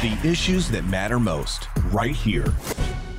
The 0.00 0.18
issues 0.26 0.70
that 0.70 0.86
matter 0.86 1.20
most, 1.20 1.68
right 1.90 2.16
here. 2.16 2.54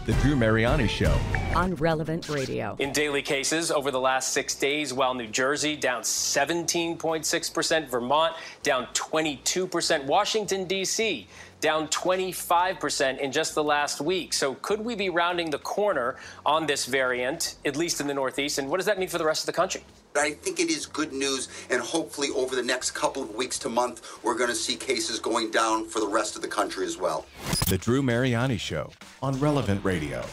The 0.08 0.14
Drew 0.14 0.36
Mariani 0.36 0.88
Show. 0.88 1.16
on 1.54 1.76
Relevant 1.76 2.28
Radio. 2.28 2.76
In 2.80 2.92
daily 2.92 3.22
cases 3.22 3.70
over 3.70 3.92
the 3.92 4.00
last 4.00 4.34
six 4.34 4.56
days, 4.56 4.92
while 4.92 5.14
New 5.14 5.28
Jersey 5.28 5.76
down 5.76 6.02
17.6%, 6.02 7.88
Vermont 7.88 8.36
down 8.64 8.88
22%, 8.96 10.06
Washington, 10.06 10.66
D.C. 10.66 11.28
down 11.60 11.88
25% 11.90 13.20
in 13.20 13.32
just 13.32 13.54
the 13.54 13.64
last 13.64 14.02
week. 14.02 14.34
So, 14.34 14.56
could 14.56 14.84
we 14.84 14.96
be 14.96 15.10
rounding 15.10 15.52
the 15.52 15.60
corner 15.60 16.16
on 16.48 16.66
this 16.66 16.88
variant, 16.88 17.58
at 17.64 17.76
least 17.76 18.02
in 18.02 18.08
the 18.08 18.16
Northeast? 18.16 18.58
And 18.58 18.72
what 18.72 18.78
does 18.78 18.88
that 18.88 18.98
mean 18.98 19.08
for 19.08 19.20
the 19.20 19.26
rest 19.26 19.44
of 19.44 19.46
the 19.46 19.54
country? 19.54 19.84
I 20.16 20.32
think 20.32 20.60
it 20.60 20.70
is 20.70 20.86
good 20.86 21.14
news, 21.14 21.48
and 21.70 21.82
hopefully 21.82 22.30
over 22.36 22.56
the 22.56 22.64
next 22.64 22.92
couple 22.92 23.24
of 23.24 23.34
weeks 23.34 23.58
to 23.60 23.70
month, 23.70 24.18
we're 24.24 24.36
going 24.38 24.50
to 24.50 24.56
see 24.56 24.76
cases 24.76 25.20
going 25.20 25.52
down 25.52 25.88
for 25.88 26.00
the 26.00 26.08
rest 26.08 26.36
of 26.36 26.42
the 26.42 26.48
country 26.48 26.86
as 26.86 26.98
well. 26.98 27.26
The 27.68 27.78
Drew 27.78 28.02
Mariani 28.02 28.58
Show 28.58 28.92
on 29.22 29.40
Relevant 29.40 29.84
Radio. 29.86 30.26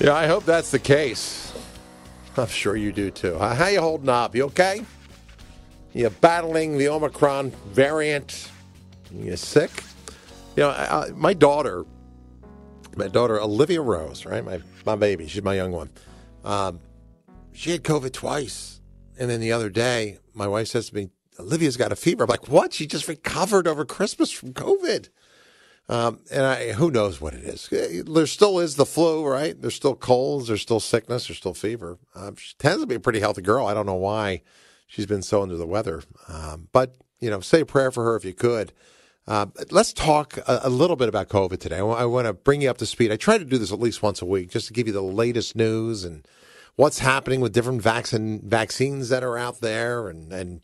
Yeah, 0.00 0.14
I 0.14 0.26
hope 0.26 0.44
that's 0.44 0.70
the 0.70 0.78
case. 0.78 1.52
I'm 2.36 2.46
sure 2.48 2.76
you 2.76 2.92
do 2.92 3.10
too. 3.10 3.36
How 3.38 3.48
how 3.54 3.66
you 3.66 3.80
holding 3.80 4.08
up? 4.08 4.34
You 4.34 4.44
okay? 4.44 4.84
You 5.92 6.08
battling 6.10 6.78
the 6.78 6.88
Omicron 6.88 7.50
variant? 7.70 8.48
You 9.12 9.36
sick? 9.36 9.70
You 10.56 10.64
know, 10.64 10.70
I, 10.70 11.06
I- 11.06 11.10
my 11.12 11.32
daughter, 11.34 11.84
my 12.96 13.08
daughter 13.08 13.40
Olivia 13.40 13.80
Rose, 13.80 14.24
right? 14.24 14.44
My 14.44 14.60
my 14.86 14.94
baby, 14.96 15.26
she's 15.26 15.42
my 15.42 15.54
young 15.54 15.72
one. 15.72 15.90
Um, 16.44 16.78
she 17.58 17.72
had 17.72 17.82
COVID 17.82 18.12
twice, 18.12 18.80
and 19.18 19.28
then 19.28 19.40
the 19.40 19.50
other 19.50 19.68
day, 19.68 20.18
my 20.32 20.46
wife 20.46 20.68
says 20.68 20.90
to 20.90 20.94
me, 20.94 21.10
"Olivia's 21.40 21.76
got 21.76 21.90
a 21.90 21.96
fever." 21.96 22.22
I'm 22.22 22.28
like, 22.28 22.48
"What? 22.48 22.72
She 22.72 22.86
just 22.86 23.08
recovered 23.08 23.66
over 23.66 23.84
Christmas 23.84 24.30
from 24.30 24.52
COVID." 24.52 25.08
Um, 25.88 26.20
and 26.30 26.44
I, 26.44 26.72
who 26.72 26.90
knows 26.90 27.20
what 27.20 27.34
it 27.34 27.42
is? 27.42 27.68
There 28.06 28.26
still 28.26 28.60
is 28.60 28.76
the 28.76 28.84
flu, 28.86 29.26
right? 29.26 29.60
There's 29.60 29.74
still 29.74 29.96
colds, 29.96 30.48
there's 30.48 30.60
still 30.60 30.80
sickness, 30.80 31.26
there's 31.26 31.38
still 31.38 31.54
fever. 31.54 31.98
Um, 32.14 32.36
she 32.36 32.54
tends 32.58 32.82
to 32.82 32.86
be 32.86 32.94
a 32.94 33.00
pretty 33.00 33.20
healthy 33.20 33.40
girl. 33.40 33.66
I 33.66 33.74
don't 33.74 33.86
know 33.86 33.94
why 33.94 34.42
she's 34.86 35.06
been 35.06 35.22
so 35.22 35.42
under 35.42 35.56
the 35.56 35.66
weather. 35.66 36.02
Um, 36.28 36.68
but, 36.72 36.96
you 37.20 37.30
know, 37.30 37.40
say 37.40 37.62
a 37.62 37.66
prayer 37.66 37.90
for 37.90 38.04
her 38.04 38.16
if 38.16 38.24
you 38.26 38.34
could. 38.34 38.74
Uh, 39.26 39.46
let's 39.70 39.94
talk 39.94 40.36
a, 40.36 40.60
a 40.64 40.68
little 40.68 40.96
bit 40.96 41.08
about 41.08 41.28
COVID 41.30 41.58
today. 41.58 41.78
I 41.78 42.04
want 42.04 42.26
to 42.26 42.34
bring 42.34 42.60
you 42.60 42.68
up 42.68 42.78
to 42.78 42.86
speed. 42.86 43.10
I 43.10 43.16
try 43.16 43.38
to 43.38 43.44
do 43.44 43.56
this 43.56 43.72
at 43.72 43.80
least 43.80 44.02
once 44.02 44.20
a 44.20 44.26
week 44.26 44.50
just 44.50 44.66
to 44.66 44.74
give 44.74 44.86
you 44.86 44.92
the 44.92 45.02
latest 45.02 45.56
news 45.56 46.04
and 46.04 46.28
what's 46.78 47.00
happening 47.00 47.40
with 47.40 47.52
different 47.52 47.82
vaccine 47.82 48.40
vaccines 48.44 49.08
that 49.08 49.24
are 49.24 49.36
out 49.36 49.60
there 49.60 50.08
and, 50.08 50.32
and 50.32 50.60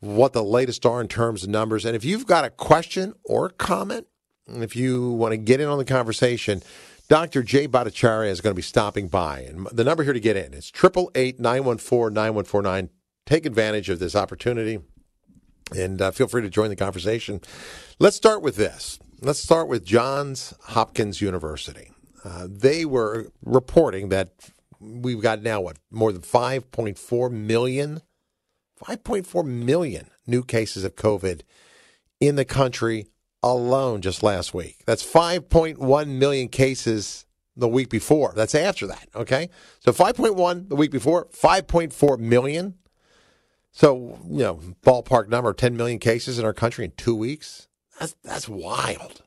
what 0.00 0.32
the 0.32 0.42
latest 0.42 0.86
are 0.86 0.98
in 0.98 1.08
terms 1.08 1.44
of 1.44 1.50
numbers. 1.50 1.84
And 1.84 1.94
if 1.94 2.06
you've 2.06 2.26
got 2.26 2.46
a 2.46 2.50
question 2.50 3.12
or 3.22 3.46
a 3.46 3.50
comment, 3.50 4.06
and 4.46 4.64
if 4.64 4.74
you 4.74 5.10
want 5.10 5.32
to 5.32 5.36
get 5.36 5.60
in 5.60 5.68
on 5.68 5.76
the 5.76 5.84
conversation, 5.84 6.62
Dr. 7.08 7.42
Jay 7.42 7.68
Bhattacharya 7.68 8.30
is 8.30 8.40
going 8.40 8.52
to 8.52 8.56
be 8.56 8.62
stopping 8.62 9.08
by. 9.08 9.40
And 9.40 9.66
the 9.66 9.84
number 9.84 10.04
here 10.04 10.14
to 10.14 10.20
get 10.20 10.38
in 10.38 10.54
is 10.54 10.72
888 10.74 11.38
914 11.38 12.14
9149. 12.14 12.88
Take 13.26 13.44
advantage 13.44 13.90
of 13.90 13.98
this 13.98 14.16
opportunity 14.16 14.78
and 15.76 16.00
uh, 16.00 16.12
feel 16.12 16.28
free 16.28 16.40
to 16.40 16.48
join 16.48 16.70
the 16.70 16.76
conversation. 16.76 17.42
Let's 17.98 18.16
start 18.16 18.40
with 18.40 18.56
this. 18.56 18.98
Let's 19.20 19.40
start 19.40 19.68
with 19.68 19.84
Johns 19.84 20.54
Hopkins 20.62 21.20
University. 21.20 21.90
Uh, 22.24 22.46
they 22.48 22.86
were 22.86 23.30
reporting 23.44 24.08
that 24.08 24.30
we've 24.80 25.20
got 25.20 25.42
now, 25.42 25.60
what, 25.60 25.78
more 25.90 26.12
than 26.12 26.22
5.4 26.22 27.30
million? 27.30 28.02
5.4 28.84 29.44
million 29.44 30.08
new 30.26 30.44
cases 30.44 30.84
of 30.84 30.94
COVID 30.94 31.40
in 32.20 32.36
the 32.36 32.44
country 32.44 33.08
alone 33.42 34.00
just 34.00 34.22
last 34.22 34.54
week. 34.54 34.82
That's 34.86 35.04
5.1 35.04 36.08
million 36.08 36.48
cases 36.48 37.26
the 37.56 37.68
week 37.68 37.90
before. 37.90 38.32
That's 38.36 38.54
after 38.54 38.86
that, 38.86 39.08
okay? 39.14 39.50
So 39.80 39.92
5.1 39.92 40.68
the 40.68 40.76
week 40.76 40.90
before, 40.90 41.26
5.4 41.26 42.18
million. 42.18 42.74
So, 43.72 44.18
you 44.28 44.38
know, 44.38 44.60
ballpark 44.84 45.28
number 45.28 45.52
10 45.52 45.76
million 45.76 45.98
cases 45.98 46.38
in 46.38 46.44
our 46.44 46.54
country 46.54 46.84
in 46.84 46.92
2 46.92 47.14
weeks. 47.14 47.68
That's 47.98 48.14
that's 48.22 48.48
wild. 48.48 49.22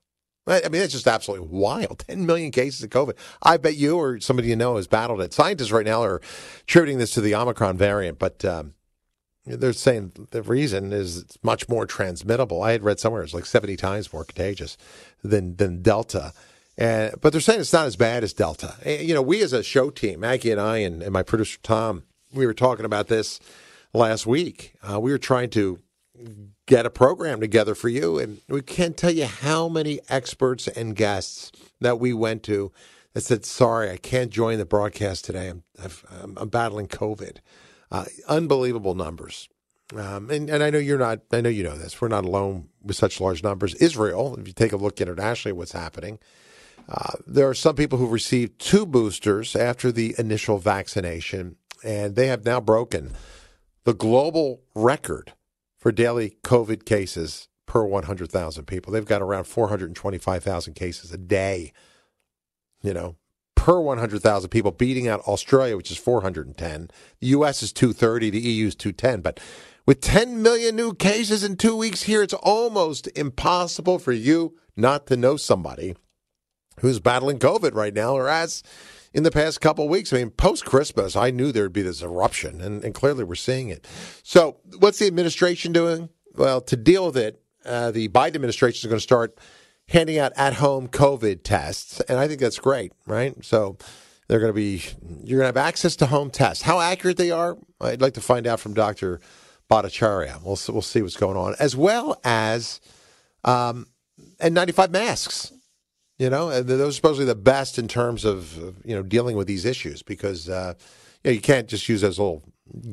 I 0.48 0.62
mean, 0.70 0.82
that's 0.82 0.94
just 0.94 1.08
absolutely 1.08 1.48
wild. 1.50 2.00
10 2.08 2.26
million 2.26 2.52
cases 2.52 2.84
of 2.84 2.90
COVID. 2.90 3.16
I 3.42 3.58
bet 3.58 3.76
you 3.76 3.98
or 3.98 4.20
somebody 4.20 4.50
you 4.50 4.56
know 4.56 4.76
has 4.76 4.88
battled 4.88 5.22
it. 5.22 5.34
Scientists 5.34 5.72
right 5.72 5.86
now 5.86 6.04
are 6.04 6.22
attributing 6.64 6.98
this 6.98 7.12
to 7.12 7.22
the 7.22 7.36
Omicron 7.36 7.78
variant, 7.78 8.18
but 8.18 8.44
um, 8.44 8.74
they're 9.46 9.74
saying 9.74 10.28
the 10.32 10.42
reason 10.42 10.94
is 10.94 11.18
it's 11.18 11.38
much 11.44 11.70
more 11.70 11.86
transmittable. 11.86 12.64
I 12.64 12.72
had 12.72 12.84
read 12.84 13.00
somewhere 13.00 13.24
it's 13.24 13.34
like 13.34 13.46
70 13.46 13.76
times 13.78 14.12
more 14.12 14.24
contagious 14.24 14.78
than 15.24 15.56
than 15.56 15.82
Delta. 15.82 16.34
And, 16.78 17.14
but 17.22 17.32
they're 17.32 17.42
saying 17.42 17.60
it's 17.60 17.74
not 17.74 17.86
as 17.86 17.96
bad 17.96 18.24
as 18.24 18.34
Delta. 18.34 18.76
And, 18.84 19.08
you 19.08 19.14
know, 19.14 19.22
we 19.22 19.44
as 19.44 19.54
a 19.54 19.62
show 19.62 19.90
team, 19.90 20.22
Maggie 20.22 20.52
and 20.52 20.62
I 20.62 20.78
and, 20.78 21.04
and 21.04 21.12
my 21.12 21.22
producer 21.22 21.60
Tom, 21.62 22.04
we 22.34 22.46
were 22.46 22.54
talking 22.54 22.86
about 22.86 23.08
this 23.08 23.40
last 23.94 24.26
week. 24.26 24.74
Uh, 24.82 25.00
we 25.00 25.12
were 25.12 25.18
trying 25.18 25.50
to 25.52 25.80
get 26.66 26.86
a 26.86 26.90
program 26.90 27.40
together 27.40 27.76
for 27.76 27.90
you, 27.90 28.20
and 28.20 28.42
we 28.48 28.62
can't 28.62 28.98
tell 28.98 29.12
you 29.12 29.26
how 29.26 29.68
many 29.68 30.00
experts 30.10 30.68
and 30.68 30.96
guests 30.96 31.52
that 31.80 32.00
we 32.00 32.14
went 32.14 32.44
to 32.44 32.72
that 33.14 33.22
said, 33.22 33.46
"Sorry, 33.46 33.90
I 33.90 33.98
can't 33.98 34.32
join 34.32 34.58
the 34.58 34.66
broadcast 34.66 35.26
today. 35.26 35.50
I'm 35.50 35.64
I'm, 35.82 36.38
I'm 36.38 36.50
battling 36.50 36.88
COVID." 36.88 37.38
Uh, 37.92 38.06
unbelievable 38.30 38.96
numbers. 38.96 39.50
Um, 39.96 40.30
and, 40.30 40.50
and 40.50 40.64
I 40.64 40.70
know 40.70 40.78
you're 40.78 40.98
not, 40.98 41.20
I 41.32 41.42
know 41.42 41.50
you 41.50 41.64
know 41.64 41.76
this. 41.78 42.00
We're 42.00 42.08
not 42.08 42.24
alone 42.24 42.70
with 42.82 42.96
such 42.96 43.20
large 43.20 43.44
numbers. 43.44 43.76
Israel, 43.76 44.38
if 44.40 44.48
you 44.48 44.54
take 44.54 44.72
a 44.72 44.78
look 44.78 45.02
internationally, 45.02 45.52
what's 45.52 45.74
happening, 45.74 46.20
uh, 46.88 47.14
there 47.28 47.50
are 47.50 47.54
some 47.54 47.76
people 47.76 47.98
who 47.98 48.08
received 48.08 48.60
two 48.60 48.86
boosters 48.86 49.56
after 49.56 49.92
the 49.92 50.16
initial 50.18 50.58
vaccination, 50.58 51.58
and 51.84 52.16
they 52.16 52.28
have 52.28 52.46
now 52.46 52.62
broken 52.62 53.12
the 53.84 53.94
global 53.94 54.62
record 54.74 55.34
for 55.82 55.92
daily 55.92 56.38
COVID 56.44 56.86
cases 56.86 57.50
per 57.66 57.84
100,000 57.84 58.66
people. 58.66 58.94
They've 58.94 59.04
got 59.04 59.24
around 59.24 59.46
425,000 59.46 60.76
cases 60.76 61.12
a 61.12 61.18
day, 61.18 61.74
you 62.84 62.94
know, 62.94 63.16
per 63.56 63.80
100,000 63.80 64.50
people, 64.50 64.72
beating 64.72 65.08
out 65.08 65.22
Australia, 65.22 65.76
which 65.76 65.90
is 65.90 65.98
410. 65.98 66.92
The 67.20 67.28
U.S. 67.28 67.64
is 67.64 67.74
230, 67.74 68.30
the 68.30 68.40
EU 68.40 68.68
is 68.68 68.76
210. 68.76 69.22
But 69.22 69.40
with 69.88 70.02
10 70.02 70.44
million 70.44 70.76
new 70.76 70.94
cases 70.94 71.44
in 71.44 71.58
two 71.58 71.76
weeks 71.76 72.04
here, 72.04 72.22
it's 72.22 72.34
almost 72.36 73.08
impossible 73.16 73.98
for 73.98 74.12
you 74.12 74.56
not 74.78 75.08
to 75.08 75.18
know 75.18 75.36
somebody 75.36 75.96
who's 76.80 77.00
battling 77.00 77.40
COVID 77.40 77.74
right 77.74 77.94
now 77.94 78.14
or 78.14 78.30
as 78.30 78.62
in 79.14 79.24
the 79.24 79.32
past 79.32 79.62
couple 79.62 79.86
of 79.86 79.92
weeks. 79.92 80.14
I 80.14 80.18
mean, 80.18 80.30
post 80.32 80.66
Christmas, 80.66 81.16
I 81.16 81.32
knew 81.32 81.52
there'd 81.52 81.74
be 81.74 81.82
this 81.82 82.02
eruption, 82.02 82.62
and, 82.62 82.84
and 82.84 82.94
clearly 82.94 83.24
we're 83.24 83.36
seeing 83.36 83.70
it. 83.70 83.88
So, 84.24 84.58
what's 84.80 85.00
the 85.00 85.08
administration 85.08 85.74
doing? 85.74 86.10
Well, 86.36 86.62
to 86.62 86.78
deal 86.78 87.08
with 87.08 87.18
it, 87.18 87.42
uh, 87.66 87.92
the 87.92 88.08
Biden 88.10 88.36
administration 88.36 88.88
is 88.88 88.90
going 88.90 88.98
to 88.98 89.04
start 89.04 89.38
handing 89.90 90.18
out 90.18 90.32
at 90.36 90.56
home 90.56 90.88
COVID 90.88 91.44
tests, 91.44 92.00
and 92.02 92.18
I 92.18 92.28
think 92.28 92.40
that's 92.40 92.60
great, 92.60 92.94
right? 93.06 93.36
So, 93.44 93.78
they're 94.28 94.40
going 94.40 94.54
to 94.54 94.56
be, 94.56 94.82
you're 95.26 95.40
going 95.40 95.52
to 95.52 95.60
have 95.60 95.68
access 95.68 95.98
to 95.98 96.06
home 96.06 96.30
tests. 96.30 96.64
How 96.64 96.80
accurate 96.80 97.18
they 97.18 97.32
are, 97.32 97.58
I'd 97.82 98.02
like 98.02 98.14
to 98.14 98.22
find 98.22 98.48
out 98.48 98.62
from 98.62 98.74
Dr. 98.74 99.20
Bhattacharya. 99.70 100.42
We'll, 100.42 100.58
we'll 100.70 100.82
see 100.82 101.02
what's 101.02 101.18
going 101.18 101.36
on, 101.36 101.56
as 101.60 101.76
well 101.76 102.20
as 102.24 102.80
um, 103.44 103.88
N95 104.40 104.92
masks. 104.92 105.52
You 106.22 106.30
know, 106.30 106.62
those 106.62 106.90
are 106.90 106.92
supposedly 106.92 107.26
the 107.26 107.34
best 107.34 107.80
in 107.80 107.88
terms 107.88 108.26
of 108.26 108.56
you 108.86 108.96
know 108.96 109.02
dealing 109.02 109.36
with 109.36 109.48
these 109.48 109.66
issues 109.66 110.04
because 110.04 110.48
uh, 110.48 110.76
you 111.24 111.32
know 111.32 111.34
you 111.34 111.42
can't 111.42 111.68
just 111.68 111.90
use 111.90 112.02
those 112.02 112.20
little 112.20 112.44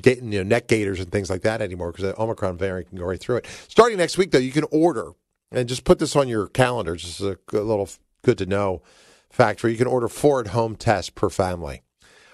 you 0.03 0.23
know 0.23 0.43
neck 0.43 0.67
gaiters 0.67 0.99
and 0.99 1.13
things 1.13 1.29
like 1.29 1.43
that 1.43 1.61
anymore 1.61 1.93
because 1.93 2.05
the 2.05 2.19
Omicron 2.19 2.57
variant 2.57 2.89
can 2.89 2.97
go 2.97 3.05
right 3.05 3.21
through 3.21 3.37
it. 3.37 3.47
Starting 3.69 3.99
next 3.99 4.17
week, 4.17 4.31
though, 4.31 4.39
you 4.39 4.51
can 4.51 4.65
order 4.73 5.11
and 5.53 5.69
just 5.69 5.85
put 5.85 5.99
this 5.99 6.17
on 6.17 6.27
your 6.27 6.47
calendar. 6.47 6.97
Just 6.97 7.21
a 7.21 7.37
little 7.53 7.91
good 8.23 8.39
to 8.39 8.47
know 8.47 8.81
fact 9.29 9.63
where 9.63 9.71
you 9.71 9.77
can 9.77 9.89
order 9.89 10.09
four 10.09 10.41
at 10.41 10.47
home 10.47 10.75
tests 10.75 11.11
per 11.11 11.29
family. 11.29 11.83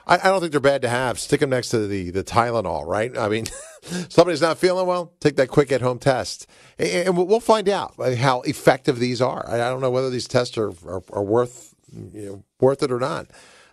I, 0.07 0.17
I 0.17 0.23
don't 0.25 0.41
think 0.41 0.53
they're 0.53 0.61
bad 0.61 0.83
to 0.83 0.89
have. 0.89 1.19
Stick 1.19 1.41
them 1.41 1.51
next 1.51 1.71
to 1.71 1.87
the 1.87 2.11
the 2.11 2.25
Tylenol, 2.25 2.87
right? 2.87 3.17
I 3.17 3.29
mean, 3.29 3.47
somebody's 4.09 4.43
not 4.43 4.59
feeling 4.59 4.87
well, 4.87 5.13
take 5.21 5.37
that 5.37 5.49
quick 5.49 5.73
at 5.73 5.81
home 5.81 5.99
test, 5.99 6.47
and, 6.79 7.17
we'll- 7.17 7.41
find 7.41 7.69
out 7.69 7.95
how 8.17 8.41
effective 8.43 8.99
these 8.99 9.21
are. 9.21 9.45
I, 9.49 9.59
don't 9.59 9.81
know 9.81 9.91
whether 9.91 10.11
these 10.11 10.29
tests 10.29 10.57
are 10.57 10.71
are, 10.87 11.03
are 11.13 11.23
worth 11.23 11.75
you 11.93 12.27
know, 12.27 12.45
worth 12.61 12.83
it 12.83 12.91
or 12.91 12.99
not. 12.99 13.27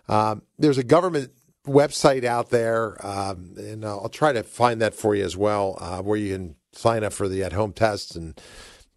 Um, 0.08 0.42
there's 0.58 0.78
a 0.78 0.84
government 0.84 1.30
website 1.66 2.24
out 2.24 2.50
there, 2.50 3.04
um, 3.06 3.54
and 3.56 3.84
I'll 3.84 4.08
try 4.08 4.32
to 4.32 4.42
find 4.42 4.80
that 4.82 4.94
for 4.94 5.14
you 5.14 5.24
as 5.24 5.36
well, 5.36 5.78
uh, 5.80 6.02
where 6.02 6.18
you 6.18 6.34
can 6.34 6.56
sign 6.72 7.04
up 7.04 7.12
for 7.12 7.28
the 7.28 7.42
at 7.42 7.52
home 7.52 7.72
tests 7.72 8.14
and 8.16 8.38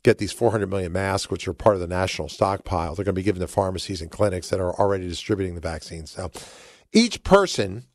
get 0.04 0.18
these 0.18 0.31
400 0.31 0.70
million 0.70 0.92
masks, 0.92 1.31
which 1.31 1.48
are 1.48 1.54
part 1.54 1.76
of 1.76 1.81
the 1.81 1.88
national 1.88 2.30
stockpile. 2.30 2.96
They're 2.96 3.06
going 3.06 3.16
to 3.16 3.20
be 3.20 3.24
given 3.24 3.42
to 3.42 3.48
pharmacies 3.48 4.02
and 4.02 4.12
clinics 4.12 4.50
that 4.50 4.60
are 4.60 4.74
already 4.80 5.08
distributing 5.08 5.56
the 5.56 5.62
vaccine. 5.62 6.06
So 6.06 6.31
each 6.95 7.24
person 7.24 7.86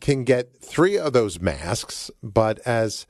can 0.00 0.24
get 0.24 0.60
three 0.60 0.98
of 0.98 1.14
those 1.14 1.40
masks, 1.40 2.10
but 2.22 2.58
as 2.66 3.06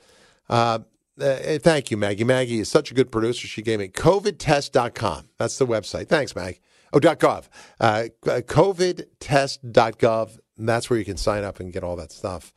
uh, 0.49 0.79
Uh, 1.21 1.59
thank 1.59 1.91
you, 1.91 1.97
Maggie. 1.97 2.23
Maggie 2.23 2.61
is 2.61 2.71
such 2.71 2.93
a 2.93 2.95
good 2.95 3.11
producer. 3.11 3.49
She 3.49 3.61
gave 3.61 3.81
me 3.81 3.89
covidtest.com. 3.89 5.31
That's 5.37 5.59
the 5.59 5.67
website. 5.67 6.09
Thanks, 6.09 6.37
Mag. 6.37 6.61
Oh, 6.93 7.01
dot 7.01 7.19
.gov. 7.19 7.49
Uh, 7.81 8.05
covidtest.gov. 8.25 10.39
That's 10.59 10.91
where 10.91 10.99
you 10.99 11.05
can 11.05 11.17
sign 11.17 11.45
up 11.45 11.61
and 11.61 11.73
get 11.73 11.83
all 11.83 11.97
that 11.97 12.13
stuff. 12.13 12.53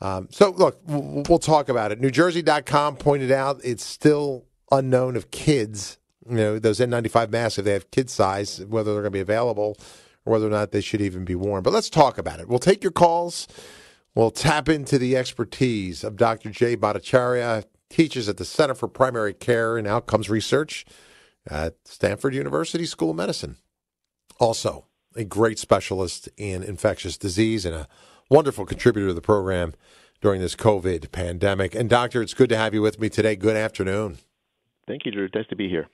Um, 0.00 0.28
so, 0.30 0.50
look, 0.50 0.80
we'll, 0.86 1.24
we'll 1.28 1.38
talk 1.38 1.68
about 1.68 1.92
it. 1.92 2.00
NewJersey.com 2.00 2.96
pointed 2.96 3.30
out 3.30 3.60
it's 3.62 3.84
still 3.84 4.46
unknown 4.70 5.16
if 5.16 5.30
kids, 5.30 5.98
you 6.28 6.36
know, 6.36 6.58
those 6.58 6.80
N95 6.80 7.30
masks, 7.30 7.58
if 7.58 7.64
they 7.66 7.72
have 7.72 7.90
kid 7.90 8.08
size, 8.08 8.64
whether 8.64 8.92
they're 8.92 9.02
going 9.02 9.12
to 9.12 9.16
be 9.16 9.20
available 9.20 9.76
or 10.28 10.32
whether 10.32 10.46
or 10.46 10.50
not 10.50 10.70
they 10.72 10.80
should 10.80 11.00
even 11.00 11.24
be 11.24 11.34
worn. 11.34 11.62
But 11.62 11.72
let's 11.72 11.90
talk 11.90 12.18
about 12.18 12.38
it. 12.38 12.48
We'll 12.48 12.58
take 12.58 12.82
your 12.82 12.92
calls. 12.92 13.48
We'll 14.14 14.30
tap 14.30 14.68
into 14.68 14.98
the 14.98 15.16
expertise 15.16 16.04
of 16.04 16.16
Dr. 16.16 16.50
Jay 16.50 16.76
Bhattacharya, 16.76 17.64
teaches 17.88 18.28
at 18.28 18.36
the 18.36 18.44
Center 18.44 18.74
for 18.74 18.88
Primary 18.88 19.32
Care 19.32 19.78
and 19.78 19.86
Outcomes 19.86 20.28
Research 20.28 20.84
at 21.48 21.76
Stanford 21.84 22.34
University 22.34 22.84
School 22.84 23.10
of 23.10 23.16
Medicine. 23.16 23.56
Also, 24.38 24.84
a 25.16 25.24
great 25.24 25.58
specialist 25.58 26.28
in 26.36 26.62
infectious 26.62 27.16
disease 27.16 27.64
and 27.64 27.74
a 27.74 27.88
wonderful 28.30 28.66
contributor 28.66 29.08
to 29.08 29.14
the 29.14 29.22
program 29.22 29.72
during 30.20 30.40
this 30.40 30.54
COVID 30.54 31.10
pandemic. 31.10 31.74
And, 31.74 31.88
Doctor, 31.88 32.20
it's 32.20 32.34
good 32.34 32.50
to 32.50 32.56
have 32.56 32.74
you 32.74 32.82
with 32.82 33.00
me 33.00 33.08
today. 33.08 33.34
Good 33.36 33.56
afternoon. 33.56 34.18
Thank 34.86 35.06
you, 35.06 35.12
Drew. 35.12 35.28
Nice 35.34 35.46
to 35.48 35.56
be 35.56 35.68
here. 35.68 35.88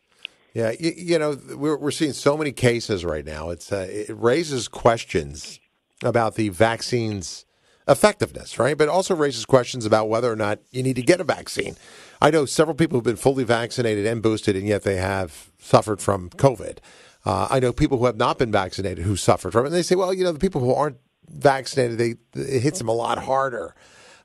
Yeah, 0.54 0.72
you, 0.78 0.92
you 0.96 1.18
know, 1.18 1.36
we're, 1.56 1.76
we're 1.76 1.90
seeing 1.90 2.12
so 2.12 2.36
many 2.36 2.52
cases 2.52 3.04
right 3.04 3.24
now. 3.24 3.50
It's 3.50 3.72
uh, 3.72 3.88
It 3.90 4.14
raises 4.16 4.68
questions 4.68 5.58
about 6.02 6.36
the 6.36 6.48
vaccine's 6.48 7.44
effectiveness, 7.88 8.58
right? 8.58 8.78
But 8.78 8.88
also 8.88 9.14
raises 9.14 9.44
questions 9.44 9.84
about 9.84 10.08
whether 10.08 10.32
or 10.32 10.36
not 10.36 10.60
you 10.70 10.82
need 10.82 10.96
to 10.96 11.02
get 11.02 11.20
a 11.20 11.24
vaccine. 11.24 11.76
I 12.22 12.30
know 12.30 12.46
several 12.46 12.76
people 12.76 12.96
who've 12.96 13.04
been 13.04 13.16
fully 13.16 13.44
vaccinated 13.44 14.06
and 14.06 14.22
boosted, 14.22 14.56
and 14.56 14.66
yet 14.66 14.84
they 14.84 14.96
have 14.96 15.50
suffered 15.58 16.00
from 16.00 16.30
COVID. 16.30 16.78
Uh, 17.24 17.48
I 17.50 17.58
know 17.58 17.72
people 17.72 17.98
who 17.98 18.06
have 18.06 18.16
not 18.16 18.38
been 18.38 18.52
vaccinated 18.52 19.04
who 19.04 19.16
suffered 19.16 19.52
from 19.52 19.64
it. 19.64 19.68
And 19.68 19.74
they 19.74 19.82
say, 19.82 19.96
well, 19.96 20.14
you 20.14 20.24
know, 20.24 20.32
the 20.32 20.38
people 20.38 20.60
who 20.60 20.72
aren't 20.72 20.98
vaccinated, 21.28 21.98
they 21.98 22.14
it 22.40 22.60
hits 22.60 22.78
them 22.78 22.88
a 22.88 22.92
lot 22.92 23.18
harder. 23.18 23.74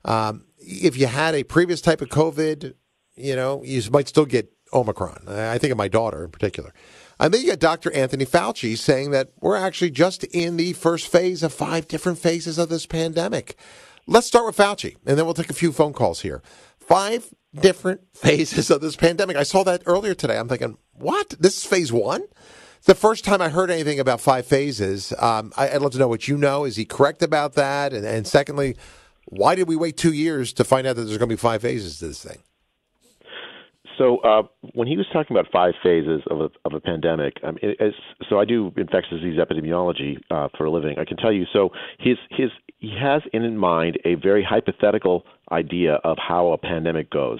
Um, 0.06 0.46
if 0.60 0.98
you 0.98 1.08
had 1.08 1.34
a 1.34 1.44
previous 1.44 1.81
type 1.81 2.02
of 2.02 2.10
COVID, 2.10 2.74
you 3.16 3.36
know, 3.36 3.64
you 3.64 3.81
might 3.92 4.08
still 4.08 4.26
get 4.26 4.52
Omicron. 4.74 5.27
I 5.27 5.57
think 5.57 5.71
of 5.71 5.77
my 5.77 5.88
daughter 5.88 6.24
in 6.24 6.31
particular. 6.31 6.74
And 7.19 7.33
then 7.33 7.42
you 7.42 7.48
got 7.48 7.60
Dr. 7.60 7.92
Anthony 7.94 8.25
Fauci 8.25 8.77
saying 8.77 9.12
that 9.12 9.31
we're 9.42 9.57
actually 9.57 9.92
just 9.92 10.24
in 10.25 10.56
the 10.56 10.74
first 10.74 11.07
phase 11.07 11.44
of 11.44 11.54
five 11.54 11.88
different 11.88 12.18
phases 12.18 12.57
of 12.57 12.69
this 12.69 12.86
pandemic. 12.86 13.57
Let's 14.07 14.27
start 14.27 14.45
with 14.45 14.57
Fauci, 14.57 14.95
and 15.06 15.18
then 15.18 15.25
we'll 15.25 15.33
take 15.33 15.50
a 15.50 15.54
few 15.54 15.71
phone 15.71 15.94
calls 15.94 16.21
here. 16.21 16.42
Five 16.80 17.33
different 17.54 18.01
phases 18.13 18.71
of 18.71 18.81
this 18.81 18.95
pandemic. 18.95 19.36
I 19.36 19.44
saw 19.44 19.63
that 19.63 19.83
earlier 19.86 20.13
today. 20.13 20.38
I'm 20.38 20.48
thinking, 20.48 20.77
what? 20.94 21.36
This 21.39 21.57
is 21.57 21.66
phase 21.66 21.92
one? 21.92 22.24
The 22.86 22.95
first 22.95 23.25
time 23.25 23.42
I 23.42 23.50
heard 23.50 23.69
anything 23.69 24.00
about 24.00 24.21
five 24.21 24.45
phases. 24.45 25.13
Um, 25.19 25.51
I, 25.57 25.74
would 25.74 25.81
love 25.81 25.92
to 25.92 25.98
know 25.98 26.07
what 26.07 26.30
you 26.30 26.38
know. 26.38 26.63
Is 26.63 26.77
he 26.77 26.86
correct 26.86 27.21
about 27.21 27.54
that? 27.56 27.92
And, 27.92 28.06
and 28.06 28.25
secondly, 28.25 28.77
why 29.25 29.56
did 29.56 29.68
we 29.68 29.75
wait 29.75 29.98
two 29.98 30.13
years 30.13 30.54
to 30.54 30.63
find 30.63 30.88
out 30.88 30.95
that 30.95 31.04
there's 31.04 31.18
going 31.18 31.30
to 31.30 31.36
be 31.36 31.38
five 31.38 31.62
phases 31.62 32.00
to 32.00 32.07
this 32.07 32.24
thing? 32.24 32.39
So 34.00 34.18
uh, 34.19 34.44
when 34.74 34.88
he 34.88 34.96
was 34.96 35.06
talking 35.12 35.36
about 35.36 35.51
five 35.51 35.74
phases 35.84 36.22
of 36.31 36.40
a, 36.40 36.50
of 36.63 36.74
a 36.74 36.80
pandemic, 36.80 37.34
um, 37.44 37.57
it, 37.62 37.94
so 38.30 38.40
I 38.40 38.46
do 38.46 38.72
infectious 38.78 39.19
disease 39.19 39.38
epidemiology 39.38 40.18
uh, 40.31 40.48
for 40.57 40.66
a 40.66 40.72
living. 40.72 40.98
I 40.98 41.06
can 41.06 41.18
tell 41.18 41.34
you. 41.34 41.46
So 41.51 41.69
his 42.00 42.18
his 42.31 42.50
he 42.78 42.96
has 43.00 43.22
in 43.34 43.57
mind 43.57 44.00
a 44.06 44.16
very 44.16 44.44
hypothetical 44.44 45.25
idea 45.51 45.96
of 46.06 46.18
how 46.18 46.54
a 46.54 46.57
pandemic 46.57 47.12
goes. 47.12 47.40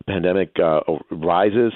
A 0.00 0.04
pandemic 0.04 0.54
uh, 0.62 0.80
rises 1.10 1.72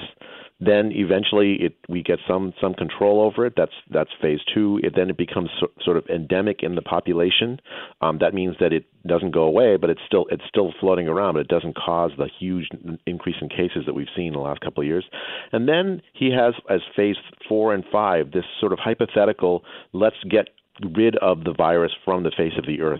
then 0.59 0.91
eventually 0.93 1.55
it, 1.61 1.75
we 1.87 2.03
get 2.03 2.19
some 2.27 2.53
some 2.59 2.73
control 2.73 3.21
over 3.21 3.45
it. 3.45 3.53
That's 3.55 3.71
that's 3.89 4.09
phase 4.21 4.39
two. 4.53 4.79
It, 4.83 4.93
then 4.95 5.09
it 5.09 5.17
becomes 5.17 5.49
so, 5.59 5.67
sort 5.81 5.95
of 5.95 6.05
endemic 6.07 6.63
in 6.63 6.75
the 6.75 6.81
population. 6.81 7.59
Um, 8.01 8.17
that 8.19 8.33
means 8.33 8.57
that 8.59 8.73
it 8.73 8.85
doesn't 9.07 9.31
go 9.31 9.43
away, 9.43 9.77
but 9.77 9.89
it's 9.89 10.01
still 10.05 10.25
it's 10.29 10.43
still 10.49 10.73
floating 10.79 11.07
around, 11.07 11.35
but 11.35 11.41
it 11.41 11.47
doesn't 11.47 11.77
cause 11.77 12.11
the 12.17 12.29
huge 12.39 12.67
increase 13.05 13.37
in 13.41 13.47
cases 13.47 13.83
that 13.85 13.93
we've 13.93 14.07
seen 14.15 14.27
in 14.27 14.33
the 14.33 14.39
last 14.39 14.59
couple 14.59 14.81
of 14.81 14.87
years. 14.87 15.05
And 15.53 15.67
then 15.67 16.01
he 16.13 16.31
has 16.31 16.53
as 16.69 16.81
phase 16.93 17.15
four 17.47 17.73
and 17.73 17.85
five 17.89 18.31
this 18.31 18.45
sort 18.59 18.73
of 18.73 18.79
hypothetical 18.79 19.63
let's 19.93 20.21
get 20.29 20.49
rid 20.95 21.15
of 21.17 21.45
the 21.45 21.53
virus 21.53 21.91
from 22.03 22.23
the 22.23 22.31
face 22.35 22.53
of 22.57 22.65
the 22.65 22.81
earth. 22.81 22.99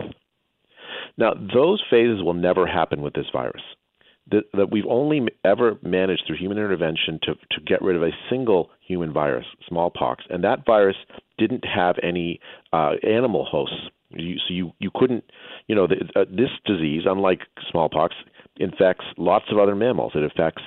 Now 1.18 1.34
those 1.34 1.82
phases 1.90 2.22
will 2.22 2.34
never 2.34 2.66
happen 2.66 3.02
with 3.02 3.12
this 3.12 3.26
virus 3.32 3.62
that, 4.30 4.44
that 4.54 4.70
we've 4.70 4.86
only 4.88 5.26
ever 5.44 5.78
managed 5.82 6.24
through 6.26 6.36
human 6.36 6.58
intervention 6.58 7.18
to, 7.22 7.34
to 7.34 7.60
get 7.66 7.82
rid 7.82 7.96
of 7.96 8.02
a 8.02 8.10
single 8.28 8.70
human 8.86 9.12
virus, 9.12 9.46
smallpox, 9.68 10.24
and 10.30 10.44
that 10.44 10.64
virus 10.66 10.96
didn't 11.38 11.64
have 11.64 11.96
any 12.02 12.40
uh, 12.72 12.92
animal 13.02 13.44
hosts. 13.44 13.76
You, 14.10 14.36
so 14.38 14.52
you 14.52 14.72
you 14.80 14.90
couldn't, 14.92 15.22
you 15.68 15.76
know, 15.76 15.86
the, 15.86 15.96
uh, 16.20 16.24
this 16.28 16.50
disease, 16.66 17.02
unlike 17.06 17.42
smallpox, 17.70 18.16
infects 18.60 19.04
lots 19.16 19.46
of 19.50 19.58
other 19.58 19.74
mammals. 19.74 20.12
It 20.14 20.22
affects 20.22 20.62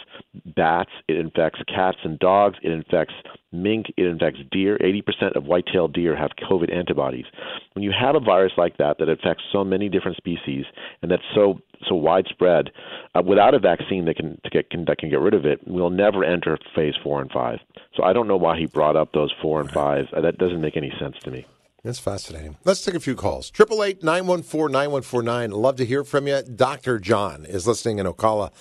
bats, 0.55 0.89
it 1.07 1.17
infects 1.17 1.59
cats 1.67 1.97
and 2.03 2.17
dogs, 2.19 2.57
it 2.63 2.71
infects 2.71 3.13
mink, 3.51 3.87
it 3.97 4.05
infects 4.05 4.39
deer. 4.51 4.77
80% 4.79 5.35
of 5.35 5.45
white-tailed 5.45 5.93
deer 5.93 6.15
have 6.15 6.31
COVID 6.49 6.73
antibodies. 6.73 7.25
When 7.73 7.83
you 7.83 7.91
have 7.97 8.15
a 8.15 8.19
virus 8.19 8.53
like 8.57 8.77
that 8.77 8.97
that 8.97 9.09
affects 9.09 9.43
so 9.51 9.63
many 9.63 9.89
different 9.89 10.17
species 10.17 10.65
and 11.01 11.11
that's 11.11 11.21
so 11.35 11.59
so 11.87 11.95
widespread, 11.95 12.71
uh, 13.15 13.21
without 13.25 13.53
a 13.53 13.59
vaccine 13.59 14.05
that 14.05 14.15
can, 14.15 14.39
get, 14.51 14.69
can 14.69 14.85
that 14.85 14.97
can 14.97 15.09
get 15.09 15.19
rid 15.19 15.33
of 15.33 15.45
it, 15.45 15.59
we'll 15.65 15.89
never 15.89 16.23
enter 16.23 16.57
phase 16.75 16.95
four 17.03 17.21
and 17.21 17.31
five. 17.31 17.59
So 17.95 18.03
I 18.03 18.13
don't 18.13 18.27
know 18.27 18.37
why 18.37 18.57
he 18.57 18.65
brought 18.65 18.95
up 18.95 19.11
those 19.13 19.33
four 19.41 19.61
and 19.61 19.71
five. 19.71 20.05
Uh, 20.15 20.21
that 20.21 20.37
doesn't 20.37 20.61
make 20.61 20.77
any 20.77 20.91
sense 20.99 21.15
to 21.23 21.31
me. 21.31 21.45
That's 21.83 21.99
fascinating. 21.99 22.55
Let's 22.63 22.83
take 22.83 22.95
a 22.95 22.99
few 22.99 23.15
calls. 23.15 23.51
888 23.53 24.03
914 24.03 24.71
9149. 24.71 25.51
Love 25.51 25.75
to 25.75 25.85
hear 25.85 26.03
from 26.03 26.27
you. 26.27 26.41
Dr. 26.41 26.97
John 26.97 27.45
is 27.45 27.67
listening 27.67 27.99
in 27.99 28.05
Ocala, 28.05 28.53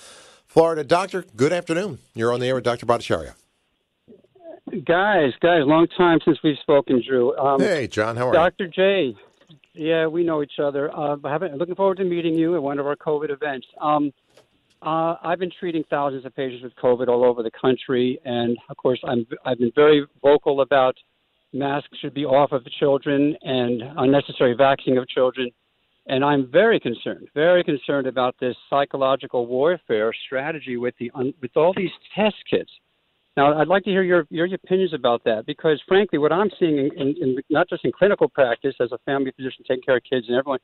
Florida. 0.45 0.83
Doctor, 0.83 1.25
good 1.35 1.53
afternoon. 1.53 1.99
You're 2.13 2.33
on 2.33 2.41
the 2.41 2.47
air 2.47 2.55
with 2.55 2.65
Dr. 2.65 2.85
Bhattacharya. 2.85 3.35
Guys, 4.85 5.33
guys, 5.39 5.61
long 5.65 5.87
time 5.95 6.19
since 6.25 6.39
we've 6.43 6.57
spoken, 6.61 7.01
Drew. 7.07 7.37
Um, 7.37 7.59
hey, 7.59 7.87
John, 7.87 8.17
how 8.17 8.29
are 8.29 8.33
Dr. 8.33 8.65
you? 8.65 8.69
Dr. 8.69 9.13
J. 9.13 9.17
Yeah, 9.73 10.05
we 10.05 10.23
know 10.23 10.43
each 10.43 10.59
other. 10.61 10.95
Uh, 10.95 11.15
looking 11.55 11.75
forward 11.75 11.97
to 11.97 12.03
meeting 12.03 12.35
you 12.35 12.55
at 12.55 12.61
one 12.61 12.79
of 12.79 12.85
our 12.85 12.95
COVID 12.95 13.31
events. 13.31 13.65
Um, 13.81 14.13
uh, 14.83 15.15
I've 15.23 15.39
been 15.39 15.51
treating 15.59 15.83
thousands 15.89 16.25
of 16.25 16.35
patients 16.35 16.63
with 16.63 16.75
COVID 16.75 17.07
all 17.07 17.23
over 17.23 17.41
the 17.41 17.51
country, 17.59 18.19
and 18.25 18.57
of 18.69 18.77
course, 18.77 18.99
I'm, 19.03 19.25
I've 19.45 19.57
been 19.57 19.71
very 19.75 20.05
vocal 20.21 20.61
about 20.61 20.95
masks 21.53 21.97
should 21.99 22.13
be 22.13 22.25
off 22.25 22.51
of 22.51 22.65
children 22.79 23.35
and 23.43 23.81
unnecessary 23.97 24.53
vaccinating 24.55 24.97
of 24.97 25.07
children. 25.07 25.49
And 26.07 26.23
I'm 26.23 26.51
very 26.51 26.79
concerned, 26.81 27.29
very 27.33 27.63
concerned 27.63 28.07
about 28.07 28.35
this 28.39 28.57
psychological 28.69 29.47
warfare 29.47 30.11
strategy 30.25 30.75
with 30.75 30.93
the 30.99 31.09
with 31.41 31.55
all 31.55 31.73
these 31.75 31.91
test 32.13 32.35
kits. 32.49 32.71
Now, 33.35 33.59
I'd 33.59 33.67
like 33.67 33.83
to 33.85 33.89
hear 33.89 34.03
your 34.03 34.27
your 34.29 34.45
opinions 34.53 34.93
about 34.93 35.23
that 35.23 35.45
because, 35.45 35.81
frankly, 35.87 36.19
what 36.19 36.31
I'm 36.31 36.51
seeing, 36.59 36.77
in, 36.77 36.91
in, 36.95 37.15
in 37.21 37.37
not 37.49 37.67
just 37.67 37.83
in 37.83 37.91
clinical 37.91 38.29
practice 38.29 38.75
as 38.79 38.91
a 38.91 38.99
family 38.99 39.31
physician 39.35 39.65
taking 39.67 39.83
care 39.83 39.97
of 39.97 40.03
kids 40.07 40.27
and 40.27 40.37
everyone, 40.37 40.59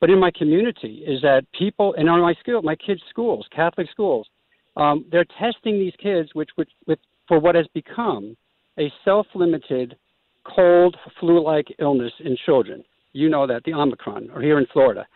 but 0.00 0.10
in 0.10 0.18
my 0.20 0.30
community, 0.30 1.02
is 1.06 1.20
that 1.22 1.44
people 1.58 1.94
and 1.98 2.08
on 2.08 2.20
my 2.20 2.34
school, 2.34 2.62
my 2.62 2.76
kids' 2.76 3.02
schools, 3.10 3.46
Catholic 3.54 3.88
schools, 3.90 4.28
um, 4.76 5.04
they're 5.10 5.26
testing 5.38 5.78
these 5.78 5.94
kids, 6.00 6.30
which, 6.34 6.50
which, 6.54 6.70
with 6.86 6.98
for 7.26 7.40
what 7.40 7.54
has 7.54 7.66
become 7.74 8.36
a 8.78 8.92
self-limited 9.04 9.96
cold, 10.44 10.96
flu 11.18 11.42
like 11.42 11.66
illness 11.78 12.12
in 12.24 12.36
children. 12.44 12.84
You 13.12 13.28
know 13.28 13.46
that, 13.46 13.62
the 13.64 13.72
Omicron, 13.72 14.30
or 14.34 14.42
here 14.42 14.58
in 14.58 14.66
Florida. 14.72 15.06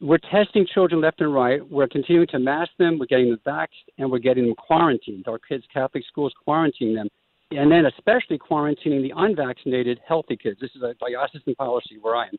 We're 0.00 0.18
testing 0.18 0.66
children 0.74 1.00
left 1.00 1.20
and 1.20 1.32
right. 1.32 1.60
We're 1.70 1.88
continuing 1.88 2.26
to 2.28 2.38
mask 2.38 2.72
them. 2.78 2.98
We're 2.98 3.06
getting 3.06 3.30
them 3.30 3.40
vaxxed, 3.46 3.68
and 3.98 4.10
we're 4.10 4.18
getting 4.18 4.46
them 4.46 4.54
quarantined. 4.54 5.26
Our 5.28 5.38
kids, 5.38 5.64
Catholic 5.72 6.04
schools, 6.08 6.32
quarantine 6.44 6.94
them. 6.94 7.08
And 7.52 7.70
then, 7.70 7.86
especially 7.86 8.38
quarantining 8.38 9.02
the 9.02 9.12
unvaccinated, 9.16 10.00
healthy 10.06 10.36
kids. 10.36 10.58
This 10.60 10.70
is 10.74 10.82
a 10.82 10.94
diocesan 10.94 11.54
policy 11.54 11.98
where 12.00 12.16
I 12.16 12.26
am. 12.26 12.36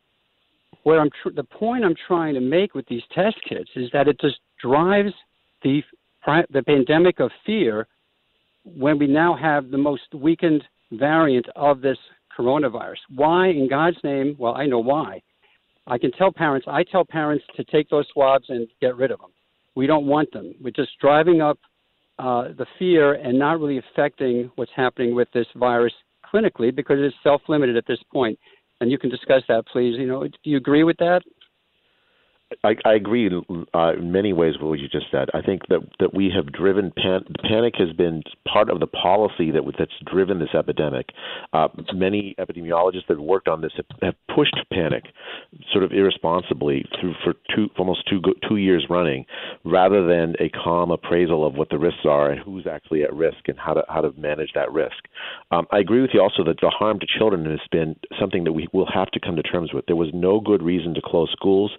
Where 0.83 1.00
I'm 1.00 1.09
tr- 1.24 1.29
the 1.35 1.43
point 1.43 1.85
I'm 1.85 1.95
trying 2.07 2.33
to 2.33 2.41
make 2.41 2.75
with 2.75 2.85
these 2.88 3.01
test 3.13 3.38
kits 3.47 3.69
is 3.75 3.89
that 3.93 4.07
it 4.07 4.19
just 4.19 4.38
drives 4.62 5.13
the 5.63 5.81
the 6.51 6.63
pandemic 6.63 7.19
of 7.19 7.31
fear 7.45 7.88
when 8.63 8.97
we 8.97 9.07
now 9.07 9.35
have 9.35 9.69
the 9.69 9.77
most 9.77 10.13
weakened 10.13 10.63
variant 10.91 11.47
of 11.55 11.81
this 11.81 11.97
coronavirus. 12.38 12.97
Why, 13.13 13.50
in 13.50 13.69
God's 13.69 13.97
name? 14.03 14.35
Well, 14.38 14.55
I 14.55 14.65
know 14.65 14.79
why. 14.79 15.21
I 15.88 15.98
can 15.98 16.12
tell 16.12 16.32
parents, 16.32 16.65
I 16.70 16.84
tell 16.84 17.06
parents 17.06 17.46
to 17.56 17.63
take 17.65 17.89
those 17.89 18.08
swabs 18.12 18.46
and 18.50 18.68
get 18.82 18.96
rid 18.96 19.12
of 19.12 19.20
them. 19.20 19.30
We 19.75 19.88
don't 19.88 20.08
want 20.08 20.32
them. 20.32 20.56
We're 20.62 20.72
just 20.72 20.92
driving 21.00 21.42
up 21.42 21.60
uh, 22.18 22.50
the 22.58 22.65
fear 22.80 23.13
and 23.13 23.38
not 23.38 23.60
really 23.60 23.77
affecting 23.77 24.50
what's 24.56 24.72
happening 24.75 25.13
with 25.13 25.27
this 25.34 25.48
virus 25.56 25.94
clinically 26.25 26.74
because 26.74 26.98
it's 27.00 27.15
self 27.24 27.42
limited 27.48 27.77
at 27.77 27.86
this 27.88 28.00
point. 28.12 28.39
And 28.82 28.92
you 28.92 28.98
can 28.98 29.10
discuss 29.10 29.44
that, 29.48 29.65
please. 29.68 29.96
You 29.98 30.08
know, 30.08 30.24
do 30.24 30.32
you 30.44 30.58
agree 30.58 30.84
with 30.84 30.98
that? 30.98 31.22
I, 32.63 32.75
I 32.85 32.93
agree 32.93 33.25
in, 33.25 33.65
uh, 33.73 33.93
in 33.93 34.11
many 34.11 34.31
ways 34.31 34.53
with 34.59 34.69
what 34.69 34.79
you 34.79 34.87
just 34.87 35.07
said. 35.11 35.29
I 35.33 35.41
think 35.41 35.63
that 35.69 35.79
that 35.99 36.13
we 36.13 36.31
have 36.35 36.51
driven 36.51 36.91
pan- 36.91 37.25
panic 37.41 37.73
has 37.77 37.91
been 37.93 38.21
part 38.47 38.69
of 38.69 38.79
the 38.79 38.87
policy 38.87 39.49
that 39.49 39.63
that's 39.79 39.91
driven 40.05 40.37
this 40.37 40.53
epidemic. 40.53 41.07
Uh, 41.53 41.69
many 41.93 42.35
epidemiologists 42.39 43.07
that 43.07 43.17
have 43.17 43.19
worked 43.19 43.47
on 43.47 43.61
this 43.61 43.71
have, 43.77 43.85
have 44.03 44.15
pushed 44.33 44.55
panic, 44.71 45.05
sort 45.71 45.83
of 45.83 45.91
irresponsibly 45.91 46.85
through 46.99 47.15
for 47.23 47.33
two 47.55 47.67
almost 47.79 48.07
two 48.07 48.21
two 48.47 48.57
years 48.57 48.85
running, 48.91 49.25
rather 49.63 50.05
than 50.05 50.35
a 50.39 50.49
calm 50.49 50.91
appraisal 50.91 51.47
of 51.47 51.55
what 51.55 51.69
the 51.69 51.79
risks 51.79 52.05
are 52.05 52.29
and 52.29 52.39
who's 52.41 52.67
actually 52.67 53.01
at 53.01 53.13
risk 53.13 53.47
and 53.47 53.57
how 53.57 53.73
to 53.73 53.83
how 53.89 54.01
to 54.01 54.11
manage 54.19 54.51
that 54.53 54.71
risk. 54.71 55.05
Um, 55.49 55.65
I 55.71 55.79
agree 55.79 56.01
with 56.01 56.11
you 56.13 56.21
also 56.21 56.43
that 56.43 56.57
the 56.61 56.69
harm 56.69 56.99
to 56.99 57.07
children 57.07 57.49
has 57.49 57.59
been 57.71 57.95
something 58.19 58.43
that 58.43 58.53
we 58.53 58.67
will 58.71 58.87
have 58.93 59.09
to 59.11 59.19
come 59.19 59.35
to 59.35 59.43
terms 59.43 59.73
with. 59.73 59.87
There 59.87 59.95
was 59.95 60.09
no 60.13 60.39
good 60.39 60.61
reason 60.61 60.93
to 60.93 61.01
close 61.03 61.31
schools. 61.31 61.71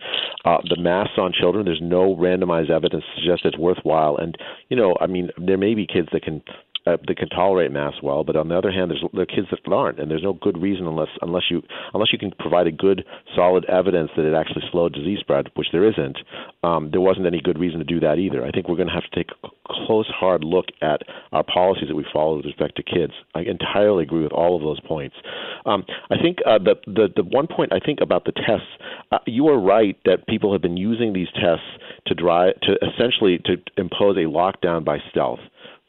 Uh, 0.45 0.56
the 0.65 0.81
masks 0.81 1.19
on 1.19 1.33
children, 1.33 1.65
there's 1.65 1.81
no 1.83 2.15
randomized 2.17 2.71
evidence 2.71 3.05
to 3.05 3.21
suggest 3.21 3.45
it's 3.45 3.59
worthwhile. 3.59 4.17
And 4.17 4.37
you 4.69 4.77
know, 4.77 4.97
I 5.01 5.07
mean, 5.07 5.31
there 5.39 5.59
may 5.59 5.75
be 5.75 5.87
kids 5.87 6.09
that 6.13 6.23
can 6.23 6.43
uh, 6.87 6.97
that 7.07 7.17
can 7.17 7.29
tolerate 7.29 7.73
masks 7.73 8.03
well, 8.03 8.23
but 8.25 8.37
on 8.37 8.49
the 8.49 8.57
other 8.57 8.71
hand, 8.71 8.91
there's 8.91 9.05
there 9.13 9.23
are 9.23 9.27
kids 9.27 9.49
that 9.51 9.61
aren't, 9.73 9.99
and 9.99 10.11
there's 10.11 10.23
no 10.23 10.35
good 10.35 10.57
reason 10.59 10.87
unless 10.87 11.09
unless 11.21 11.45
you 11.51 11.63
unless 11.95 12.13
you 12.13 12.19
can 12.19 12.33
provide 12.39 12.67
a 12.67 12.73
good 12.73 13.05
solid 13.35 13.65
evidence 13.67 14.11
that 14.17 14.25
it 14.25 14.35
actually 14.35 14.63
slowed 14.71 14.93
disease 14.93 15.19
spread, 15.21 15.49
which 15.55 15.69
there 15.73 15.89
isn't. 15.89 16.19
Um, 16.63 16.91
there 16.93 17.01
wasn't 17.01 17.27
any 17.27 17.41
good 17.41 17.59
reason 17.59 17.79
to 17.79 17.85
do 17.85 18.01
that 18.01 18.19
either. 18.19 18.45
I 18.45 18.51
think 18.51 18.69
we're 18.69 18.77
going 18.77 18.89
to 18.89 18.95
have 18.95 19.09
to 19.11 19.17
take 19.17 19.31
a 19.45 19.49
close, 19.87 20.07
hard 20.09 20.45
look 20.45 20.67
at 20.81 21.03
our 21.33 21.43
policies 21.43 21.89
that 21.89 21.97
we 21.97 22.07
follow 22.13 22.37
with 22.37 22.47
respect 22.47 22.77
to 22.77 22.83
kids. 22.83 23.13
I 23.35 23.41
entirely 23.41 24.05
agree 24.05 24.23
with 24.23 24.33
all 24.33 24.57
of 24.57 24.63
those 24.63 24.81
points. 24.81 25.17
Um, 25.65 25.85
I 26.11 26.17
think 26.23 26.39
uh, 26.47 26.59
the, 26.59 26.77
the 26.87 27.09
the 27.17 27.25
one 27.25 27.47
point 27.47 27.73
I 27.73 27.81
think 27.85 28.01
about 28.01 28.25
the 28.25 28.33
tests, 28.33 28.71
uh, 29.11 29.19
you 29.27 29.49
are 29.49 29.59
right 29.59 29.97
that 30.05 30.27
people 30.29 30.53
have 30.53 30.63
been 30.63 30.77
using 30.77 31.13
these 31.13 31.29
tests 31.35 31.67
to 32.07 32.15
drive 32.15 32.61
to 32.63 32.77
essentially 32.83 33.39
to 33.45 33.57
impose 33.77 34.17
a 34.17 34.29
lockdown 34.31 34.85
by 34.85 34.99
stealth. 35.11 35.41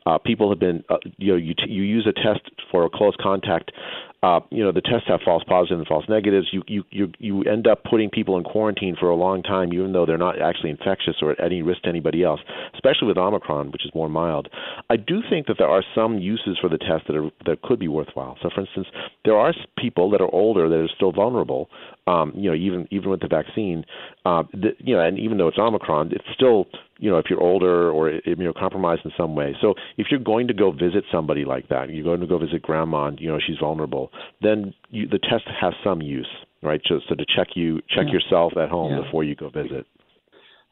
Uh, 0.08 0.18
people 0.18 0.50
have 0.50 0.60
been, 0.60 0.86
uh, 0.90 0.96
you 1.18 1.34
know, 1.34 1.36
you, 1.36 1.54
t- 1.54 1.70
you 1.70 1.84
use 1.84 2.08
a 2.08 2.14
test 2.14 2.40
for 2.72 2.86
a 2.86 2.90
close 2.90 3.14
contact. 3.22 3.74
Uh, 4.24 4.40
you 4.50 4.64
know, 4.64 4.72
the 4.72 4.82
tests 4.82 5.08
have 5.08 5.20
false 5.24 5.44
positives 5.44 5.78
and 5.78 5.88
false 5.88 6.06
negatives. 6.10 6.48
You, 6.52 6.64
you 6.68 6.84
you 6.90 7.12
you 7.20 7.44
end 7.44 7.68
up 7.68 7.84
putting 7.84 8.10
people 8.10 8.36
in 8.38 8.44
quarantine 8.44 8.96
for 9.00 9.10
a 9.10 9.16
long 9.16 9.44
time, 9.44 9.72
even 9.74 9.94
though 9.94 10.08
they're 10.08 10.18
not 10.18 10.42
actually 10.42 10.72
infectious 10.72 11.16
or 11.22 11.32
at 11.32 11.40
any 11.40 11.62
risk 11.62 11.84
to 11.84 11.90
anybody 11.90 12.24
else. 12.24 12.40
Especially 12.74 13.08
with 13.08 13.18
Omicron, 13.18 13.72
which 13.72 13.86
is 13.86 13.92
more 13.94 14.10
mild. 14.10 14.50
I 14.90 14.98
do 14.98 15.22
think 15.30 15.46
that 15.48 15.58
there 15.60 15.70
are 15.70 15.84
some 15.94 16.18
uses 16.18 16.58
for 16.60 16.68
the 16.68 16.80
test 16.80 17.06
that 17.08 17.16
are 17.16 17.30
that 17.46 17.62
could 17.62 17.80
be 17.80 17.88
worthwhile. 17.88 18.38
So, 18.42 18.50
for 18.54 18.62
instance, 18.62 18.88
there 19.24 19.38
are 19.38 19.54
people 19.78 20.10
that 20.10 20.22
are 20.22 20.34
older 20.34 20.68
that 20.68 20.76
are 20.76 20.90
still 20.96 21.12
vulnerable. 21.12 21.70
Um, 22.08 22.34
you 22.36 22.50
know, 22.50 22.56
even 22.56 22.88
even 22.90 23.12
with 23.12 23.20
the 23.20 23.28
vaccine, 23.28 23.86
uh, 24.26 24.44
the, 24.52 24.70
you 24.80 24.96
know, 24.96 25.02
and 25.02 25.20
even 25.20 25.38
though 25.38 25.48
it's 25.48 25.60
Omicron, 25.60 26.12
it's 26.12 26.26
still 26.34 26.66
you 27.00 27.10
know, 27.10 27.18
if 27.18 27.26
you're 27.30 27.42
older 27.42 27.92
or 27.92 28.12
immunocompromised 28.26 29.06
in 29.06 29.12
some 29.18 29.36
way. 29.36 29.56
So 29.62 29.76
if 29.98 30.08
you're 30.10 30.20
going 30.20 30.48
to 30.48 30.54
go 30.54 30.72
visit 30.72 31.04
somebody 31.12 31.46
like 31.46 31.70
that, 31.70 31.90
you're 31.90 32.04
going 32.04 32.22
to 32.22 32.28
go 32.28 32.38
visit 32.38 32.62
grandma, 32.62 33.08
and, 33.08 33.20
you 33.20 33.30
know, 33.30 33.40
she's 33.46 33.58
vulnerable, 33.60 34.07
then 34.42 34.74
you, 34.90 35.08
the 35.08 35.20
test 35.20 35.44
has 35.60 35.74
some 35.84 36.02
use, 36.02 36.30
right? 36.62 36.82
So, 36.88 37.00
so 37.08 37.16
to 37.16 37.26
check 37.36 37.50
you, 37.56 37.78
check 37.90 38.06
yeah. 38.08 38.14
yourself 38.14 38.54
at 38.58 38.70
home 38.70 38.94
yeah. 38.94 39.02
before 39.04 39.24
you 39.24 39.36
go 39.36 39.50
visit. 39.50 39.86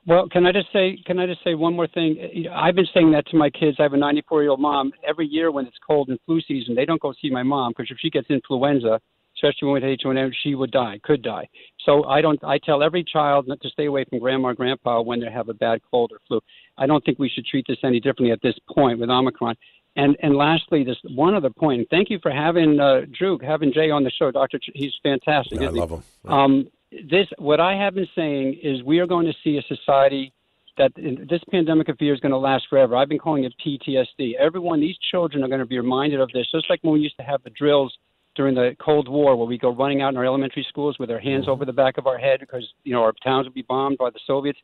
Well, 0.08 0.30
can 0.30 0.46
I 0.46 0.52
just 0.52 0.72
say 0.72 0.98
can 1.06 1.18
I 1.18 1.26
just 1.26 1.44
say 1.44 1.56
one 1.56 1.76
more 1.76 1.88
thing? 1.88 2.48
I've 2.54 2.76
been 2.76 2.88
saying 2.94 3.12
that 3.14 3.26
to 3.28 3.38
my 3.38 3.50
kids. 3.50 3.78
I 3.80 3.84
have 3.84 3.94
a 3.94 3.98
94 3.98 4.44
year 4.44 4.52
old 4.52 4.60
mom. 4.60 4.92
Every 5.08 5.26
year 5.26 5.52
when 5.52 5.66
it's 5.66 5.78
cold 5.86 6.10
and 6.10 6.20
flu 6.26 6.40
season, 6.42 6.76
they 6.76 6.86
don't 6.86 7.02
go 7.02 7.14
see 7.20 7.32
my 7.32 7.42
mom 7.42 7.74
because 7.76 7.90
if 7.90 7.98
she 8.00 8.12
gets 8.12 8.30
influenza, 8.30 9.00
especially 9.36 9.68
when 9.70 9.82
with 9.82 10.00
H1N, 10.00 10.32
she 10.44 10.56
would 10.56 10.72
die, 10.72 11.00
could 11.04 11.22
die. 11.22 11.48
So 11.86 12.06
I 12.06 12.22
don't. 12.22 12.42
I 12.44 12.58
tell 12.60 12.84
every 12.84 13.04
child 13.04 13.48
not 13.48 13.62
to 13.62 13.70
stay 13.70 13.86
away 13.86 14.06
from 14.10 14.20
grandma 14.20 14.50
or 14.50 14.54
grandpa 14.54 15.02
when 15.02 15.20
they 15.20 15.32
have 15.32 15.50
a 15.50 15.54
bad 15.54 15.82
cold 15.90 16.12
or 16.14 16.20
flu. 16.28 16.40
I 16.78 16.86
don't 16.86 17.04
think 17.04 17.20
we 17.20 17.30
should 17.30 17.46
treat 17.46 17.66
this 17.68 17.78
any 17.84 18.00
differently 18.00 18.32
at 18.32 18.42
this 18.42 18.56
point 18.74 19.00
with 19.00 19.10
Omicron. 19.10 19.56
And 19.96 20.18
and 20.22 20.36
lastly, 20.36 20.84
this 20.84 20.98
one 21.04 21.36
other 21.36 21.50
point. 21.50 21.88
Thank 21.90 22.10
you 22.10 22.20
for 22.22 22.32
having 22.32 22.80
uh, 22.80 23.02
Drew, 23.18 23.40
having 23.40 23.72
Jay 23.72 23.92
on 23.92 24.04
the 24.04 24.12
show, 24.12 24.30
Doctor. 24.32 24.60
He's 24.74 24.94
fantastic. 25.02 25.62
Yeah, 25.62 25.68
I 25.68 25.72
love 25.72 25.92
him. 25.92 26.04
Um, 26.26 26.68
this 27.10 27.28
what 27.38 27.60
I 27.60 27.76
have 27.76 27.96
been 27.96 28.08
saying 28.16 28.60
is 28.62 28.84
we 28.84 29.00
are 29.00 29.08
going 29.08 29.26
to 29.26 29.34
see 29.44 29.58
a 29.58 29.62
society 29.64 30.34
that 30.78 30.92
this 30.96 31.42
pandemic 31.50 31.88
of 31.88 31.98
fear 31.98 32.14
is 32.14 32.20
going 32.20 32.32
to 32.32 32.38
last 32.38 32.66
forever. 32.70 32.98
I've 32.98 33.08
been 33.08 33.20
calling 33.20 33.46
it 33.46 33.54
PTSD. 33.66 34.36
Everyone, 34.36 34.82
these 34.82 34.98
children 35.10 35.44
are 35.44 35.48
going 35.48 35.62
to 35.62 35.66
be 35.66 35.78
reminded 35.78 36.20
of 36.20 36.30
this, 36.34 36.48
just 36.52 36.70
like 36.70 36.80
when 36.82 36.94
we 36.94 37.00
used 37.00 37.16
to 37.18 37.24
have 37.24 37.42
the 37.44 37.50
drills 37.52 37.98
during 38.36 38.56
the 38.56 38.76
Cold 38.84 39.08
War, 39.08 39.38
where 39.38 39.48
we 39.48 39.58
go 39.58 39.74
running 39.74 40.02
out 40.02 40.10
in 40.10 40.18
our 40.18 40.26
elementary 40.26 40.66
schools 40.68 40.98
with 41.00 41.10
our 41.10 41.20
hands 41.20 41.44
mm-hmm. 41.44 41.52
over 41.52 41.64
the 41.64 41.74
back 41.74 41.98
of 41.98 42.08
our 42.08 42.18
head 42.18 42.42
because 42.42 42.68
you 42.84 42.94
know 42.94 43.02
our 43.02 43.14
towns 43.24 43.46
would 43.46 43.54
be 43.54 43.62
bombed 43.62 43.98
by 43.98 44.10
the 44.10 44.20
Soviets. 44.28 44.60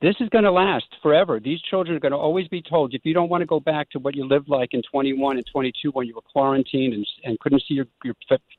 This 0.00 0.16
is 0.18 0.30
going 0.30 0.44
to 0.44 0.50
last 0.50 0.86
forever. 1.02 1.38
These 1.40 1.60
children 1.60 1.94
are 1.94 2.00
going 2.00 2.12
to 2.12 2.18
always 2.18 2.48
be 2.48 2.62
told 2.62 2.94
if 2.94 3.04
you 3.04 3.12
don't 3.12 3.28
want 3.28 3.42
to 3.42 3.46
go 3.46 3.60
back 3.60 3.90
to 3.90 3.98
what 3.98 4.14
you 4.14 4.26
lived 4.26 4.48
like 4.48 4.72
in 4.72 4.80
21 4.90 5.36
and 5.36 5.46
22 5.52 5.90
when 5.90 6.06
you 6.06 6.14
were 6.14 6.22
quarantined 6.22 6.94
and, 6.94 7.06
and 7.24 7.38
couldn't 7.40 7.62
see 7.68 7.74
your, 7.74 7.86
your 8.02 8.14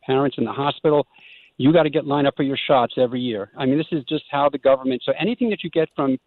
parents 0.05 0.37
in 0.37 0.43
the 0.45 0.51
hospital, 0.51 1.07
you 1.57 1.73
got 1.73 1.83
to 1.83 1.89
get 1.89 2.05
lined 2.05 2.27
up 2.27 2.35
for 2.35 2.43
your 2.43 2.57
shots 2.57 2.93
every 2.97 3.21
year. 3.21 3.49
I 3.57 3.65
mean, 3.65 3.79
this 3.79 3.87
is 3.91 4.03
just 4.03 4.25
how 4.29 4.49
the 4.49 4.59
government. 4.59 5.01
So 5.03 5.13
anything 5.19 5.49
that 5.49 5.63
you 5.63 5.71
get 5.71 5.89
from 5.95 6.19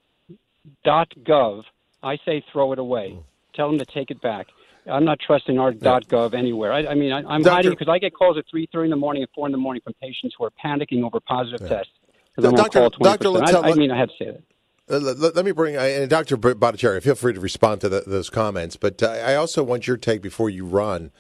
.gov, 0.84 1.62
I 2.02 2.18
say 2.24 2.44
throw 2.52 2.72
it 2.72 2.80
away. 2.80 3.10
Mm. 3.16 3.22
Tell 3.54 3.68
them 3.68 3.78
to 3.78 3.86
take 3.86 4.10
it 4.10 4.20
back. 4.20 4.48
I'm 4.90 5.04
not 5.04 5.18
trusting 5.20 5.58
our 5.58 5.70
yeah. 5.70 6.00
.gov 6.00 6.34
anywhere. 6.34 6.72
I, 6.72 6.86
I 6.88 6.94
mean, 6.94 7.12
I, 7.12 7.34
am 7.34 7.44
hiding 7.44 7.70
because 7.70 7.88
I 7.88 7.98
get 7.98 8.14
calls 8.14 8.36
at 8.36 8.44
3:30 8.52 8.84
in 8.84 8.90
the 8.90 8.96
morning 8.96 9.22
and 9.22 9.30
4 9.34 9.46
in 9.46 9.52
the 9.52 9.58
morning 9.58 9.80
from 9.82 9.94
patients 9.94 10.34
who 10.36 10.44
are 10.44 10.52
panicking 10.62 11.04
over 11.04 11.20
positive 11.20 11.60
yeah. 11.62 11.76
tests. 11.76 11.92
No, 12.36 12.50
Doctor, 12.50 12.88
Doctor 13.00 13.28
I, 13.28 13.70
I 13.70 13.74
mean, 13.74 13.92
I 13.92 13.96
have 13.96 14.08
to 14.08 14.14
say 14.18 14.24
that. 14.26 14.42
Uh, 14.90 14.98
let, 14.98 15.34
let, 15.34 15.44
me 15.44 15.52
bring 15.52 15.76
and 15.76 16.10
Dr. 16.10 16.36
Bhattacharya. 16.36 17.02
Feel 17.02 17.14
free 17.14 17.32
to 17.32 17.40
respond 17.40 17.80
to 17.80 17.88
the, 17.88 18.04
those 18.06 18.28
comments, 18.28 18.76
but 18.76 19.02
uh, 19.02 19.08
I 19.08 19.34
also 19.34 19.62
want 19.62 19.86
your 19.86 19.96
take 19.96 20.20
before 20.20 20.50
you 20.50 20.66
run 20.66 21.10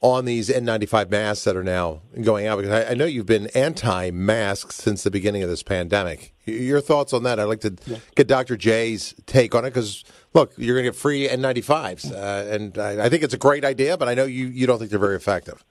on 0.00 0.26
these 0.26 0.50
N95 0.50 1.10
masks 1.10 1.44
that 1.44 1.56
are 1.56 1.64
now 1.64 2.02
going 2.20 2.46
out 2.46 2.58
because 2.58 2.70
I, 2.70 2.90
I 2.90 2.94
know 2.94 3.06
you've 3.06 3.26
been 3.26 3.48
anti-mask 3.48 4.72
since 4.72 5.02
the 5.02 5.10
beginning 5.10 5.42
of 5.42 5.48
this 5.48 5.62
pandemic. 5.62 6.34
Your 6.44 6.82
thoughts 6.82 7.14
on 7.14 7.22
that? 7.22 7.40
I'd 7.40 7.44
like 7.44 7.62
to 7.62 7.76
yeah. 7.86 7.96
get 8.14 8.28
Dr. 8.28 8.56
J's 8.58 9.14
take 9.24 9.54
on 9.54 9.64
it 9.64 9.70
because 9.70 10.04
look, 10.34 10.52
you're 10.58 10.76
going 10.76 10.84
to 10.84 10.90
get 10.90 10.96
free 10.96 11.26
N95s, 11.28 12.12
uh, 12.12 12.52
and 12.52 12.78
I, 12.78 13.06
I, 13.06 13.08
think 13.08 13.22
it's 13.22 13.34
a 13.34 13.38
great 13.38 13.64
idea, 13.64 13.96
but 13.96 14.08
I 14.08 14.14
know 14.14 14.24
you, 14.24 14.46
you 14.46 14.66
don't 14.66 14.78
think 14.78 14.90
they're 14.90 14.98
very 15.00 15.16
effective. 15.16 15.64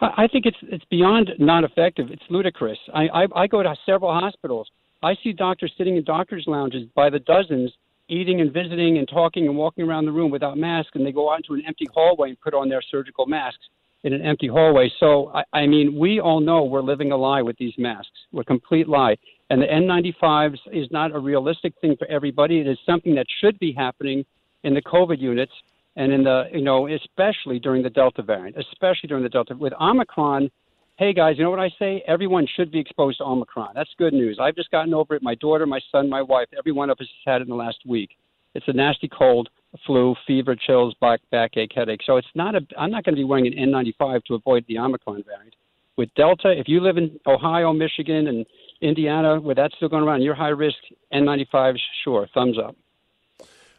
I 0.00 0.26
think 0.26 0.46
it's 0.46 0.56
it's 0.62 0.84
beyond 0.86 1.30
not 1.38 1.62
effective. 1.62 2.10
It's 2.10 2.24
ludicrous. 2.28 2.78
I, 2.92 3.02
I, 3.06 3.42
I 3.42 3.46
go 3.46 3.62
to 3.62 3.72
several 3.86 4.12
hospitals. 4.12 4.68
I 5.02 5.16
see 5.22 5.32
doctors 5.32 5.72
sitting 5.76 5.96
in 5.96 6.04
doctors' 6.04 6.44
lounges 6.46 6.86
by 6.94 7.10
the 7.10 7.18
dozens, 7.18 7.72
eating 8.08 8.40
and 8.40 8.52
visiting 8.52 8.98
and 8.98 9.08
talking 9.08 9.46
and 9.46 9.56
walking 9.56 9.84
around 9.84 10.04
the 10.04 10.12
room 10.12 10.30
without 10.30 10.56
masks, 10.56 10.92
and 10.94 11.04
they 11.04 11.12
go 11.12 11.32
out 11.32 11.38
into 11.38 11.54
an 11.54 11.62
empty 11.66 11.86
hallway 11.92 12.30
and 12.30 12.40
put 12.40 12.54
on 12.54 12.68
their 12.68 12.82
surgical 12.90 13.26
masks 13.26 13.64
in 14.04 14.12
an 14.12 14.22
empty 14.22 14.48
hallway. 14.48 14.90
So 14.98 15.30
I, 15.34 15.44
I 15.52 15.66
mean, 15.66 15.98
we 15.98 16.20
all 16.20 16.40
know 16.40 16.64
we're 16.64 16.82
living 16.82 17.12
a 17.12 17.16
lie 17.16 17.42
with 17.42 17.56
these 17.58 17.74
masks. 17.78 18.10
A 18.38 18.44
complete 18.44 18.88
lie. 18.88 19.16
And 19.50 19.60
the 19.60 19.66
N95s 19.66 20.58
is 20.72 20.88
not 20.90 21.14
a 21.14 21.18
realistic 21.18 21.74
thing 21.80 21.96
for 21.98 22.06
everybody. 22.08 22.60
It 22.60 22.66
is 22.66 22.78
something 22.86 23.14
that 23.16 23.26
should 23.40 23.58
be 23.58 23.72
happening 23.72 24.24
in 24.64 24.74
the 24.74 24.82
COVID 24.82 25.20
units 25.20 25.52
and 25.96 26.12
in 26.12 26.24
the, 26.24 26.44
you 26.52 26.62
know, 26.62 26.88
especially 26.88 27.58
during 27.58 27.82
the 27.82 27.90
Delta 27.90 28.22
variant, 28.22 28.56
especially 28.56 29.08
during 29.08 29.22
the 29.22 29.28
Delta. 29.28 29.54
With 29.54 29.74
Omicron, 29.74 30.50
hey 30.96 31.12
guys, 31.12 31.36
you 31.36 31.44
know 31.44 31.50
what 31.50 31.60
I 31.60 31.70
say? 31.78 32.02
Everyone 32.06 32.46
should 32.56 32.70
be 32.70 32.78
exposed 32.78 33.18
to 33.18 33.24
Omicron. 33.24 33.70
That's 33.74 33.90
good 33.98 34.12
news. 34.12 34.38
I've 34.40 34.54
just 34.54 34.70
gotten 34.70 34.94
over 34.94 35.14
it. 35.14 35.22
My 35.22 35.34
daughter, 35.36 35.66
my 35.66 35.80
son, 35.90 36.08
my 36.08 36.22
wife, 36.22 36.48
every 36.56 36.72
one 36.72 36.90
of 36.90 36.98
us 37.00 37.06
has 37.24 37.32
had 37.32 37.40
it 37.40 37.44
in 37.44 37.48
the 37.48 37.56
last 37.56 37.78
week. 37.86 38.10
It's 38.54 38.66
a 38.68 38.72
nasty 38.72 39.08
cold, 39.08 39.48
flu, 39.86 40.14
fever, 40.26 40.54
chills, 40.54 40.94
back 41.00 41.20
backache, 41.30 41.72
headache. 41.74 42.00
So 42.04 42.18
it's 42.18 42.28
not 42.34 42.54
a. 42.54 42.60
I'm 42.78 42.90
not 42.90 43.04
going 43.04 43.14
to 43.14 43.20
be 43.20 43.24
wearing 43.24 43.46
an 43.46 43.54
N95 43.54 44.24
to 44.24 44.34
avoid 44.34 44.64
the 44.68 44.78
Omicron 44.78 45.24
variant. 45.26 45.54
With 45.96 46.10
Delta, 46.14 46.50
if 46.50 46.68
you 46.68 46.80
live 46.80 46.96
in 46.96 47.18
Ohio, 47.26 47.72
Michigan, 47.72 48.26
and 48.26 48.46
Indiana, 48.80 49.40
where 49.40 49.54
that's 49.54 49.74
still 49.76 49.88
going 49.88 50.04
around, 50.04 50.22
you're 50.22 50.34
high 50.34 50.48
risk. 50.48 50.76
N95, 51.12 51.76
sure, 52.04 52.28
thumbs 52.34 52.58
up. 52.58 52.76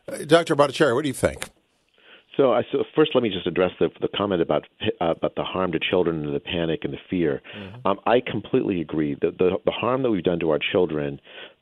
Uh, 0.07 0.17
Dr. 0.25 0.55
Bhattacharya, 0.55 0.95
what 0.95 1.03
do 1.03 1.07
you 1.07 1.13
think? 1.13 1.49
So, 2.37 2.53
I, 2.53 2.63
so 2.71 2.83
first, 2.95 3.11
let 3.13 3.23
me 3.23 3.29
just 3.29 3.45
address 3.45 3.71
the, 3.79 3.89
the 4.01 4.07
comment 4.07 4.41
about 4.41 4.65
uh, 4.99 5.11
about 5.11 5.35
the 5.35 5.43
harm 5.43 5.71
to 5.73 5.79
children 5.79 6.25
and 6.25 6.35
the 6.35 6.39
panic 6.39 6.81
and 6.83 6.93
the 6.93 6.97
fear. 7.09 7.41
Mm-hmm. 7.55 7.87
Um, 7.87 7.99
I 8.05 8.21
completely 8.25 8.81
agree. 8.81 9.15
The, 9.15 9.31
the 9.31 9.57
the 9.65 9.71
harm 9.71 10.03
that 10.03 10.11
we've 10.11 10.23
done 10.23 10.39
to 10.39 10.49
our 10.49 10.59
children. 10.71 11.19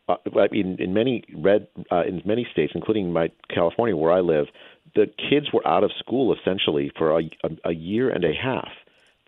Uh, 0.09 0.15
I 0.35 0.47
mean, 0.51 0.77
in 0.79 0.93
many 0.93 1.23
red 1.35 1.67
uh, 1.91 2.03
in 2.03 2.21
many 2.25 2.47
states, 2.51 2.73
including 2.75 3.11
my 3.11 3.29
California, 3.53 3.95
where 3.95 4.11
I 4.11 4.21
live, 4.21 4.47
the 4.95 5.07
kids 5.29 5.47
were 5.53 5.65
out 5.67 5.83
of 5.83 5.91
school 5.99 6.35
essentially 6.35 6.91
for 6.97 7.19
a, 7.19 7.23
a, 7.43 7.69
a 7.69 7.73
year 7.73 8.09
and 8.09 8.23
a 8.23 8.33
half 8.33 8.69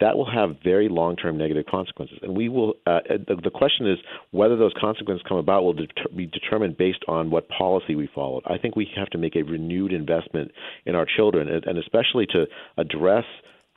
that 0.03 0.17
will 0.17 0.29
have 0.29 0.57
very 0.61 0.89
long-term 0.89 1.37
negative 1.37 1.65
consequences. 1.65 2.19
And 2.21 2.35
we 2.35 2.49
will. 2.49 2.73
Uh, 2.85 2.99
the, 3.07 3.37
the, 3.41 3.49
question 3.49 3.89
is 3.89 3.97
whether 4.31 4.57
those 4.57 4.73
consequences 4.77 5.23
come 5.25 5.37
about 5.37 5.63
will 5.63 5.71
deter- 5.71 6.09
be 6.13 6.25
determined 6.25 6.77
based 6.77 7.05
on 7.07 7.31
what 7.31 7.47
policy 7.47 7.95
we 7.95 8.09
followed. 8.13 8.43
I 8.45 8.57
think 8.57 8.75
we 8.75 8.89
have 8.97 9.09
to 9.11 9.17
make 9.17 9.37
a 9.37 9.43
renewed 9.43 9.93
investment 9.93 10.51
in 10.85 10.95
our 10.95 11.05
children, 11.05 11.47
and, 11.47 11.63
and 11.63 11.77
especially 11.77 12.25
to 12.27 12.45
address 12.77 13.23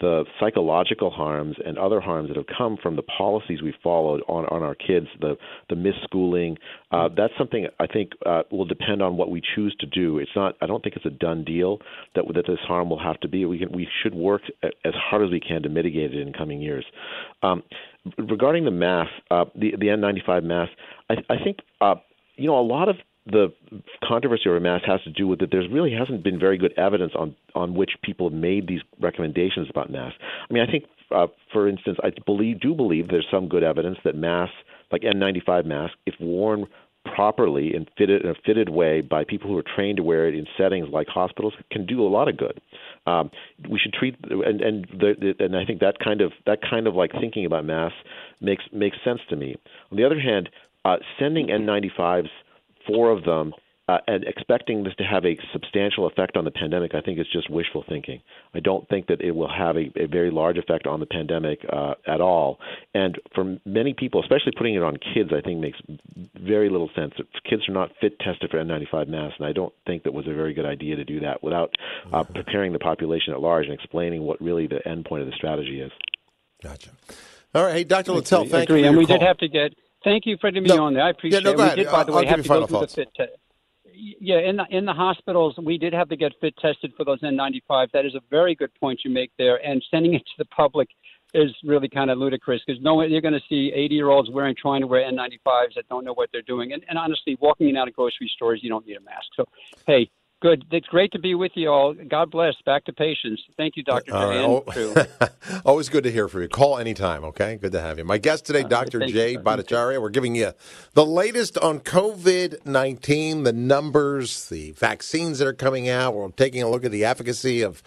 the 0.00 0.24
psychological 0.38 1.10
harms 1.10 1.56
and 1.64 1.78
other 1.78 2.00
harms 2.00 2.28
that 2.28 2.36
have 2.36 2.46
come 2.56 2.76
from 2.82 2.96
the 2.96 3.02
policies 3.02 3.62
we 3.62 3.74
followed 3.82 4.22
on, 4.28 4.44
on 4.46 4.62
our 4.62 4.74
kids, 4.74 5.06
the 5.20 5.36
the 5.70 5.74
misschooling, 5.74 6.56
uh, 6.90 7.08
that's 7.16 7.32
something 7.38 7.66
I 7.80 7.86
think 7.86 8.12
uh, 8.24 8.42
will 8.50 8.66
depend 8.66 9.02
on 9.02 9.16
what 9.16 9.30
we 9.30 9.40
choose 9.54 9.74
to 9.80 9.86
do. 9.86 10.18
It's 10.18 10.30
not. 10.36 10.54
I 10.60 10.66
don't 10.66 10.82
think 10.82 10.96
it's 10.96 11.06
a 11.06 11.10
done 11.10 11.44
deal 11.44 11.78
that 12.14 12.24
that 12.34 12.46
this 12.46 12.58
harm 12.66 12.90
will 12.90 13.02
have 13.02 13.20
to 13.20 13.28
be. 13.28 13.44
We 13.44 13.58
can 13.58 13.72
we 13.72 13.88
should 14.02 14.14
work 14.14 14.42
as 14.62 14.94
hard 14.94 15.24
as 15.24 15.30
we 15.30 15.40
can 15.40 15.62
to 15.62 15.68
mitigate 15.68 16.14
it 16.14 16.20
in 16.20 16.32
coming 16.32 16.60
years. 16.60 16.84
Um, 17.42 17.62
regarding 18.18 18.64
the 18.64 18.70
mask, 18.70 19.10
uh, 19.30 19.46
the 19.54 19.72
the 19.78 19.86
N95 19.86 20.44
mask, 20.44 20.72
I, 21.08 21.14
I 21.30 21.36
think 21.42 21.58
uh, 21.80 21.96
you 22.36 22.46
know 22.48 22.58
a 22.58 22.66
lot 22.66 22.88
of 22.88 22.96
the 23.26 23.52
controversy 24.04 24.48
over 24.48 24.60
masks 24.60 24.86
has 24.86 25.02
to 25.02 25.10
do 25.10 25.26
with 25.26 25.40
that 25.40 25.50
there 25.50 25.62
really 25.68 25.92
hasn't 25.92 26.22
been 26.22 26.38
very 26.38 26.56
good 26.56 26.72
evidence 26.78 27.12
on 27.16 27.34
on 27.54 27.74
which 27.74 27.92
people 28.02 28.30
have 28.30 28.38
made 28.38 28.68
these 28.68 28.80
recommendations 29.00 29.68
about 29.68 29.90
masks. 29.90 30.18
I 30.48 30.52
mean, 30.52 30.62
I 30.62 30.70
think, 30.70 30.84
uh, 31.10 31.26
for 31.52 31.68
instance, 31.68 31.98
I 32.02 32.12
believe 32.24 32.60
do 32.60 32.74
believe 32.74 33.08
there's 33.08 33.26
some 33.30 33.48
good 33.48 33.64
evidence 33.64 33.98
that 34.04 34.14
masks, 34.14 34.54
like 34.92 35.02
N95 35.02 35.66
masks, 35.66 35.96
if 36.06 36.14
worn 36.20 36.66
properly 37.14 37.72
and 37.74 37.88
fitted 37.96 38.22
in 38.22 38.30
a 38.30 38.34
fitted 38.44 38.68
way 38.68 39.00
by 39.00 39.24
people 39.24 39.48
who 39.48 39.56
are 39.56 39.62
trained 39.62 39.96
to 39.96 40.02
wear 40.02 40.26
it 40.26 40.34
in 40.34 40.44
settings 40.56 40.88
like 40.90 41.06
hospitals, 41.06 41.54
can 41.70 41.86
do 41.86 42.02
a 42.02 42.08
lot 42.08 42.28
of 42.28 42.36
good. 42.36 42.60
Um, 43.06 43.30
we 43.68 43.78
should 43.78 43.92
treat 43.92 44.16
and 44.30 44.60
and 44.60 44.86
the, 44.92 45.34
the, 45.38 45.44
and 45.44 45.56
I 45.56 45.64
think 45.64 45.80
that 45.80 45.98
kind 45.98 46.20
of 46.20 46.32
that 46.46 46.60
kind 46.62 46.86
of 46.86 46.94
like 46.94 47.12
thinking 47.12 47.44
about 47.44 47.64
masks 47.64 47.98
makes 48.40 48.64
makes 48.72 48.98
sense 49.04 49.20
to 49.30 49.36
me. 49.36 49.56
On 49.90 49.96
the 49.96 50.04
other 50.04 50.20
hand, 50.20 50.48
uh, 50.84 50.96
sending 51.18 51.48
N95s 51.48 52.28
four 52.86 53.10
of 53.10 53.24
them, 53.24 53.52
uh, 53.88 53.98
and 54.08 54.24
expecting 54.24 54.82
this 54.82 54.94
to 54.96 55.04
have 55.04 55.24
a 55.24 55.38
substantial 55.52 56.06
effect 56.08 56.36
on 56.36 56.44
the 56.44 56.50
pandemic, 56.50 56.92
I 56.94 57.00
think 57.00 57.20
is 57.20 57.26
just 57.32 57.48
wishful 57.48 57.84
thinking. 57.88 58.20
I 58.52 58.58
don't 58.58 58.88
think 58.88 59.06
that 59.06 59.20
it 59.20 59.30
will 59.30 59.48
have 59.48 59.76
a, 59.76 59.92
a 59.94 60.06
very 60.06 60.32
large 60.32 60.58
effect 60.58 60.88
on 60.88 60.98
the 60.98 61.06
pandemic 61.06 61.60
uh, 61.72 61.94
at 62.04 62.20
all. 62.20 62.58
And 62.94 63.16
for 63.32 63.58
many 63.64 63.94
people, 63.94 64.20
especially 64.20 64.52
putting 64.56 64.74
it 64.74 64.82
on 64.82 64.96
kids, 64.96 65.30
I 65.32 65.40
think 65.40 65.60
makes 65.60 65.78
very 66.34 66.68
little 66.68 66.90
sense. 66.96 67.14
Kids 67.48 67.68
are 67.68 67.72
not 67.72 67.92
fit 68.00 68.18
tested 68.18 68.50
for 68.50 68.58
N95 68.58 69.06
masks, 69.06 69.36
and 69.38 69.46
I 69.46 69.52
don't 69.52 69.72
think 69.86 70.02
that 70.02 70.12
was 70.12 70.26
a 70.26 70.34
very 70.34 70.52
good 70.52 70.66
idea 70.66 70.96
to 70.96 71.04
do 71.04 71.20
that 71.20 71.44
without 71.44 71.72
uh, 72.12 72.24
preparing 72.24 72.72
the 72.72 72.80
population 72.80 73.34
at 73.34 73.40
large 73.40 73.66
and 73.66 73.74
explaining 73.74 74.22
what 74.22 74.40
really 74.40 74.66
the 74.66 74.86
end 74.86 75.04
point 75.04 75.22
of 75.22 75.28
the 75.28 75.34
strategy 75.36 75.80
is. 75.80 75.92
Gotcha. 76.60 76.90
All 77.54 77.64
right, 77.64 77.74
hey, 77.74 77.84
Dr. 77.84 78.12
Littell, 78.12 78.46
thank 78.46 78.68
agree. 78.68 78.82
you. 78.82 78.88
and 78.88 78.98
we 78.98 79.06
call. 79.06 79.18
did 79.18 79.26
have 79.26 79.38
to 79.38 79.48
get 79.48 79.74
Thank 80.06 80.24
you 80.24 80.36
for 80.40 80.46
letting 80.52 80.62
me 80.62 80.68
No. 80.68 80.84
on 80.84 80.94
there. 80.94 81.02
I 81.02 81.10
appreciate 81.10 81.42
no, 81.42 81.50
it. 81.50 81.58
We 81.58 81.82
did, 81.82 81.86
by 81.90 82.04
the 82.04 82.12
I'll- 82.12 82.18
way, 82.18 82.28
I'll 82.28 82.36
have 82.36 82.42
to 82.44 82.48
go 82.48 82.66
through 82.66 82.78
thoughts. 82.78 82.94
the 82.94 83.02
fit 83.06 83.14
test. 83.16 83.32
Yeah, 83.92 84.38
in 84.38 84.56
the 84.56 84.66
in 84.70 84.84
the 84.84 84.92
hospitals, 84.92 85.56
we 85.60 85.78
did 85.78 85.92
have 85.94 86.08
to 86.10 86.16
get 86.16 86.32
fit 86.40 86.54
tested 86.58 86.92
for 86.96 87.04
those 87.04 87.18
N95. 87.22 87.90
That 87.92 88.04
is 88.06 88.14
a 88.14 88.20
very 88.30 88.54
good 88.54 88.72
point 88.78 89.00
you 89.04 89.10
make 89.10 89.32
there. 89.36 89.56
And 89.66 89.84
sending 89.90 90.14
it 90.14 90.20
to 90.20 90.32
the 90.38 90.44
public 90.44 90.88
is 91.34 91.50
really 91.64 91.88
kind 91.88 92.10
of 92.10 92.18
ludicrous 92.18 92.62
because 92.64 92.80
no 92.82 93.00
you're 93.02 93.20
going 93.20 93.34
to 93.34 93.40
see 93.48 93.72
80 93.74 93.94
year 93.94 94.10
olds 94.10 94.30
wearing 94.30 94.54
trying 94.54 94.82
to 94.82 94.86
wear 94.86 95.02
N95s 95.10 95.74
that 95.74 95.88
don't 95.88 96.04
know 96.04 96.12
what 96.12 96.28
they're 96.30 96.42
doing. 96.42 96.72
And, 96.72 96.84
and 96.88 96.98
honestly, 96.98 97.36
walking 97.40 97.68
in 97.68 97.76
out 97.76 97.88
of 97.88 97.94
grocery 97.94 98.30
stores, 98.32 98.60
you 98.62 98.68
don't 98.68 98.86
need 98.86 98.96
a 98.96 99.00
mask. 99.00 99.26
So, 99.34 99.44
hey, 99.86 100.08
good. 100.40 100.64
It's 100.70 100.86
great 100.86 101.12
to 101.12 101.18
be 101.18 101.34
with 101.34 101.52
you 101.54 101.68
all. 101.68 101.94
God 101.94 102.30
bless. 102.30 102.54
Back 102.64 102.84
to 102.84 102.92
patients. 102.92 103.42
Thank 103.56 103.76
you, 103.76 103.82
Doctor. 103.82 104.14
All 104.14 104.62
right. 104.64 105.06
Oh. 105.16 105.28
Always 105.64 105.88
good 105.88 106.04
to 106.04 106.12
hear 106.12 106.28
from 106.28 106.42
you. 106.42 106.48
Call 106.48 106.78
anytime, 106.78 107.24
okay? 107.24 107.56
Good 107.56 107.72
to 107.72 107.80
have 107.80 107.98
you. 107.98 108.04
My 108.04 108.18
guest 108.18 108.46
today, 108.46 108.62
uh, 108.62 108.68
Dr. 108.68 109.00
thank 109.00 109.12
you, 109.12 109.16
Jay. 109.16 109.36
Bhattacharya. 109.36 110.00
We're 110.00 110.10
giving 110.10 110.34
you 110.34 110.52
the 110.94 111.06
latest 111.06 111.58
on 111.58 111.80
COVID 111.80 112.66
19, 112.66 113.42
the 113.42 113.52
numbers, 113.52 114.48
the 114.48 114.72
vaccines 114.72 115.38
that 115.38 115.48
are 115.48 115.54
coming 115.54 115.88
out. 115.88 116.14
We're 116.14 116.28
taking 116.28 116.62
a 116.62 116.68
look 116.68 116.84
at 116.84 116.90
the 116.90 117.04
efficacy 117.04 117.62
of 117.62 117.82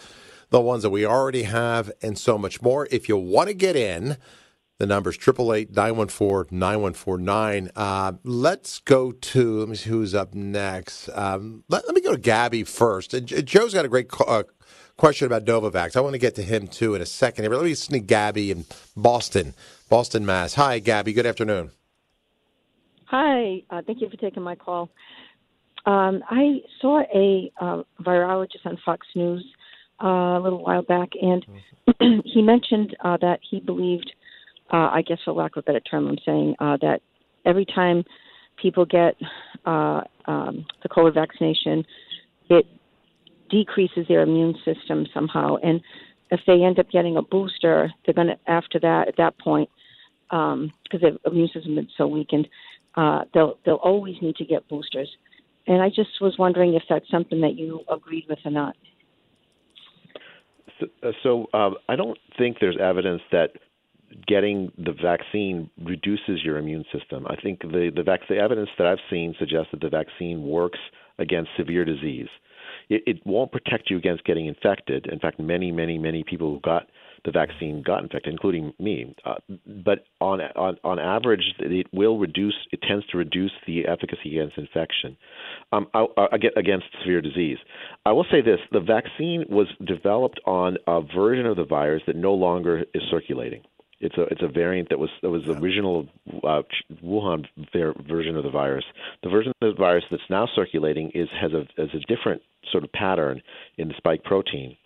the 0.49 0.59
ones 0.59 0.83
that 0.83 0.89
we 0.89 1.05
already 1.05 1.43
have, 1.43 1.91
and 2.01 2.17
so 2.17 2.37
much 2.37 2.61
more. 2.61 2.87
If 2.91 3.07
you 3.07 3.17
want 3.17 3.49
to 3.49 3.53
get 3.53 3.75
in, 3.75 4.17
the 4.79 4.85
number's 4.85 5.15
888 5.15 5.75
914 5.75 6.57
9149. 6.57 7.71
Uh, 7.75 8.13
Let's 8.23 8.79
go 8.79 9.11
to, 9.11 9.59
let 9.59 9.69
me 9.69 9.75
see 9.75 9.89
who's 9.89 10.15
up 10.15 10.33
next. 10.33 11.09
Um, 11.09 11.63
let, 11.67 11.85
let 11.85 11.93
me 11.93 12.01
go 12.01 12.13
to 12.13 12.17
Gabby 12.17 12.63
first. 12.63 13.11
J- 13.11 13.41
Joe's 13.41 13.73
got 13.73 13.85
a 13.85 13.89
great 13.89 14.07
uh, 14.25 14.43
question 14.97 15.27
about 15.27 15.45
Novavax. 15.45 15.95
I 15.95 15.99
want 15.99 16.13
to 16.13 16.19
get 16.19 16.35
to 16.35 16.43
him 16.43 16.67
too 16.67 16.95
in 16.95 17.01
a 17.01 17.05
second. 17.05 17.47
Let 17.49 17.63
me 17.63 17.73
sneak 17.73 18.07
Gabby 18.07 18.51
in 18.51 18.65
Boston, 18.95 19.53
Boston, 19.89 20.25
Mass. 20.25 20.53
Hi, 20.55 20.79
Gabby. 20.79 21.13
Good 21.13 21.25
afternoon. 21.25 21.71
Hi, 23.05 23.63
uh, 23.69 23.81
thank 23.85 24.01
you 24.01 24.09
for 24.09 24.17
taking 24.17 24.43
my 24.43 24.55
call. 24.55 24.89
Um, 25.85 26.23
I 26.29 26.61
saw 26.79 27.01
a 27.13 27.51
uh, 27.59 27.83
virologist 28.01 28.65
on 28.65 28.77
Fox 28.85 29.07
News 29.15 29.43
uh, 30.03 30.37
a 30.37 30.41
little 30.41 30.63
while 30.63 30.83
back, 30.83 31.09
and 31.19 31.43
he 32.25 32.41
mentioned 32.41 32.95
uh, 33.03 33.17
that 33.21 33.39
he 33.49 33.59
believed, 33.59 34.11
uh, 34.71 34.89
I 34.91 35.01
guess 35.01 35.19
for 35.25 35.33
lack 35.33 35.55
of 35.55 35.61
a 35.61 35.63
better 35.63 35.79
term, 35.79 36.07
I'm 36.07 36.17
saying 36.25 36.55
uh, 36.59 36.77
that 36.81 37.01
every 37.45 37.65
time 37.65 38.03
people 38.61 38.85
get 38.85 39.15
uh, 39.65 40.01
um, 40.25 40.65
the 40.83 40.89
COVID 40.89 41.13
vaccination, 41.13 41.85
it 42.49 42.65
decreases 43.49 44.05
their 44.07 44.21
immune 44.21 44.55
system 44.65 45.07
somehow, 45.13 45.55
and 45.57 45.81
if 46.31 46.41
they 46.45 46.63
end 46.63 46.79
up 46.79 46.89
getting 46.91 47.17
a 47.17 47.21
booster, 47.21 47.91
they're 48.05 48.13
going 48.13 48.27
to 48.27 48.37
after 48.47 48.79
that 48.79 49.07
at 49.07 49.17
that 49.17 49.37
point 49.39 49.69
because 50.29 51.01
their 51.01 51.13
immune 51.25 51.47
system 51.47 51.75
has 51.75 51.85
been 51.85 51.87
so 51.97 52.07
weakened, 52.07 52.47
uh, 52.95 53.21
they'll 53.33 53.57
they'll 53.65 53.75
always 53.75 54.15
need 54.21 54.35
to 54.35 54.45
get 54.45 54.67
boosters. 54.69 55.09
And 55.67 55.81
I 55.81 55.89
just 55.89 56.21
was 56.21 56.35
wondering 56.37 56.73
if 56.73 56.83
that's 56.89 57.09
something 57.11 57.41
that 57.41 57.55
you 57.55 57.81
agreed 57.91 58.25
with 58.29 58.39
or 58.45 58.51
not. 58.51 58.75
So, 60.79 60.87
uh, 61.03 61.11
so 61.23 61.47
um, 61.53 61.75
I 61.87 61.95
don't 61.95 62.17
think 62.37 62.57
there's 62.59 62.77
evidence 62.81 63.21
that 63.31 63.51
getting 64.27 64.71
the 64.77 64.93
vaccine 64.93 65.69
reduces 65.83 66.43
your 66.43 66.57
immune 66.57 66.85
system. 66.91 67.25
I 67.27 67.35
think 67.35 67.61
the 67.61 67.91
the, 67.95 68.03
vac- 68.03 68.27
the 68.27 68.37
evidence 68.37 68.69
that 68.77 68.87
I've 68.87 68.99
seen 69.09 69.35
suggests 69.39 69.67
that 69.71 69.81
the 69.81 69.89
vaccine 69.89 70.43
works 70.43 70.79
against 71.17 71.49
severe 71.57 71.85
disease. 71.85 72.27
It, 72.89 73.03
it 73.05 73.21
won't 73.25 73.51
protect 73.51 73.89
you 73.89 73.97
against 73.97 74.23
getting 74.23 74.45
infected. 74.47 75.07
In 75.07 75.19
fact, 75.19 75.39
many, 75.39 75.71
many, 75.71 75.97
many 75.97 76.23
people 76.23 76.53
who 76.53 76.59
got 76.61 76.87
the 77.25 77.31
vaccine 77.31 77.83
got 77.85 78.01
infected, 78.01 78.31
including 78.31 78.73
me. 78.79 79.13
Uh, 79.25 79.35
but 79.83 80.05
on, 80.21 80.39
on 80.55 80.77
on 80.83 80.99
average, 80.99 81.53
it 81.59 81.87
will 81.91 82.17
reduce. 82.17 82.55
It 82.71 82.81
tends 82.81 83.05
to 83.07 83.17
reduce 83.17 83.51
the 83.67 83.85
efficacy 83.85 84.37
against 84.37 84.57
infection, 84.57 85.17
um, 85.71 85.87
I, 85.93 86.05
I, 86.17 86.37
against 86.55 86.85
severe 87.01 87.21
disease. 87.21 87.57
I 88.05 88.11
will 88.13 88.25
say 88.31 88.41
this: 88.41 88.59
the 88.71 88.79
vaccine 88.79 89.45
was 89.49 89.67
developed 89.85 90.39
on 90.45 90.77
a 90.87 91.01
version 91.01 91.45
of 91.45 91.57
the 91.57 91.65
virus 91.65 92.03
that 92.07 92.15
no 92.15 92.33
longer 92.33 92.85
is 92.93 93.03
circulating. 93.11 93.63
It's 93.99 94.17
a 94.17 94.23
it's 94.23 94.41
a 94.41 94.47
variant 94.47 94.89
that 94.89 94.99
was 94.99 95.09
that 95.21 95.29
was 95.29 95.43
the 95.45 95.53
original 95.53 96.07
uh, 96.43 96.61
Wuhan 97.03 97.45
ver- 97.73 97.93
version 98.07 98.37
of 98.37 98.43
the 98.43 98.49
virus. 98.49 98.85
The 99.23 99.29
version 99.29 99.51
of 99.61 99.75
the 99.75 99.79
virus 99.79 100.05
that's 100.09 100.23
now 100.29 100.47
circulating 100.55 101.11
is 101.13 101.27
has 101.39 101.51
a 101.53 101.65
has 101.77 101.89
a 101.93 101.99
different 102.13 102.41
sort 102.71 102.83
of 102.83 102.91
pattern 102.91 103.41
in 103.77 103.87
the 103.87 103.93
spike 103.97 104.23
protein. 104.23 104.77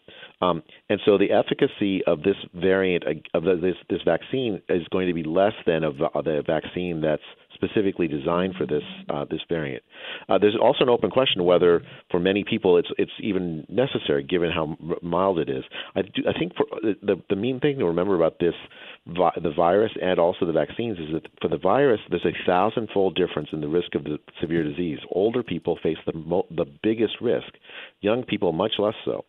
Um, 0.41 0.63
and 0.89 0.99
so 1.05 1.17
the 1.17 1.31
efficacy 1.31 2.03
of 2.05 2.23
this 2.23 2.35
variant 2.53 3.03
of 3.33 3.43
this 3.43 3.75
this 3.89 4.01
vaccine 4.03 4.61
is 4.67 4.87
going 4.91 5.07
to 5.07 5.13
be 5.13 5.23
less 5.23 5.53
than 5.65 5.83
of 5.83 5.97
the 5.97 6.43
vaccine 6.45 7.01
that's 7.01 7.21
specifically 7.63 8.07
designed 8.07 8.55
for 8.55 8.65
this 8.65 8.83
uh, 9.09 9.25
this 9.29 9.41
variant. 9.49 9.83
Uh, 10.29 10.37
there's 10.37 10.55
also 10.61 10.83
an 10.83 10.89
open 10.89 11.09
question 11.09 11.43
whether 11.43 11.81
for 12.11 12.19
many 12.19 12.43
people 12.43 12.77
it's 12.77 12.89
it's 12.97 13.11
even 13.19 13.65
necessary 13.69 14.23
given 14.23 14.51
how 14.51 14.77
mild 15.01 15.39
it 15.39 15.49
is. 15.49 15.63
I, 15.95 16.01
do, 16.01 16.23
I 16.27 16.37
think 16.37 16.53
for 16.55 16.65
the 16.81 17.21
the 17.29 17.35
main 17.35 17.59
thing 17.59 17.79
to 17.79 17.85
remember 17.85 18.15
about 18.15 18.39
this 18.39 18.53
the 19.05 19.53
virus 19.55 19.91
and 20.01 20.19
also 20.19 20.45
the 20.45 20.53
vaccines 20.53 20.97
is 20.97 21.13
that 21.13 21.27
for 21.41 21.49
the 21.49 21.57
virus 21.57 21.99
there's 22.09 22.25
a 22.25 22.45
thousandfold 22.45 23.15
difference 23.15 23.49
in 23.51 23.61
the 23.61 23.67
risk 23.67 23.95
of 23.95 24.03
the 24.03 24.17
severe 24.39 24.63
disease. 24.63 24.99
Older 25.11 25.43
people 25.43 25.77
face 25.81 25.97
the 26.05 26.13
mo- 26.13 26.47
the 26.49 26.65
biggest 26.81 27.15
risk. 27.21 27.53
Young 28.01 28.23
people 28.23 28.51
much 28.53 28.73
less 28.79 28.95
so 29.05 29.25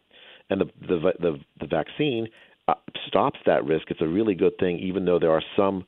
and 0.50 0.60
the 0.60 0.66
the 0.80 1.12
the, 1.20 1.38
the 1.60 1.66
vaccine 1.66 2.28
uh, 2.68 2.74
stops 3.06 3.38
that 3.46 3.64
risk. 3.64 3.90
It's 3.90 4.00
a 4.00 4.06
really 4.06 4.34
good 4.34 4.56
thing, 4.58 4.78
even 4.78 5.04
though 5.04 5.18
there 5.18 5.32
are 5.32 5.42
some 5.56 5.84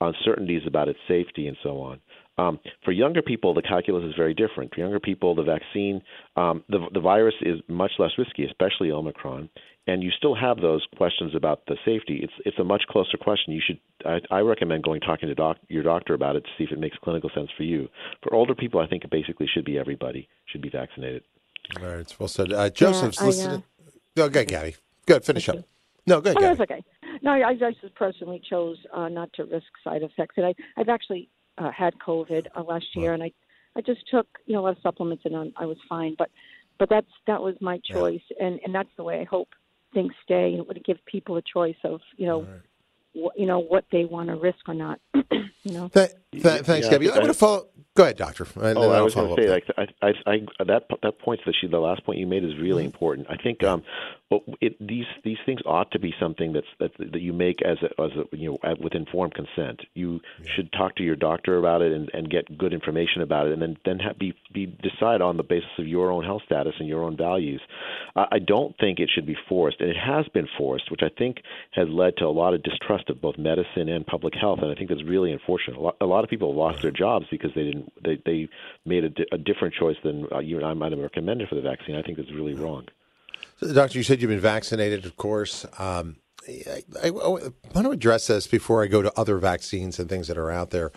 uncertainties 0.00 0.62
about 0.66 0.88
its 0.88 0.98
safety 1.08 1.46
and 1.46 1.56
so 1.62 1.80
on. 1.80 2.00
Um, 2.38 2.58
for 2.84 2.92
younger 2.92 3.22
people, 3.22 3.52
the 3.52 3.62
calculus 3.62 4.04
is 4.04 4.14
very 4.16 4.34
different. 4.34 4.74
For 4.74 4.80
younger 4.80 5.00
people, 5.00 5.34
the 5.34 5.42
vaccine, 5.42 6.00
um, 6.36 6.64
the 6.68 6.78
the 6.92 7.00
virus 7.00 7.34
is 7.42 7.60
much 7.68 7.92
less 7.98 8.12
risky, 8.16 8.44
especially 8.46 8.90
Omicron, 8.90 9.50
and 9.86 10.02
you 10.02 10.10
still 10.16 10.34
have 10.34 10.58
those 10.58 10.86
questions 10.96 11.34
about 11.34 11.66
the 11.66 11.76
safety. 11.84 12.20
It's 12.22 12.32
it's 12.46 12.58
a 12.58 12.64
much 12.64 12.82
closer 12.88 13.18
question. 13.18 13.52
You 13.52 13.60
should 13.66 13.78
I, 14.06 14.20
I 14.30 14.40
recommend 14.40 14.84
going 14.84 15.00
talking 15.00 15.28
to 15.28 15.34
doc, 15.34 15.58
your 15.68 15.82
doctor 15.82 16.14
about 16.14 16.36
it 16.36 16.44
to 16.44 16.50
see 16.56 16.64
if 16.64 16.72
it 16.72 16.78
makes 16.78 16.96
clinical 17.04 17.30
sense 17.34 17.50
for 17.56 17.64
you. 17.64 17.88
For 18.22 18.32
older 18.32 18.54
people, 18.54 18.80
I 18.80 18.86
think 18.86 19.04
it 19.04 19.10
basically 19.10 19.46
should 19.52 19.64
be 19.64 19.78
everybody 19.78 20.28
should 20.46 20.62
be 20.62 20.70
vaccinated. 20.70 21.24
All 21.78 21.88
right, 21.88 21.98
it's 21.98 22.18
well 22.18 22.28
said. 22.28 22.52
Uh, 22.52 22.70
Joseph's 22.70 23.20
I, 23.20 23.24
uh, 23.24 23.26
listening. 23.26 23.64
Go 24.16 24.26
ahead, 24.26 24.48
Gabby. 24.48 24.76
Good. 25.06 25.24
Finish 25.24 25.48
up. 25.48 25.56
No, 26.06 26.20
go 26.20 26.30
ahead, 26.30 26.42
Oh, 26.42 26.54
that's 26.54 26.60
okay. 26.60 26.84
No, 27.22 27.32
I, 27.32 27.50
I 27.50 27.54
just 27.54 27.94
personally 27.94 28.40
chose 28.48 28.76
uh, 28.92 29.08
not 29.08 29.32
to 29.34 29.44
risk 29.44 29.66
side 29.84 30.02
effects. 30.02 30.34
And 30.36 30.46
I, 30.46 30.54
I've 30.76 30.88
actually 30.88 31.28
uh, 31.58 31.70
had 31.70 31.94
COVID 31.98 32.46
uh, 32.56 32.62
last 32.62 32.86
year, 32.94 33.12
and 33.12 33.22
I, 33.22 33.32
I 33.76 33.80
just 33.80 34.00
took 34.10 34.26
you 34.46 34.54
know 34.54 34.60
a 34.60 34.62
lot 34.62 34.76
of 34.76 34.82
supplements, 34.82 35.24
and 35.24 35.34
um, 35.34 35.52
I 35.56 35.66
was 35.66 35.76
fine. 35.88 36.14
But, 36.18 36.30
but 36.78 36.88
that's 36.88 37.06
that 37.26 37.42
was 37.42 37.54
my 37.60 37.78
choice, 37.84 38.22
and 38.40 38.60
and 38.64 38.74
that's 38.74 38.88
the 38.96 39.04
way 39.04 39.20
I 39.20 39.24
hope 39.24 39.48
things 39.92 40.12
stay, 40.24 40.50
and 40.50 40.60
it 40.60 40.68
would 40.68 40.82
give 40.84 40.98
people 41.06 41.36
a 41.36 41.42
choice 41.42 41.76
of 41.84 42.00
you 42.16 42.26
know, 42.26 42.46
what, 43.12 43.38
you 43.38 43.46
know 43.46 43.58
what 43.58 43.84
they 43.92 44.04
want 44.04 44.28
to 44.28 44.36
risk 44.36 44.68
or 44.68 44.74
not. 44.74 45.00
you 45.14 45.72
know. 45.72 45.88
Th- 45.88 46.10
th- 46.32 46.62
thanks, 46.62 46.86
Yeah, 46.86 46.92
Gabby. 46.92 47.10
I- 47.10 47.14
I 47.14 47.18
want 47.18 47.26
to 47.28 47.34
follow. 47.34 47.66
Go 47.96 48.04
ahead, 48.04 48.16
doctor. 48.18 48.46
And 48.62 48.78
Oh, 48.78 48.90
I 48.92 49.00
was 49.00 49.16
going 49.16 49.34
to 49.34 49.42
say, 49.42 49.50
like, 49.50 49.64
I, 49.76 49.86
I, 50.00 50.12
I, 50.24 50.64
that 50.64 50.84
that 51.02 51.18
point 51.18 51.40
that 51.44 51.54
she, 51.60 51.66
the 51.66 51.80
last 51.80 52.04
point 52.04 52.18
you 52.20 52.26
made 52.26 52.44
is 52.44 52.56
really 52.56 52.84
important. 52.84 53.26
I 53.28 53.36
think, 53.36 53.64
um, 53.64 53.82
it, 54.60 54.76
these 54.80 55.06
these 55.24 55.38
things 55.44 55.60
ought 55.66 55.90
to 55.90 55.98
be 55.98 56.14
something 56.20 56.52
that's 56.52 56.68
that, 56.78 56.92
that 56.98 57.20
you 57.20 57.32
make 57.32 57.60
as 57.62 57.78
a, 57.82 58.00
as 58.00 58.12
a, 58.12 58.36
you 58.36 58.52
know 58.62 58.76
with 58.78 58.94
informed 58.94 59.34
consent. 59.34 59.80
You 59.94 60.20
should 60.54 60.70
talk 60.72 60.94
to 60.96 61.02
your 61.02 61.16
doctor 61.16 61.58
about 61.58 61.82
it 61.82 61.90
and, 61.90 62.08
and 62.14 62.30
get 62.30 62.56
good 62.56 62.72
information 62.72 63.22
about 63.22 63.48
it, 63.48 63.54
and 63.54 63.60
then 63.60 63.76
then 63.84 63.98
ha- 63.98 64.12
be 64.18 64.34
be 64.54 64.66
decide 64.66 65.20
on 65.20 65.36
the 65.36 65.42
basis 65.42 65.68
of 65.80 65.88
your 65.88 66.12
own 66.12 66.22
health 66.24 66.42
status 66.46 66.74
and 66.78 66.88
your 66.88 67.02
own 67.02 67.16
values. 67.16 67.60
Uh, 68.14 68.26
I 68.30 68.38
don't 68.38 68.76
think 68.78 69.00
it 69.00 69.10
should 69.12 69.26
be 69.26 69.36
forced, 69.48 69.80
and 69.80 69.90
it 69.90 69.96
has 69.96 70.28
been 70.28 70.46
forced, 70.56 70.92
which 70.92 71.02
I 71.02 71.08
think 71.18 71.38
has 71.72 71.88
led 71.88 72.16
to 72.18 72.24
a 72.24 72.30
lot 72.30 72.54
of 72.54 72.62
distrust 72.62 73.10
of 73.10 73.20
both 73.20 73.36
medicine 73.36 73.88
and 73.88 74.06
public 74.06 74.34
health, 74.40 74.60
and 74.62 74.70
I 74.70 74.76
think 74.76 74.90
that's 74.90 75.02
really 75.04 75.32
unfortunate. 75.32 75.76
A 75.76 75.80
lot, 75.80 75.96
a 76.00 76.06
lot 76.06 76.19
of 76.24 76.30
people 76.30 76.54
lost 76.54 76.82
their 76.82 76.90
jobs 76.90 77.26
because 77.30 77.50
they 77.54 77.64
didn't 77.64 77.92
they 78.04 78.20
they 78.24 78.48
made 78.84 79.04
a, 79.04 79.10
di- 79.10 79.26
a 79.32 79.38
different 79.38 79.74
choice 79.74 79.96
than 80.02 80.26
uh, 80.32 80.38
you 80.38 80.56
and 80.56 80.66
I 80.66 80.74
might 80.74 80.92
have 80.92 81.00
recommended 81.00 81.48
for 81.48 81.54
the 81.54 81.62
vaccine. 81.62 81.96
I 81.96 82.02
think 82.02 82.16
that's 82.18 82.32
really 82.32 82.54
wrong. 82.54 82.86
So, 83.58 83.72
Doctor, 83.72 83.98
you 83.98 84.04
said 84.04 84.20
you've 84.20 84.30
been 84.30 84.40
vaccinated, 84.40 85.04
of 85.04 85.16
course. 85.16 85.66
Um, 85.78 86.16
I, 86.48 86.82
I, 87.02 87.08
I 87.08 87.10
want 87.10 87.54
to 87.74 87.90
address 87.90 88.26
this 88.28 88.46
before 88.46 88.82
I 88.82 88.86
go 88.86 89.02
to 89.02 89.12
other 89.18 89.36
vaccines 89.38 89.98
and 89.98 90.08
things 90.08 90.28
that 90.28 90.38
are 90.38 90.50
out 90.50 90.70
there. 90.70 90.92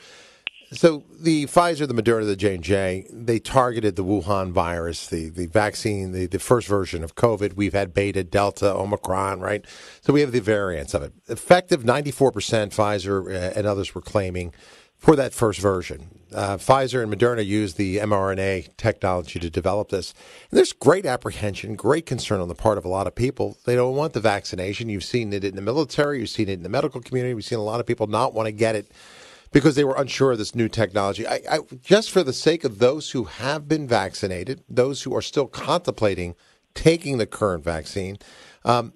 So 0.72 1.04
the 1.20 1.46
Pfizer, 1.46 1.88
the 1.88 1.94
Moderna, 1.94 2.26
the 2.26 2.36
J 2.36 2.56
and 2.56 2.64
J, 2.64 3.06
they 3.12 3.38
targeted 3.38 3.96
the 3.96 4.04
Wuhan 4.04 4.52
virus, 4.52 5.06
the 5.08 5.30
the 5.30 5.46
vaccine, 5.46 6.14
the, 6.14 6.26
the 6.26 6.40
first 6.40 6.68
version 6.68 7.04
of 7.04 7.14
COVID. 7.14 7.54
We've 7.54 7.74
had 7.74 7.94
Beta, 7.94 8.24
Delta, 8.24 8.74
Omicron, 8.74 9.40
right? 9.40 9.64
So 10.02 10.14
we 10.14 10.22
have 10.22 10.32
the 10.32 10.40
variants 10.40 10.96
of 10.96 11.04
it. 11.04 11.14
Effective, 11.28 11.86
ninety 11.86 12.10
four 12.10 12.32
percent. 12.32 12.72
Pfizer 12.72 13.28
uh, 13.28 13.54
and 13.56 13.68
others 13.68 13.94
were 13.94 14.02
claiming 14.02 14.52
for 15.04 15.18
that 15.18 15.34
first 15.34 15.60
version. 15.60 16.08
Uh, 16.34 16.56
Pfizer 16.56 17.04
and 17.04 17.14
Moderna 17.14 17.46
used 17.46 17.76
the 17.76 17.98
mRNA 17.98 18.78
technology 18.78 19.38
to 19.38 19.50
develop 19.50 19.90
this. 19.90 20.14
And 20.50 20.58
there's 20.58 20.72
great 20.72 21.06
apprehension, 21.06 21.76
great 21.76 22.06
concern 22.06 22.40
on 22.40 22.48
the 22.48 22.56
part 22.56 22.78
of 22.78 22.86
a 22.86 22.88
lot 22.88 23.06
of 23.06 23.14
people. 23.14 23.58
They 23.66 23.76
don't 23.76 23.98
want 23.98 24.14
the 24.14 24.22
vaccination. 24.22 24.88
You've 24.88 25.04
seen 25.04 25.34
it 25.34 25.44
in 25.44 25.58
the 25.58 25.62
military, 25.62 26.22
you've 26.22 26.30
seen 26.30 26.48
it 26.48 26.54
in 26.54 26.64
the 26.64 26.70
medical 26.70 27.02
community, 27.02 27.34
we've 27.34 27.44
seen 27.44 27.60
a 27.60 27.64
lot 27.64 27.82
of 27.82 27.86
people 27.86 28.08
not 28.08 28.34
want 28.34 28.48
to 28.48 28.54
get 28.54 28.78
it 28.78 28.92
because 29.52 29.76
they 29.76 29.84
were 29.84 29.96
unsure 29.98 30.32
of 30.32 30.38
this 30.38 30.56
new 30.56 30.70
technology. 30.70 31.28
I, 31.28 31.42
I, 31.52 31.60
just 31.82 32.10
for 32.10 32.24
the 32.24 32.34
sake 32.34 32.64
of 32.64 32.80
those 32.80 33.12
who 33.12 33.26
have 33.26 33.68
been 33.68 33.86
vaccinated, 33.86 34.64
those 34.70 35.04
who 35.04 35.14
are 35.14 35.22
still 35.22 35.48
contemplating 35.48 36.34
taking 36.76 37.18
the 37.18 37.28
current 37.28 37.64
vaccine, 37.66 38.18
um, 38.64 38.94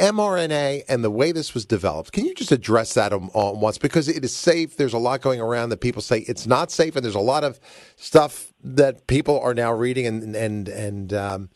mRNA 0.00 0.82
and 0.88 1.02
the 1.02 1.10
way 1.10 1.32
this 1.32 1.54
was 1.54 1.64
developed, 1.64 2.12
can 2.12 2.24
you 2.24 2.34
just 2.34 2.52
address 2.52 2.94
that 2.94 3.12
on, 3.12 3.30
on 3.34 3.60
once? 3.60 3.78
Because 3.78 4.08
it 4.08 4.24
is 4.24 4.34
safe. 4.34 4.76
There's 4.76 4.92
a 4.92 4.98
lot 4.98 5.20
going 5.20 5.40
around 5.40 5.70
that 5.70 5.80
people 5.80 6.02
say 6.02 6.20
it's 6.20 6.46
not 6.46 6.70
safe, 6.70 6.96
and 6.96 7.04
there's 7.04 7.14
a 7.14 7.20
lot 7.20 7.44
of 7.44 7.60
stuff 7.96 8.52
that 8.62 9.06
people 9.06 9.40
are 9.40 9.54
now 9.54 9.72
reading 9.72 10.06
and 10.06 10.34
and 10.36 10.68
and 10.68 11.12
um, 11.12 11.50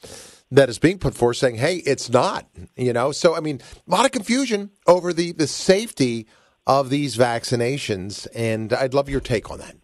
that 0.51 0.68
is 0.68 0.79
being 0.79 0.99
put 0.99 1.14
forth 1.14 1.37
saying, 1.37 1.57
"Hey, 1.57 1.77
it's 1.77 2.11
not." 2.11 2.46
You 2.77 2.92
know, 2.92 3.12
so 3.12 3.37
I 3.37 3.40
mean, 3.40 3.61
a 3.87 3.90
lot 3.90 4.05
of 4.05 4.12
confusion 4.12 4.70
over 4.87 5.12
the 5.12 5.33
the 5.33 5.46
safety 5.46 6.27
of 6.66 6.90
these 6.90 7.16
vaccinations, 7.16 8.27
and 8.35 8.72
I'd 8.72 8.94
love 8.94 9.09
your 9.09 9.20
take 9.20 9.51
on 9.51 9.59
that. 9.59 9.77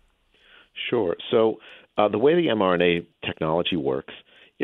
Sure. 0.91 1.17
So 1.31 1.59
uh, 1.97 2.09
the 2.09 2.19
way 2.19 2.35
the 2.35 2.49
mRNA 2.49 3.07
technology 3.25 3.77
works, 3.77 4.15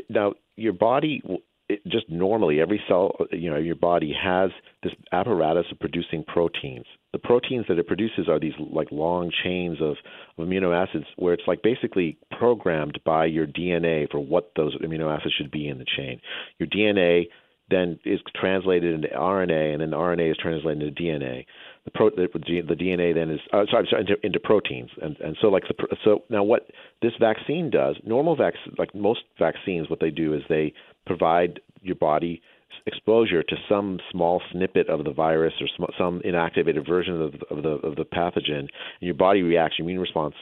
now 0.09 0.35
your 0.57 0.73
body 0.73 1.23
it 1.69 1.87
just 1.87 2.09
normally 2.09 2.61
every 2.61 2.81
cell 2.89 3.17
you 3.31 3.51
know 3.51 3.59
your 3.59 3.75
body 3.75 4.15
has 4.19 4.51
this 4.83 4.93
apparatus 5.13 5.67
of 5.71 5.79
producing 5.79 6.25
proteins. 6.25 6.87
The 7.13 7.19
proteins 7.19 7.67
that 7.69 7.79
it 7.79 7.87
produces 7.87 8.29
are 8.29 8.39
these 8.39 8.55
like 8.59 8.89
long 8.91 9.31
chains 9.45 9.79
of, 9.81 9.97
of 10.37 10.49
amino 10.49 10.75
acids 10.75 11.07
where 11.17 11.35
it's 11.35 11.47
like 11.47 11.63
basically 11.63 12.19
programmed 12.39 13.01
by 13.05 13.27
your 13.27 13.47
DNA 13.47 14.11
for 14.11 14.21
what 14.21 14.53
those 14.57 14.77
amino 14.79 15.15
acids 15.15 15.35
should 15.35 15.51
be 15.51 15.69
in 15.69 15.79
the 15.79 15.87
chain. 15.97 16.21
Your 16.59 16.69
DNA 16.69 17.27
then 17.71 17.99
is 18.05 18.21
translated 18.35 18.95
into 18.95 19.09
RNA, 19.09 19.73
and 19.73 19.83
then 19.83 19.91
RNA 19.91 20.31
is 20.31 20.37
translated 20.39 20.83
into 20.83 21.03
DNA. 21.03 21.45
The, 21.85 21.91
pro, 21.91 22.11
the, 22.11 22.29
the 22.35 22.75
DNA 22.75 23.15
then 23.15 23.31
is 23.31 23.41
uh, 23.53 23.65
sorry, 23.71 23.87
sorry 23.91 24.03
into, 24.03 24.15
into 24.23 24.41
proteins, 24.41 24.91
and 25.01 25.17
and 25.19 25.37
so 25.41 25.49
like 25.49 25.65
the 25.69 25.97
so 26.05 26.25
now 26.29 26.43
what 26.43 26.69
this 27.03 27.13
vaccine 27.19 27.71
does, 27.71 27.97
normal 28.05 28.37
vac 28.37 28.55
like 28.79 28.95
most 28.95 29.21
vaccines, 29.39 29.89
what 29.89 30.01
they 30.01 30.11
do 30.11 30.35
is 30.35 30.43
they 30.49 30.73
provide 31.09 31.61
your 31.83 31.97
body 31.97 32.41
exposure 32.87 33.43
to 33.43 33.57
some 33.69 33.99
small 34.11 34.41
snippet 34.53 34.89
of 34.89 35.05
the 35.05 35.13
virus 35.13 35.53
or 35.61 35.69
sm- 35.77 35.93
some 35.99 36.21
inactivated 36.21 36.87
version 36.87 37.21
of, 37.21 37.35
of 37.51 37.63
the 37.63 37.71
of 37.87 37.97
the 37.97 38.05
pathogen, 38.05 38.61
and 38.61 38.69
your 39.01 39.15
body 39.15 39.43
reacts, 39.43 39.79
your 39.79 39.87
immune 39.87 40.01
response, 40.01 40.35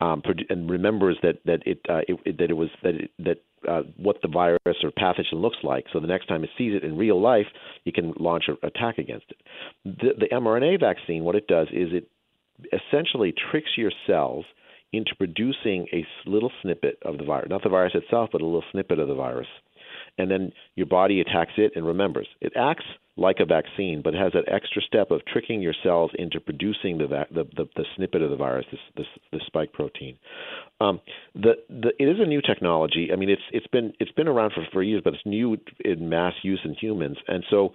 um, 0.00 0.22
and 0.48 0.70
remembers 0.70 1.16
that 1.22 1.36
that 1.44 1.60
it, 1.66 1.78
uh, 1.88 2.00
it, 2.08 2.18
it 2.24 2.38
that 2.38 2.50
it 2.50 2.54
was 2.54 2.68
that 2.82 2.94
it, 2.94 3.10
that 3.18 3.38
uh, 3.68 3.82
what 3.96 4.16
the 4.22 4.28
virus 4.28 4.76
or 4.82 4.90
pathogen 4.90 5.40
looks 5.40 5.58
like. 5.62 5.86
So 5.92 6.00
the 6.00 6.06
next 6.06 6.26
time 6.26 6.44
it 6.44 6.50
sees 6.56 6.74
it 6.74 6.84
in 6.84 6.96
real 6.96 7.20
life, 7.20 7.46
you 7.84 7.92
can 7.92 8.12
launch 8.18 8.44
an 8.48 8.56
attack 8.62 8.98
against 8.98 9.26
it. 9.30 9.38
The, 9.84 10.10
the 10.18 10.28
mRNA 10.34 10.80
vaccine, 10.80 11.24
what 11.24 11.34
it 11.34 11.46
does 11.46 11.68
is 11.72 11.88
it 11.92 12.08
essentially 12.72 13.32
tricks 13.50 13.70
your 13.76 13.92
cells 14.06 14.44
into 14.92 15.14
producing 15.16 15.86
a 15.92 16.06
little 16.26 16.52
snippet 16.62 16.98
of 17.02 17.18
the 17.18 17.24
virus, 17.24 17.48
not 17.50 17.62
the 17.62 17.68
virus 17.68 17.94
itself, 17.94 18.30
but 18.30 18.40
a 18.40 18.44
little 18.44 18.62
snippet 18.70 18.98
of 18.98 19.08
the 19.08 19.14
virus 19.14 19.48
and 20.18 20.30
then 20.30 20.52
your 20.76 20.86
body 20.86 21.20
attacks 21.20 21.52
it 21.56 21.72
and 21.74 21.86
remembers. 21.86 22.28
It 22.40 22.52
acts 22.56 22.84
like 23.16 23.36
a 23.38 23.44
vaccine, 23.44 24.02
but 24.02 24.14
it 24.14 24.18
has 24.18 24.32
that 24.32 24.52
extra 24.52 24.82
step 24.82 25.12
of 25.12 25.24
tricking 25.24 25.62
your 25.62 25.74
cells 25.84 26.10
into 26.18 26.40
producing 26.40 26.98
the 26.98 27.06
va- 27.06 27.26
the, 27.30 27.44
the, 27.56 27.66
the 27.76 27.84
snippet 27.96 28.22
of 28.22 28.30
the 28.30 28.36
virus, 28.36 28.66
this 28.72 28.80
this, 28.96 29.06
this 29.32 29.42
spike 29.46 29.72
protein. 29.72 30.18
Um, 30.80 31.00
the, 31.34 31.52
the 31.68 31.92
it 32.00 32.06
is 32.06 32.16
a 32.18 32.26
new 32.26 32.42
technology. 32.42 33.10
I 33.12 33.16
mean, 33.16 33.30
it's 33.30 33.42
it's 33.52 33.68
been 33.68 33.92
it's 34.00 34.10
been 34.12 34.26
around 34.26 34.52
for 34.52 34.66
for 34.72 34.82
years, 34.82 35.02
but 35.04 35.14
it's 35.14 35.22
new 35.24 35.56
in 35.84 36.08
mass 36.08 36.34
use 36.42 36.60
in 36.64 36.74
humans, 36.74 37.16
and 37.28 37.44
so 37.50 37.72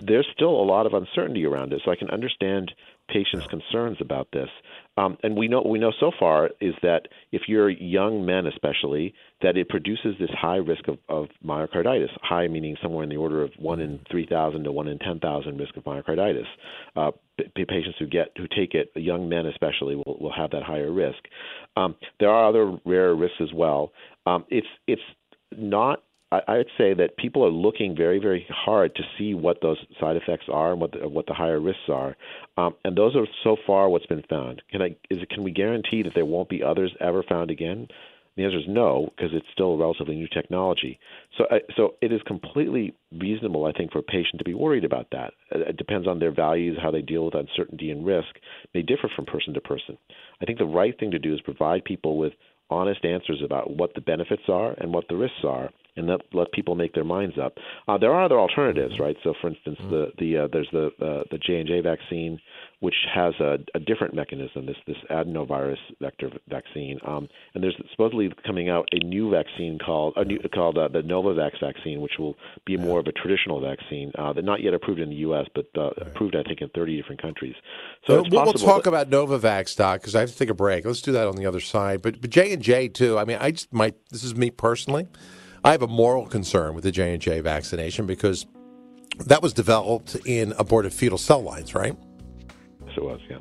there's 0.00 0.26
still 0.34 0.50
a 0.50 0.64
lot 0.64 0.86
of 0.86 0.94
uncertainty 0.94 1.44
around 1.44 1.72
it. 1.74 1.82
So 1.84 1.90
I 1.90 1.96
can 1.96 2.08
understand 2.08 2.72
patients' 3.08 3.46
concerns 3.46 3.98
about 4.00 4.28
this. 4.32 4.48
Um, 4.96 5.16
and 5.22 5.36
we 5.36 5.48
know 5.48 5.62
we 5.62 5.78
know 5.78 5.92
so 5.98 6.10
far 6.18 6.50
is 6.60 6.74
that 6.82 7.08
if 7.32 7.42
you're 7.48 7.70
young 7.70 8.26
men, 8.26 8.46
especially, 8.46 9.14
that 9.42 9.56
it 9.56 9.68
produces 9.68 10.14
this 10.18 10.30
high 10.32 10.56
risk 10.56 10.88
of, 10.88 10.98
of 11.08 11.28
myocarditis. 11.44 12.08
High 12.20 12.48
meaning 12.48 12.76
somewhere 12.82 13.04
in 13.04 13.10
the 13.10 13.16
order 13.16 13.42
of 13.42 13.50
one 13.58 13.80
in 13.80 14.00
three 14.10 14.26
thousand 14.26 14.64
to 14.64 14.72
one 14.72 14.88
in 14.88 14.98
ten 14.98 15.20
thousand 15.20 15.58
risk 15.58 15.76
of 15.76 15.84
myocarditis. 15.84 16.46
Uh, 16.96 17.12
p- 17.38 17.64
patients 17.64 17.96
who 17.98 18.06
get 18.06 18.28
who 18.36 18.46
take 18.48 18.74
it, 18.74 18.90
young 18.94 19.28
men 19.28 19.46
especially, 19.46 19.94
will 19.94 20.18
will 20.20 20.32
have 20.36 20.50
that 20.50 20.62
higher 20.62 20.92
risk. 20.92 21.18
Um, 21.76 21.94
there 22.18 22.30
are 22.30 22.48
other 22.48 22.78
rare 22.84 23.14
risks 23.14 23.40
as 23.40 23.52
well. 23.54 23.92
Um, 24.26 24.44
it's 24.50 24.66
it's 24.86 25.02
not 25.56 26.02
I, 26.30 26.58
would 26.58 26.68
say 26.76 26.92
that 26.92 27.16
people 27.16 27.44
are 27.44 27.50
looking 27.50 27.96
very, 27.96 28.18
very 28.18 28.46
hard 28.50 28.94
to 28.96 29.02
see 29.16 29.32
what 29.32 29.62
those 29.62 29.78
side 29.98 30.16
effects 30.16 30.44
are 30.52 30.72
and 30.72 30.80
what 30.80 30.92
the, 30.92 31.08
what 31.08 31.26
the 31.26 31.32
higher 31.32 31.58
risks 31.58 31.88
are, 31.88 32.16
um, 32.58 32.74
and 32.84 32.96
those 32.96 33.16
are 33.16 33.26
so 33.42 33.56
far 33.66 33.88
what's 33.88 34.06
been 34.06 34.24
found. 34.28 34.62
Can 34.70 34.82
I 34.82 34.88
is 35.10 35.22
it, 35.22 35.30
can 35.30 35.42
we 35.42 35.52
guarantee 35.52 36.02
that 36.02 36.12
there 36.14 36.26
won't 36.26 36.50
be 36.50 36.62
others 36.62 36.92
ever 37.00 37.22
found 37.22 37.50
again? 37.50 37.88
The 38.36 38.44
answer 38.44 38.58
is 38.58 38.66
no, 38.68 39.08
because 39.16 39.32
it's 39.34 39.46
still 39.52 39.72
a 39.72 39.76
relatively 39.76 40.14
new 40.14 40.28
technology. 40.28 41.00
So, 41.36 41.46
so 41.76 41.94
it 42.00 42.12
is 42.12 42.20
completely 42.24 42.94
reasonable, 43.10 43.64
I 43.64 43.72
think, 43.72 43.90
for 43.90 43.98
a 43.98 44.02
patient 44.04 44.38
to 44.38 44.44
be 44.44 44.54
worried 44.54 44.84
about 44.84 45.08
that. 45.10 45.32
It 45.50 45.76
depends 45.76 46.06
on 46.06 46.20
their 46.20 46.30
values, 46.30 46.78
how 46.80 46.92
they 46.92 47.02
deal 47.02 47.24
with 47.24 47.34
uncertainty 47.34 47.90
and 47.90 48.06
risk. 48.06 48.28
May 48.74 48.82
differ 48.82 49.10
from 49.16 49.26
person 49.26 49.54
to 49.54 49.60
person. 49.60 49.98
I 50.40 50.44
think 50.44 50.58
the 50.58 50.66
right 50.66 50.96
thing 51.00 51.10
to 51.10 51.18
do 51.18 51.34
is 51.34 51.40
provide 51.40 51.84
people 51.84 52.16
with 52.16 52.32
honest 52.70 53.04
answers 53.04 53.42
about 53.44 53.76
what 53.76 53.94
the 53.94 54.00
benefits 54.00 54.42
are 54.48 54.72
and 54.74 54.94
what 54.94 55.08
the 55.08 55.16
risks 55.16 55.42
are, 55.44 55.70
and 55.98 56.06
let 56.08 56.20
let 56.32 56.52
people 56.52 56.74
make 56.74 56.94
their 56.94 57.04
minds 57.04 57.36
up. 57.42 57.54
Uh, 57.86 57.98
there 57.98 58.12
are 58.12 58.24
other 58.24 58.38
alternatives, 58.38 58.98
right? 58.98 59.16
So, 59.24 59.34
for 59.40 59.48
instance, 59.48 59.78
the 59.90 60.12
the 60.18 60.38
uh, 60.38 60.48
there's 60.52 60.68
the 60.72 60.86
uh, 61.00 61.24
the 61.30 61.38
J 61.38 61.58
and 61.60 61.68
J 61.68 61.80
vaccine, 61.80 62.40
which 62.80 62.94
has 63.14 63.34
a, 63.40 63.58
a 63.74 63.80
different 63.80 64.14
mechanism, 64.14 64.66
this 64.66 64.76
this 64.86 64.96
adenovirus 65.10 65.76
vector 66.00 66.30
vaccine, 66.48 66.98
um, 67.06 67.28
and 67.54 67.62
there's 67.62 67.76
supposedly 67.90 68.30
coming 68.46 68.68
out 68.68 68.88
a 68.92 69.04
new 69.04 69.30
vaccine 69.30 69.78
called 69.84 70.14
a 70.16 70.24
new, 70.24 70.38
called 70.54 70.78
uh, 70.78 70.88
the 70.88 71.00
Novavax 71.00 71.60
vaccine, 71.60 72.00
which 72.00 72.12
will 72.18 72.36
be 72.64 72.76
more 72.76 73.00
of 73.00 73.06
a 73.06 73.12
traditional 73.12 73.60
vaccine, 73.60 74.12
uh, 74.18 74.32
that 74.32 74.44
not 74.44 74.62
yet 74.62 74.74
approved 74.74 75.00
in 75.00 75.10
the 75.10 75.16
U.S., 75.16 75.46
but 75.54 75.66
uh, 75.76 75.90
approved 76.00 76.36
I 76.36 76.42
think 76.44 76.60
in 76.60 76.68
30 76.70 76.96
different 76.96 77.20
countries. 77.20 77.54
So 78.06 78.14
Well, 78.14 78.24
we'll, 78.30 78.44
we'll 78.44 78.52
talk 78.54 78.84
that- 78.84 78.88
about 78.88 79.10
Novavax, 79.10 79.76
Doc, 79.76 80.00
because 80.00 80.14
I 80.14 80.20
have 80.20 80.30
to 80.30 80.36
take 80.36 80.50
a 80.50 80.54
break. 80.54 80.84
Let's 80.84 81.02
do 81.02 81.12
that 81.12 81.26
on 81.26 81.36
the 81.36 81.46
other 81.46 81.60
side. 81.60 82.02
But 82.02 82.20
but 82.20 82.30
J 82.30 82.52
and 82.52 82.62
J 82.62 82.88
too. 82.88 83.18
I 83.18 83.24
mean, 83.24 83.38
I 83.40 83.50
just 83.50 83.72
might. 83.72 83.94
This 84.10 84.22
is 84.24 84.34
me 84.36 84.50
personally. 84.50 85.06
I 85.64 85.72
have 85.72 85.82
a 85.82 85.88
moral 85.88 86.26
concern 86.26 86.74
with 86.74 86.84
the 86.84 86.92
J 86.92 87.12
and 87.14 87.22
J 87.22 87.40
vaccination 87.40 88.06
because 88.06 88.46
that 89.26 89.42
was 89.42 89.52
developed 89.52 90.16
in 90.26 90.52
aborted 90.58 90.92
fetal 90.92 91.18
cell 91.18 91.42
lines, 91.42 91.74
right? 91.74 91.96
Yes, 92.86 92.96
it 92.96 93.02
was, 93.02 93.20
yeah. 93.28 93.38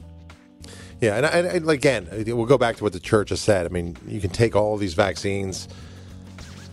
Yeah, 1.01 1.17
and, 1.17 1.25
and, 1.25 1.47
and 1.47 1.69
again, 1.69 2.07
we'll 2.27 2.45
go 2.47 2.57
back 2.57 2.77
to 2.77 2.83
what 2.83 2.93
the 2.93 2.99
church 2.99 3.29
has 3.29 3.41
said. 3.41 3.65
I 3.67 3.69
mean, 3.69 3.95
you 4.07 4.19
can 4.19 4.31
take 4.31 4.55
all 4.55 4.73
of 4.73 4.79
these 4.79 4.95
vaccines 4.95 5.67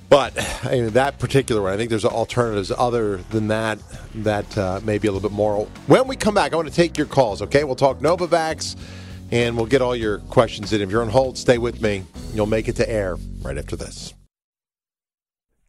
But 0.09 0.33
I 0.65 0.73
mean, 0.73 0.91
that 0.91 1.19
particular 1.19 1.63
one, 1.63 1.73
I 1.73 1.77
think 1.77 1.91
there's 1.91 2.05
alternatives 2.05 2.71
other 2.71 3.19
than 3.31 3.49
that 3.49 3.79
that 4.17 4.57
uh, 4.57 4.81
may 4.85 4.99
be 4.99 5.09
a 5.09 5.13
little 5.13 5.29
bit 5.29 5.35
more. 5.35 5.67
When 5.87 6.07
we 6.07 6.17
come 6.17 6.35
back, 6.35 6.53
I 6.53 6.57
want 6.57 6.69
to 6.69 6.75
take 6.75 6.97
your 6.97 7.07
calls. 7.07 7.43
Okay, 7.43 7.65
we'll 7.65 7.75
talk 7.75 7.99
Novavax, 8.01 8.77
and 9.33 9.57
we'll 9.57 9.67
get 9.67 9.83
all 9.83 9.97
your 9.97 10.19
questions 10.21 10.73
in. 10.73 10.81
If 10.83 10.91
you're 10.91 11.03
on 11.03 11.09
hold, 11.09 11.37
stay 11.39 11.59
with 11.59 11.81
me. 11.83 12.05
You'll 12.33 12.47
make 12.47 12.69
it 12.69 12.77
to 12.77 12.89
air 12.89 13.17
right 13.43 13.59
after 13.59 13.77
this. 13.77 14.15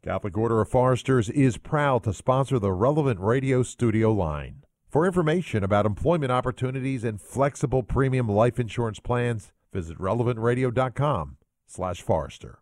Catholic 0.05 0.37
Order 0.37 0.61
of 0.61 0.69
Foresters 0.69 1.31
is 1.31 1.57
proud 1.57 2.03
to 2.03 2.13
sponsor 2.13 2.59
the 2.59 2.71
relevant 2.71 3.19
radio 3.19 3.63
studio 3.63 4.11
line. 4.11 4.63
For 4.87 5.07
information 5.07 5.63
about 5.63 5.87
employment 5.87 6.31
opportunities 6.31 7.03
and 7.03 7.19
flexible 7.19 7.81
premium 7.81 8.29
life 8.29 8.59
insurance 8.59 8.99
plans, 8.99 9.51
visit 9.73 9.97
relevantradio.com 9.97 11.37
slash 11.65 12.03
Forrester. 12.03 12.59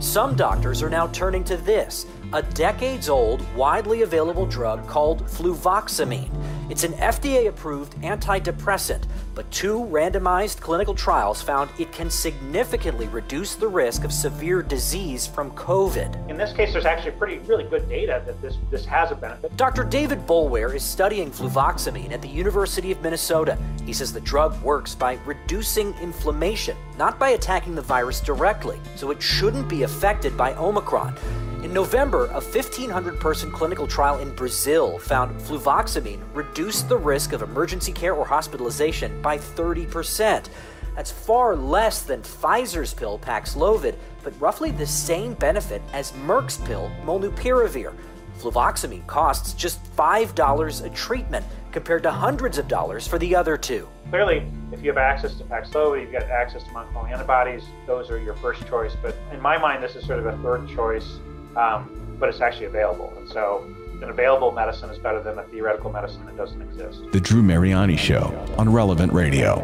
Some 0.00 0.34
doctors 0.34 0.82
are 0.82 0.88
now 0.88 1.08
turning 1.08 1.44
to 1.44 1.58
this, 1.58 2.06
a 2.32 2.42
decades 2.42 3.08
old, 3.08 3.46
widely 3.54 4.02
available 4.02 4.46
drug 4.46 4.86
called 4.86 5.26
fluvoxamine. 5.26 6.30
It's 6.70 6.84
an 6.84 6.92
FDA 6.94 7.48
approved 7.48 7.94
antidepressant, 8.00 9.04
but 9.34 9.50
two 9.50 9.80
randomized 9.80 10.60
clinical 10.60 10.94
trials 10.94 11.42
found 11.42 11.70
it 11.78 11.92
can 11.92 12.08
significantly 12.08 13.08
reduce 13.08 13.54
the 13.54 13.68
risk 13.68 14.04
of 14.04 14.12
severe 14.12 14.62
disease 14.62 15.26
from 15.26 15.50
COVID. 15.50 16.30
In 16.30 16.38
this 16.38 16.54
case, 16.54 16.72
there's 16.72 16.86
actually 16.86 17.10
pretty, 17.12 17.38
really 17.40 17.64
good 17.64 17.88
data 17.88 18.22
that 18.24 18.40
this, 18.40 18.56
this 18.70 18.86
has 18.86 19.10
a 19.10 19.14
benefit. 19.14 19.54
Dr. 19.56 19.84
David 19.84 20.26
Boulware 20.26 20.74
is 20.74 20.82
studying 20.82 21.30
fluvoxamine 21.30 22.12
at 22.12 22.22
the 22.22 22.28
University 22.28 22.90
of 22.90 23.02
Minnesota. 23.02 23.58
He 23.84 23.92
says 23.92 24.12
the 24.12 24.20
drug 24.20 24.60
works 24.62 24.94
by 24.94 25.18
reducing 25.26 25.92
inflammation, 26.00 26.76
not 26.96 27.18
by 27.18 27.30
attacking 27.30 27.74
the 27.74 27.82
virus 27.82 28.20
directly, 28.20 28.80
so 28.96 29.10
it 29.10 29.20
shouldn't 29.20 29.68
be 29.68 29.82
affected 29.82 30.36
by 30.38 30.54
Omicron. 30.54 31.18
In 31.62 31.72
November, 31.72 32.26
a 32.26 32.40
1,500 32.40 33.20
person 33.20 33.48
clinical 33.52 33.86
trial 33.86 34.18
in 34.18 34.34
Brazil 34.34 34.98
found 34.98 35.40
fluvoxamine 35.40 36.20
reduced 36.34 36.88
the 36.88 36.96
risk 36.96 37.32
of 37.32 37.42
emergency 37.42 37.92
care 37.92 38.14
or 38.14 38.26
hospitalization 38.26 39.22
by 39.22 39.38
30%. 39.38 40.48
That's 40.96 41.12
far 41.12 41.54
less 41.54 42.02
than 42.02 42.20
Pfizer's 42.22 42.92
pill 42.92 43.16
Paxlovid, 43.16 43.94
but 44.24 44.38
roughly 44.40 44.72
the 44.72 44.84
same 44.84 45.34
benefit 45.34 45.82
as 45.92 46.10
Merck's 46.26 46.56
pill 46.56 46.90
Molnupiravir. 47.04 47.94
Fluvoxamine 48.40 49.06
costs 49.06 49.52
just 49.54 49.78
$5 49.96 50.84
a 50.84 50.90
treatment 50.90 51.46
compared 51.70 52.02
to 52.02 52.10
hundreds 52.10 52.58
of 52.58 52.66
dollars 52.66 53.06
for 53.06 53.20
the 53.20 53.36
other 53.36 53.56
two. 53.56 53.88
Clearly, 54.10 54.50
if 54.72 54.82
you 54.82 54.88
have 54.88 54.98
access 54.98 55.36
to 55.36 55.44
Paxlovid, 55.44 56.02
you've 56.02 56.12
got 56.12 56.24
access 56.24 56.64
to 56.64 56.70
monoclonal 56.70 57.08
antibodies, 57.12 57.62
those 57.86 58.10
are 58.10 58.18
your 58.18 58.34
first 58.34 58.66
choice. 58.66 58.96
But 59.00 59.16
in 59.32 59.40
my 59.40 59.58
mind, 59.58 59.80
this 59.80 59.94
is 59.94 60.04
sort 60.04 60.18
of 60.18 60.26
a 60.26 60.36
third 60.42 60.68
choice 60.68 61.20
um, 61.56 62.16
but 62.18 62.28
it's 62.28 62.40
actually 62.40 62.66
available. 62.66 63.12
And 63.16 63.28
so 63.28 63.64
an 64.02 64.10
available 64.10 64.52
medicine 64.52 64.90
is 64.90 64.98
better 64.98 65.22
than 65.22 65.38
a 65.38 65.44
theoretical 65.44 65.92
medicine 65.92 66.24
that 66.26 66.36
doesn't 66.36 66.60
exist. 66.62 67.00
The 67.12 67.20
Drew 67.20 67.42
Mariani 67.42 67.96
Show 67.96 68.34
on 68.58 68.72
Relevant 68.72 69.12
Radio. 69.12 69.60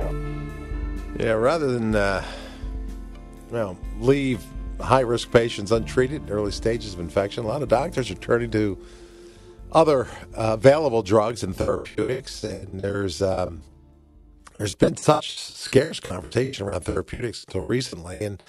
Yeah, 1.19 1.33
rather 1.33 1.73
than 1.73 1.95
uh, 1.95 2.25
well 3.51 3.77
leave 3.99 4.43
high 4.81 5.01
risk 5.01 5.33
patients 5.33 5.73
untreated 5.73 6.23
in 6.23 6.31
early 6.31 6.53
stages 6.53 6.95
of 6.95 7.01
infection, 7.01 7.45
a 7.45 7.49
lot 7.49 7.63
of 7.63 7.69
doctors 7.69 8.11
are 8.11 8.15
turning 8.15 8.51
to 8.53 8.79
other 9.73 10.07
uh, 10.37 10.55
available 10.55 11.03
drugs 11.03 11.43
and 11.43 11.55
therapeutics, 11.55 12.45
and 12.45 12.81
there's 12.81 13.21
um, 13.21 13.63
there's 14.57 14.75
been 14.75 14.97
such 14.97 15.39
scarce 15.39 16.01
conversation 16.01 16.67
around 16.67 16.83
therapeutics 16.83 17.45
until 17.47 17.63
recently, 17.63 18.19
and 18.21 18.43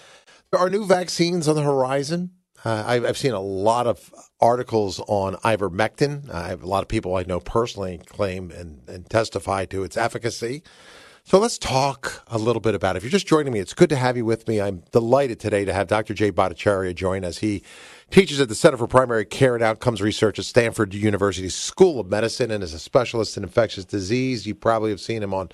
there 0.52 0.60
are 0.60 0.70
new 0.70 0.86
vaccines 0.86 1.48
on 1.48 1.56
the 1.56 1.64
horizon. 1.64 2.32
Uh, 2.66 2.84
I've, 2.86 3.06
I've, 3.06 3.18
seen 3.18 3.32
a 3.32 3.40
lot 3.40 3.88
of 3.88 4.14
articles 4.42 5.00
on 5.08 5.36
ivermectin. 5.36 6.30
I 6.30 6.50
have 6.50 6.62
a 6.62 6.68
lot 6.68 6.84
of 6.84 6.90
people 6.90 7.16
I 7.16 7.24
know 7.24 7.40
personally 7.40 8.02
claim 8.06 8.52
and, 8.52 8.82
and 8.88 9.10
testify 9.10 9.66
to 9.66 9.84
its 9.84 9.96
efficacy. 9.96 10.64
So 11.24 11.38
let's 11.38 11.58
talk 11.58 12.24
a 12.28 12.38
little 12.38 12.60
bit 12.60 12.74
about 12.74 12.96
it. 12.96 12.98
If 12.98 13.04
you're 13.04 13.12
just 13.12 13.28
joining 13.28 13.54
me, 13.54 13.60
it's 13.60 13.74
good 13.74 13.90
to 13.90 13.96
have 13.96 14.18
you 14.18 14.26
with 14.26 14.48
me. 14.48 14.60
I'm 14.60 14.84
delighted 14.92 15.40
today 15.40 15.64
to 15.64 15.72
have 15.72 15.88
Dr. 15.88 16.14
Jay 16.14 16.32
Bhattacharya 16.32 16.96
join 16.96 17.24
us. 17.24 17.38
He 17.38 17.62
teaches 18.10 18.42
at 18.42 18.50
the 18.50 18.56
Center 18.56 18.78
for 18.78 18.88
Primary 18.88 19.26
Care 19.26 19.54
and 19.54 19.64
Outcomes 19.64 20.02
Research 20.02 20.40
at 20.40 20.46
Stanford 20.46 20.94
University 20.94 21.50
School 21.50 22.00
of 22.00 22.08
Medicine 22.08 22.50
and 22.50 22.64
is 22.64 22.74
a 22.74 22.80
specialist 22.80 23.38
in 23.38 23.44
infectious 23.44 23.86
disease. 23.86 24.48
You 24.48 24.56
probably 24.56 24.90
have 24.90 25.00
seen 25.00 25.22
him 25.22 25.34
on 25.34 25.50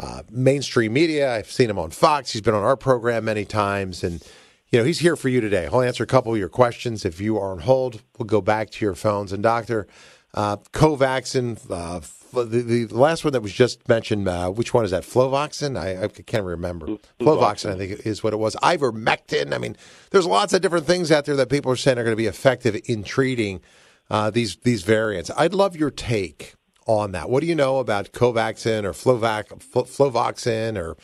uh, 0.00 0.22
mainstream 0.28 0.92
media. 0.92 1.32
I've 1.36 1.50
seen 1.50 1.70
him 1.70 1.78
on 1.78 1.90
Fox. 1.90 2.32
He's 2.32 2.42
been 2.42 2.54
on 2.54 2.64
our 2.64 2.76
program 2.76 3.24
many 3.24 3.44
times. 3.44 4.02
And 4.02 4.26
you 4.72 4.78
know, 4.78 4.84
he's 4.84 5.00
here 5.00 5.16
for 5.16 5.28
you 5.28 5.42
today. 5.42 5.68
He'll 5.70 5.82
answer 5.82 6.02
a 6.02 6.06
couple 6.06 6.32
of 6.32 6.38
your 6.38 6.48
questions. 6.48 7.04
If 7.04 7.20
you 7.20 7.36
are 7.36 7.52
on 7.52 7.60
hold, 7.60 8.02
we'll 8.18 8.26
go 8.26 8.40
back 8.40 8.70
to 8.70 8.84
your 8.84 8.94
phones. 8.94 9.30
And, 9.30 9.42
Doctor, 9.42 9.86
uh, 10.32 10.56
Covaxin, 10.72 11.58
uh, 11.70 12.00
the, 12.32 12.62
the 12.62 12.86
last 12.86 13.22
one 13.22 13.34
that 13.34 13.42
was 13.42 13.52
just 13.52 13.86
mentioned, 13.86 14.26
uh, 14.26 14.50
which 14.50 14.72
one 14.72 14.86
is 14.86 14.90
that? 14.92 15.02
Flovoxin? 15.02 15.78
I, 15.78 16.04
I 16.04 16.08
can't 16.08 16.44
remember. 16.44 16.86
Flovoxin, 17.20 17.74
I 17.74 17.76
think, 17.76 18.06
is 18.06 18.24
what 18.24 18.32
it 18.32 18.38
was. 18.38 18.56
Ivermectin. 18.56 19.52
I 19.52 19.58
mean, 19.58 19.76
there's 20.10 20.26
lots 20.26 20.54
of 20.54 20.62
different 20.62 20.86
things 20.86 21.12
out 21.12 21.26
there 21.26 21.36
that 21.36 21.50
people 21.50 21.70
are 21.70 21.76
saying 21.76 21.98
are 21.98 22.04
going 22.04 22.16
to 22.16 22.16
be 22.16 22.26
effective 22.26 22.80
in 22.86 23.04
treating 23.04 23.60
uh, 24.08 24.30
these 24.30 24.56
these 24.56 24.82
variants. 24.82 25.30
I'd 25.36 25.52
love 25.52 25.76
your 25.76 25.90
take 25.90 26.54
on 26.86 27.12
that. 27.12 27.28
What 27.28 27.40
do 27.40 27.46
you 27.46 27.54
know 27.54 27.78
about 27.78 28.12
Covaxin 28.12 28.84
or 28.84 28.92
Flovac, 28.92 29.48
Flovoxin 29.48 30.78
or 30.78 30.96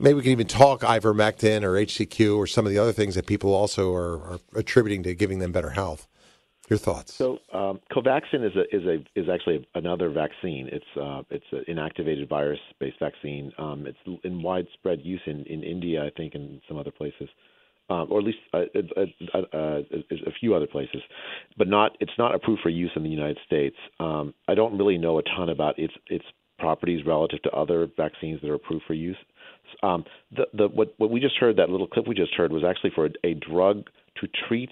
maybe 0.00 0.14
we 0.14 0.22
can 0.22 0.32
even 0.32 0.46
talk 0.46 0.80
ivermectin 0.80 1.62
or 1.62 1.72
HCQ 1.74 2.36
or 2.36 2.46
some 2.46 2.66
of 2.66 2.72
the 2.72 2.78
other 2.78 2.92
things 2.92 3.14
that 3.14 3.26
people 3.26 3.54
also 3.54 3.94
are, 3.94 4.20
are 4.22 4.40
attributing 4.54 5.02
to 5.04 5.14
giving 5.14 5.38
them 5.38 5.52
better 5.52 5.70
health. 5.70 6.08
Your 6.68 6.78
thoughts? 6.78 7.14
So, 7.14 7.38
um, 7.52 7.80
Covaxin 7.90 8.46
is 8.46 8.52
a 8.54 8.76
is 8.76 8.86
a 8.86 9.20
is 9.20 9.28
actually 9.28 9.66
another 9.74 10.08
vaccine. 10.08 10.68
It's 10.70 10.84
uh, 10.96 11.22
it's 11.28 11.44
an 11.50 11.64
inactivated 11.68 12.28
virus-based 12.28 13.00
vaccine. 13.00 13.52
Um, 13.58 13.88
it's 13.88 14.20
in 14.22 14.40
widespread 14.40 15.00
use 15.02 15.20
in, 15.26 15.44
in 15.46 15.64
India, 15.64 16.04
I 16.04 16.10
think, 16.16 16.36
and 16.36 16.60
some 16.68 16.78
other 16.78 16.92
places, 16.92 17.28
um, 17.88 18.06
or 18.08 18.20
at 18.20 18.24
least 18.24 18.38
uh, 18.54 18.66
uh, 18.96 19.38
uh, 19.52 19.80
a 19.92 20.32
few 20.38 20.54
other 20.54 20.68
places, 20.68 21.02
but 21.58 21.66
not. 21.66 21.96
It's 21.98 22.16
not 22.18 22.36
approved 22.36 22.62
for 22.62 22.68
use 22.68 22.92
in 22.94 23.02
the 23.02 23.08
United 23.08 23.38
States. 23.44 23.76
Um, 23.98 24.32
I 24.46 24.54
don't 24.54 24.78
really 24.78 24.96
know 24.96 25.18
a 25.18 25.24
ton 25.24 25.48
about 25.48 25.76
its 25.76 25.94
its 26.06 26.24
properties 26.60 27.04
relative 27.04 27.42
to 27.42 27.50
other 27.50 27.88
vaccines 27.96 28.40
that 28.42 28.48
are 28.50 28.54
approved 28.54 28.84
for 28.86 28.94
use. 28.94 29.16
Um, 29.82 30.04
the, 30.30 30.44
the, 30.52 30.68
what, 30.68 30.94
what 30.98 31.10
we 31.10 31.20
just 31.20 31.36
heard, 31.38 31.56
that 31.56 31.70
little 31.70 31.86
clip 31.86 32.06
we 32.06 32.14
just 32.14 32.34
heard, 32.34 32.52
was 32.52 32.64
actually 32.68 32.90
for 32.94 33.06
a, 33.06 33.10
a 33.24 33.34
drug 33.34 33.88
to 34.20 34.28
treat 34.48 34.70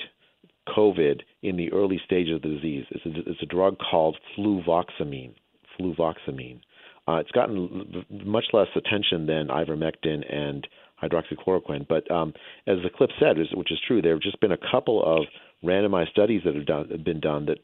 COVID 0.76 1.22
in 1.42 1.56
the 1.56 1.72
early 1.72 2.00
stages 2.04 2.36
of 2.36 2.42
the 2.42 2.48
disease. 2.48 2.84
It's 2.90 3.06
a, 3.06 3.30
it's 3.30 3.42
a 3.42 3.46
drug 3.46 3.76
called 3.78 4.16
fluvoxamine. 4.36 5.34
Fluvoxamine. 5.80 6.60
Uh, 7.06 7.16
it's 7.16 7.30
gotten 7.30 8.04
much 8.10 8.44
less 8.52 8.66
attention 8.76 9.26
than 9.26 9.48
ivermectin 9.48 10.30
and 10.30 10.66
hydroxychloroquine. 11.02 11.86
But 11.88 12.10
um, 12.10 12.34
as 12.66 12.78
the 12.82 12.90
clip 12.94 13.10
said, 13.18 13.36
which 13.54 13.72
is 13.72 13.78
true, 13.86 14.02
there 14.02 14.12
have 14.12 14.20
just 14.20 14.40
been 14.40 14.52
a 14.52 14.58
couple 14.70 15.02
of 15.02 15.24
randomized 15.64 16.10
studies 16.10 16.42
that 16.44 16.54
have, 16.54 16.66
done, 16.66 16.88
have 16.90 17.04
been 17.04 17.20
done 17.20 17.46
that 17.46 17.58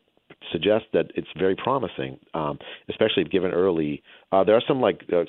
suggest 0.52 0.86
that 0.92 1.06
it's 1.14 1.28
very 1.38 1.56
promising, 1.56 2.18
um, 2.34 2.58
especially 2.88 3.22
if 3.22 3.30
given 3.30 3.52
early. 3.52 4.02
Uh, 4.32 4.44
there 4.44 4.54
are 4.54 4.62
some 4.66 4.80
like 4.80 5.02
uh, 5.12 5.24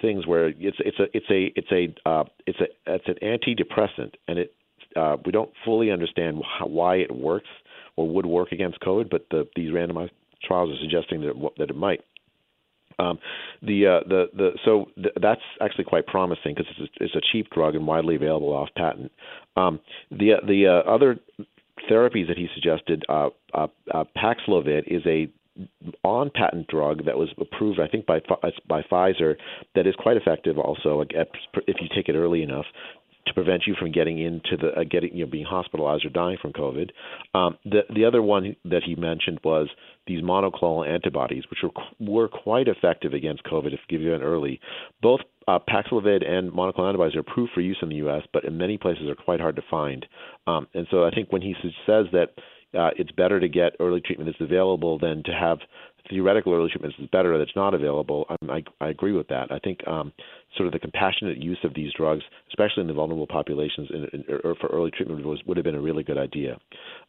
things 0.00 0.26
where 0.26 0.48
it's 0.48 0.78
it's 0.80 0.98
a 0.98 1.04
it's 1.14 1.26
a 1.30 1.52
it's 1.56 1.72
a 1.72 2.08
uh, 2.08 2.24
it's 2.46 2.58
a 2.60 2.94
it's 2.94 3.08
an 3.08 3.16
antidepressant, 3.22 4.14
and 4.28 4.38
it 4.38 4.54
uh, 4.96 5.16
we 5.24 5.32
don't 5.32 5.50
fully 5.64 5.90
understand 5.90 6.42
how, 6.58 6.66
why 6.66 6.96
it 6.96 7.14
works 7.14 7.48
or 7.96 8.08
would 8.08 8.26
work 8.26 8.52
against 8.52 8.80
COVID, 8.80 9.10
but 9.10 9.26
the, 9.30 9.46
these 9.56 9.70
randomized 9.70 10.10
trials 10.42 10.70
are 10.70 10.80
suggesting 10.80 11.20
that 11.20 11.30
it, 11.30 11.36
that 11.58 11.70
it 11.70 11.76
might. 11.76 12.00
Um, 12.98 13.18
the 13.60 13.86
uh, 13.86 14.08
the 14.08 14.26
the 14.36 14.50
so 14.64 14.86
th- 14.94 15.14
that's 15.20 15.40
actually 15.60 15.84
quite 15.84 16.06
promising 16.06 16.54
because 16.54 16.66
it's 16.78 16.92
a, 17.00 17.04
it's 17.04 17.14
a 17.16 17.20
cheap 17.32 17.50
drug 17.50 17.74
and 17.74 17.86
widely 17.88 18.14
available 18.14 18.52
off 18.52 18.68
patent. 18.76 19.10
Um, 19.56 19.80
the 20.12 20.34
the 20.46 20.68
uh, 20.68 20.88
other 20.88 21.18
therapies 21.90 22.28
that 22.28 22.36
he 22.36 22.48
suggested, 22.54 23.04
uh, 23.08 23.30
uh, 23.52 23.66
uh, 23.92 24.04
Paxlovid 24.16 24.84
is 24.86 25.02
a 25.06 25.28
on 26.02 26.30
patent 26.34 26.66
drug 26.66 27.04
that 27.04 27.16
was 27.16 27.28
approved, 27.40 27.78
I 27.78 27.86
think, 27.86 28.06
by 28.06 28.20
by 28.68 28.82
Pfizer 28.82 29.36
that 29.74 29.86
is 29.86 29.94
quite 29.96 30.16
effective. 30.16 30.58
Also, 30.58 31.04
if 31.10 31.76
you 31.80 31.88
take 31.94 32.08
it 32.08 32.16
early 32.16 32.42
enough 32.42 32.66
to 33.26 33.34
prevent 33.34 33.62
you 33.66 33.74
from 33.78 33.90
getting 33.92 34.18
into 34.18 34.56
the 34.56 34.68
uh, 34.80 34.84
getting 34.88 35.14
you 35.14 35.24
know 35.24 35.30
being 35.30 35.44
hospitalized 35.44 36.04
or 36.04 36.10
dying 36.10 36.36
from 36.40 36.52
COVID. 36.52 36.90
Um, 37.34 37.58
the 37.64 37.80
the 37.94 38.04
other 38.04 38.22
one 38.22 38.56
that 38.64 38.82
he 38.84 38.94
mentioned 38.94 39.40
was 39.44 39.68
these 40.06 40.22
monoclonal 40.22 40.86
antibodies, 40.86 41.44
which 41.50 41.60
were 41.62 41.70
were 41.98 42.28
quite 42.28 42.68
effective 42.68 43.12
against 43.12 43.44
COVID 43.44 43.72
if 43.72 43.80
given 43.88 44.22
early. 44.22 44.60
Both 45.02 45.20
uh, 45.48 45.58
Paxlovid 45.58 46.28
and 46.28 46.52
monoclonal 46.52 46.88
antibodies 46.88 47.16
are 47.16 47.20
approved 47.20 47.52
for 47.54 47.60
use 47.60 47.78
in 47.82 47.88
the 47.88 47.96
U.S., 47.96 48.22
but 48.32 48.44
in 48.44 48.56
many 48.56 48.78
places 48.78 49.08
are 49.08 49.14
quite 49.14 49.40
hard 49.40 49.56
to 49.56 49.62
find. 49.70 50.06
Um, 50.46 50.66
and 50.74 50.86
so 50.90 51.04
I 51.04 51.10
think 51.10 51.32
when 51.32 51.42
he 51.42 51.54
says 51.86 52.06
that 52.12 52.30
uh, 52.78 52.90
it's 52.96 53.12
better 53.12 53.40
to 53.40 53.48
get 53.48 53.76
early 53.80 54.00
treatment 54.00 54.28
that's 54.30 54.50
available 54.50 54.98
than 54.98 55.22
to 55.24 55.32
have 55.32 55.58
theoretical 56.10 56.52
early 56.52 56.70
treatment 56.70 56.94
is 56.98 57.08
better 57.10 57.36
that 57.36 57.42
it's 57.42 57.56
not 57.56 57.74
available. 57.74 58.26
I, 58.28 58.36
I, 58.48 58.62
I 58.80 58.88
agree 58.88 59.12
with 59.12 59.28
that. 59.28 59.50
I 59.50 59.58
think 59.58 59.86
um, 59.86 60.12
sort 60.56 60.66
of 60.66 60.72
the 60.72 60.78
compassionate 60.78 61.38
use 61.38 61.58
of 61.64 61.74
these 61.74 61.92
drugs, 61.96 62.22
especially 62.48 62.82
in 62.82 62.86
the 62.86 62.92
vulnerable 62.92 63.26
populations, 63.26 63.88
in, 63.90 64.04
in, 64.12 64.24
or 64.44 64.54
for 64.60 64.68
early 64.68 64.90
treatment, 64.90 65.24
was, 65.24 65.42
would 65.46 65.56
have 65.56 65.64
been 65.64 65.74
a 65.74 65.80
really 65.80 66.02
good 66.02 66.18
idea. 66.18 66.58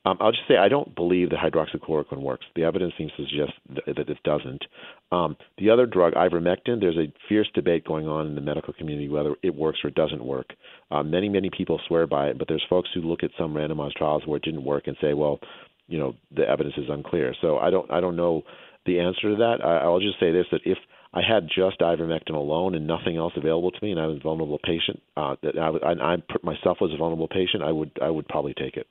Um, 0.06 0.18
I'll 0.20 0.32
just 0.32 0.48
say 0.48 0.58
I 0.58 0.70
don't 0.70 0.96
believe 0.96 1.30
that 1.32 1.40
hydroxychloroquine 1.40 2.22
works. 2.22 2.46
The 2.56 2.64
evidence 2.64 2.94
seems 2.98 3.12
to 3.18 3.26
suggest 3.26 3.54
th- 3.68 3.98
that 3.98 4.10
it 4.10 4.18
doesn't. 4.24 4.64
Um, 5.12 5.36
the 5.58 5.70
other 5.70 5.86
drug, 5.86 6.14
ivermectin, 6.14 6.80
there's 6.80 6.98
a 6.98 7.12
fierce 7.28 7.50
debate 7.54 7.86
going 7.86 8.08
on 8.08 8.28
in 8.28 8.36
the 8.36 8.42
medical 8.42 8.74
community 8.74 9.10
whether 9.10 9.36
it 9.44 9.56
works 9.56 9.80
or 9.84 9.90
doesn't 9.90 10.24
work. 10.24 10.54
Uh, 10.92 11.04
many, 11.04 11.30
many 11.30 11.50
people 11.56 11.80
swear 11.88 12.08
by 12.08 12.28
it, 12.28 12.38
but 12.38 12.48
there's 12.48 12.66
folks 12.70 12.90
who 12.94 13.02
look 13.02 13.24
at 13.24 13.32
some 13.38 13.54
randomized 13.54 13.94
trials 13.94 14.24
where 14.26 14.38
it 14.38 14.44
didn't 14.44 14.64
work 14.64 14.88
and 14.88 14.98
say, 15.02 15.14
well, 15.14 15.40
you 15.88 16.00
know, 16.00 16.16
the 16.36 16.48
evidence 16.48 16.76
is 16.78 16.90
unclear. 16.90 17.36
So 17.42 17.58
I 17.58 17.70
don't, 17.70 17.90
I 17.92 18.00
don't 18.02 18.16
know 18.16 18.44
the 18.86 19.00
answer 19.00 19.32
to 19.32 19.36
that. 19.38 19.58
I, 19.64 19.78
I'll 19.80 20.00
just 20.00 20.20
say 20.20 20.32
this: 20.32 20.46
that 20.52 20.62
if 20.66 20.78
I 21.14 21.22
had 21.22 21.48
just 21.48 21.80
ivermectin 21.80 22.36
alone 22.36 22.76
and 22.76 22.86
nothing 22.88 23.18
else 23.18 23.34
available 23.36 23.72
to 23.72 23.80
me, 23.82 23.92
and 23.92 24.00
I 24.00 24.08
was 24.08 24.18
a 24.18 24.22
vulnerable 24.22 24.60
patient, 24.64 25.02
uh, 25.16 25.36
that 25.44 25.58
I, 25.58 25.70
I, 25.70 26.14
I 26.14 26.18
myself 26.44 26.78
was 26.82 26.92
a 26.94 26.98
vulnerable 26.98 27.28
patient, 27.28 27.64
I 27.64 27.72
would 27.72 27.92
I 28.02 28.10
would 28.10 28.28
probably 28.28 28.54
take 28.54 28.78
it. 28.78 28.88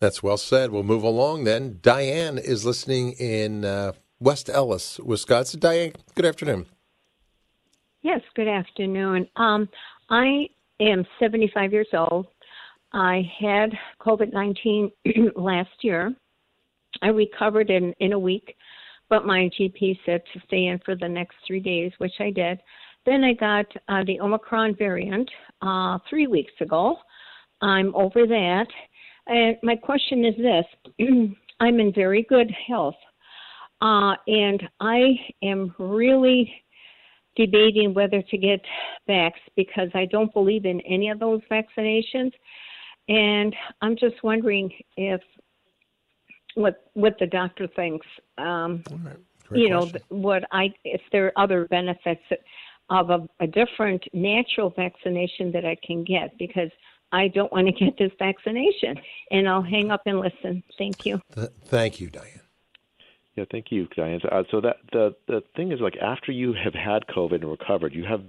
That's 0.00 0.22
well 0.22 0.36
said. 0.36 0.70
We'll 0.70 0.82
move 0.82 1.02
along 1.02 1.44
then. 1.44 1.78
Diane 1.80 2.38
is 2.38 2.66
listening 2.66 3.12
in 3.12 3.64
uh, 3.64 3.92
West 4.20 4.50
Allis, 4.50 4.98
Wisconsin. 5.00 5.60
Diane, 5.60 5.92
good 6.14 6.26
afternoon. 6.26 6.66
Yes, 8.02 8.20
good 8.34 8.48
afternoon. 8.48 9.26
Um, 9.36 9.68
I 10.10 10.48
am 10.80 11.04
75 11.18 11.72
years 11.72 11.88
old. 11.92 12.26
I 12.92 13.22
had 13.40 13.70
COVID 14.00 14.32
19 14.32 14.92
last 15.36 15.70
year. 15.80 16.14
I 17.02 17.08
recovered 17.08 17.70
in, 17.70 17.92
in 18.00 18.12
a 18.12 18.18
week, 18.18 18.56
but 19.08 19.26
my 19.26 19.50
GP 19.58 19.98
said 20.04 20.22
to 20.32 20.40
stay 20.46 20.66
in 20.66 20.80
for 20.84 20.96
the 20.96 21.08
next 21.08 21.36
three 21.46 21.60
days, 21.60 21.92
which 21.98 22.14
I 22.20 22.30
did. 22.30 22.58
Then 23.04 23.22
I 23.22 23.34
got 23.34 23.66
uh, 23.88 24.02
the 24.04 24.20
Omicron 24.20 24.76
variant 24.76 25.30
uh, 25.62 25.98
three 26.10 26.26
weeks 26.26 26.52
ago. 26.60 26.96
I'm 27.62 27.94
over 27.94 28.26
that. 28.26 28.66
And 29.28 29.56
my 29.62 29.76
question 29.76 30.24
is 30.24 30.34
this 30.36 30.66
I'm 31.60 31.80
in 31.80 31.92
very 31.94 32.26
good 32.28 32.52
health, 32.66 32.96
uh, 33.80 34.14
and 34.26 34.62
I 34.80 35.14
am 35.42 35.74
really 35.78 36.52
debating 37.36 37.94
whether 37.94 38.22
to 38.22 38.38
get 38.38 38.60
vax 39.08 39.32
because 39.56 39.88
I 39.94 40.06
don't 40.06 40.32
believe 40.32 40.64
in 40.64 40.80
any 40.82 41.10
of 41.10 41.18
those 41.18 41.40
vaccinations. 41.50 42.32
And 43.08 43.54
I'm 43.82 43.96
just 43.96 44.22
wondering 44.22 44.70
if 44.96 45.20
what 46.56 46.90
what 46.94 47.16
the 47.18 47.26
doctor 47.26 47.68
thinks. 47.68 48.06
Um, 48.38 48.82
you 49.52 49.68
know, 49.70 49.88
what 50.08 50.44
I 50.50 50.74
if 50.84 51.00
there 51.12 51.26
are 51.26 51.32
other 51.36 51.66
benefits 51.66 52.22
of 52.90 53.10
a, 53.10 53.28
a 53.40 53.46
different 53.46 54.04
natural 54.12 54.70
vaccination 54.70 55.52
that 55.52 55.64
I 55.64 55.76
can 55.86 56.04
get 56.04 56.36
because 56.38 56.70
I 57.12 57.28
don't 57.28 57.52
want 57.52 57.66
to 57.66 57.72
get 57.72 57.96
this 57.98 58.12
vaccination. 58.18 58.96
And 59.30 59.48
I'll 59.48 59.62
hang 59.62 59.90
up 59.90 60.02
and 60.06 60.20
listen. 60.20 60.62
Thank 60.78 61.06
you. 61.06 61.20
thank 61.66 62.00
you, 62.00 62.10
Diane. 62.10 62.40
Yeah, 63.36 63.44
thank 63.50 63.66
you, 63.70 63.86
Diane. 63.94 64.20
Uh, 64.30 64.44
so 64.50 64.60
that 64.62 64.76
the 64.92 65.14
the 65.28 65.42
thing 65.54 65.70
is, 65.70 65.80
like 65.80 65.96
after 66.00 66.32
you 66.32 66.54
have 66.54 66.74
had 66.74 67.06
COVID 67.14 67.34
and 67.34 67.50
recovered, 67.50 67.94
you 67.94 68.04
have 68.04 68.22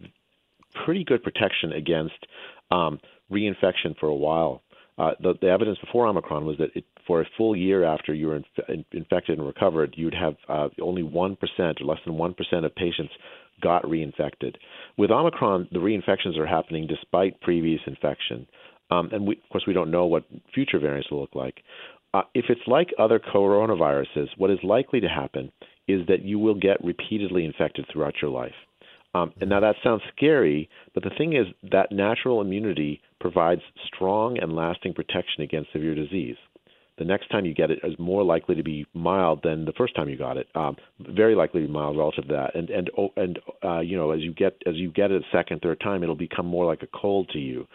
pretty 0.86 1.04
good 1.04 1.24
protection 1.24 1.72
against 1.72 2.28
um, 2.72 3.00
reinfection 3.32 3.98
for 4.00 4.08
a 4.08 4.16
while. 4.16 4.64
Uh, 4.98 5.12
the, 5.22 5.36
the 5.42 5.48
evidence 5.48 5.78
before 5.80 6.08
Omicron 6.08 6.46
was 6.46 6.58
that 6.58 6.76
it, 6.76 6.84
for 7.08 7.22
a 7.22 7.30
full 7.38 7.56
year 7.56 7.84
after 7.84 8.14
you 8.14 8.28
were 8.28 8.36
inf- 8.36 8.86
infected 8.92 9.40
and 9.40 9.48
recovered, 9.48 9.96
you'd 9.98 10.14
have 10.14 10.36
uh, 10.50 10.68
only 10.82 11.02
1% 11.02 11.38
or 11.60 11.86
less 11.86 12.00
than 12.06 12.16
1% 12.16 12.66
of 12.66 12.76
patients 12.76 13.14
got 13.62 13.84
reinfected. 13.84 14.56
With 14.98 15.10
Omicron, 15.10 15.70
the 15.72 15.80
reinfections 15.80 16.38
are 16.38 16.46
happening 16.46 16.86
despite 16.86 17.42
previous 17.42 17.82
infection. 17.88 18.46
Um, 18.92 19.10
and 19.12 19.26
we, 19.26 19.36
of 19.36 19.50
course, 19.52 19.64
we 19.66 19.74
don't 19.74 19.92
know 19.92 20.06
what 20.06 20.26
future 20.54 20.80
variants 20.80 21.10
will 21.10 21.22
look 21.22 21.36
like. 21.36 21.56
Uh, 22.14 22.22
if 22.34 22.46
it's 22.50 22.62
like 22.68 22.90
other 23.00 23.20
coronaviruses, 23.20 24.28
what 24.38 24.52
is 24.52 24.60
likely 24.64 25.00
to 25.00 25.08
happen 25.08 25.52
is 25.88 26.06
that 26.08 26.24
you 26.24 26.40
will 26.40 26.56
get 26.56 26.84
repeatedly 26.84 27.46
infected 27.46 27.86
throughout 27.92 28.16
your 28.22 28.32
life. 28.32 28.54
Um, 29.14 29.34
and 29.42 29.50
now 29.50 29.60
that 29.62 29.76
sounds 29.84 30.02
scary, 30.16 30.70
but 30.94 31.04
the 31.04 31.12
thing 31.18 31.34
is 31.34 31.48
that 31.72 31.92
natural 31.92 32.42
immunity 32.42 33.02
provides 33.20 33.62
strong 33.86 34.38
and 34.40 34.56
lasting 34.56 34.94
protection 34.94 35.44
against 35.44 35.72
severe 35.72 35.96
disease. 35.96 36.36
The 36.98 37.06
next 37.06 37.30
time 37.30 37.46
you 37.46 37.54
get 37.54 37.70
it 37.70 37.80
is 37.84 37.94
more 38.00 38.24
likely 38.24 38.56
to 38.56 38.64
be 38.64 38.86
mild 38.94 39.42
than 39.44 39.66
the 39.66 39.74
first 39.74 39.96
time 39.96 40.10
you 40.10 40.18
got 40.18 40.38
it. 40.38 40.48
Um, 40.56 40.78
very 41.00 41.36
likely 41.36 41.62
to 41.62 41.68
be 41.68 41.74
mild 41.74 41.98
relative 41.98 42.28
to 42.28 42.34
that. 42.34 42.56
And 42.56 42.70
and 42.70 42.90
oh, 42.98 43.10
and 43.16 43.40
uh, 43.64 43.80
you 43.80 43.98
know 43.98 44.12
as 44.12 44.22
you 44.22 44.34
get 44.34 44.62
as 44.66 44.76
you 44.76 44.92
get 44.92 45.12
it 45.12 45.22
a 45.22 45.38
second, 45.38 45.62
third 45.62 45.80
time, 45.80 46.04
it'll 46.04 46.16
become 46.16 46.46
more 46.46 46.66
like 46.66 46.82
a 46.84 46.88
cold 46.88 47.30
to 47.34 47.40
you. 47.40 47.68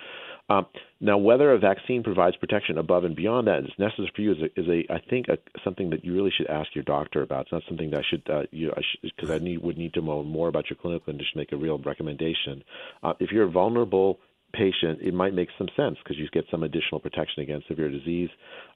Um, 0.48 0.66
now, 1.00 1.18
whether 1.18 1.52
a 1.52 1.58
vaccine 1.58 2.02
provides 2.02 2.36
protection 2.36 2.76
above 2.78 3.04
and 3.04 3.16
beyond 3.16 3.46
that 3.46 3.60
is 3.60 3.70
necessary 3.78 4.12
for 4.14 4.22
you 4.22 4.32
is 4.32 4.38
a, 4.38 4.60
is 4.60 4.68
a 4.68 4.92
I 4.92 5.00
think 5.08 5.26
a, 5.28 5.38
something 5.64 5.90
that 5.90 6.04
you 6.04 6.14
really 6.14 6.32
should 6.36 6.48
ask 6.48 6.74
your 6.74 6.84
doctor 6.84 7.22
about. 7.22 7.42
It's 7.42 7.52
not 7.52 7.62
something 7.68 7.90
that 7.90 8.00
I 8.00 8.02
should 8.08 8.28
uh, 8.28 8.42
you 8.50 8.72
because 9.02 9.30
I, 9.30 9.36
I 9.36 9.38
need 9.38 9.62
would 9.62 9.78
need 9.78 9.94
to 9.94 10.00
know 10.00 10.22
more 10.22 10.48
about 10.48 10.68
your 10.68 10.76
clinical 10.76 11.12
condition 11.12 11.32
to 11.34 11.38
make 11.38 11.52
a 11.52 11.56
real 11.56 11.78
recommendation. 11.78 12.64
Uh, 13.02 13.14
if 13.20 13.30
you're 13.30 13.48
vulnerable 13.48 14.18
patient, 14.52 15.00
it 15.02 15.14
might 15.14 15.34
make 15.34 15.48
some 15.58 15.68
sense 15.76 15.96
because 16.02 16.18
you 16.18 16.28
get 16.32 16.44
some 16.50 16.62
additional 16.62 17.00
protection 17.00 17.42
against 17.42 17.68
severe 17.68 17.90
disease. 17.90 18.30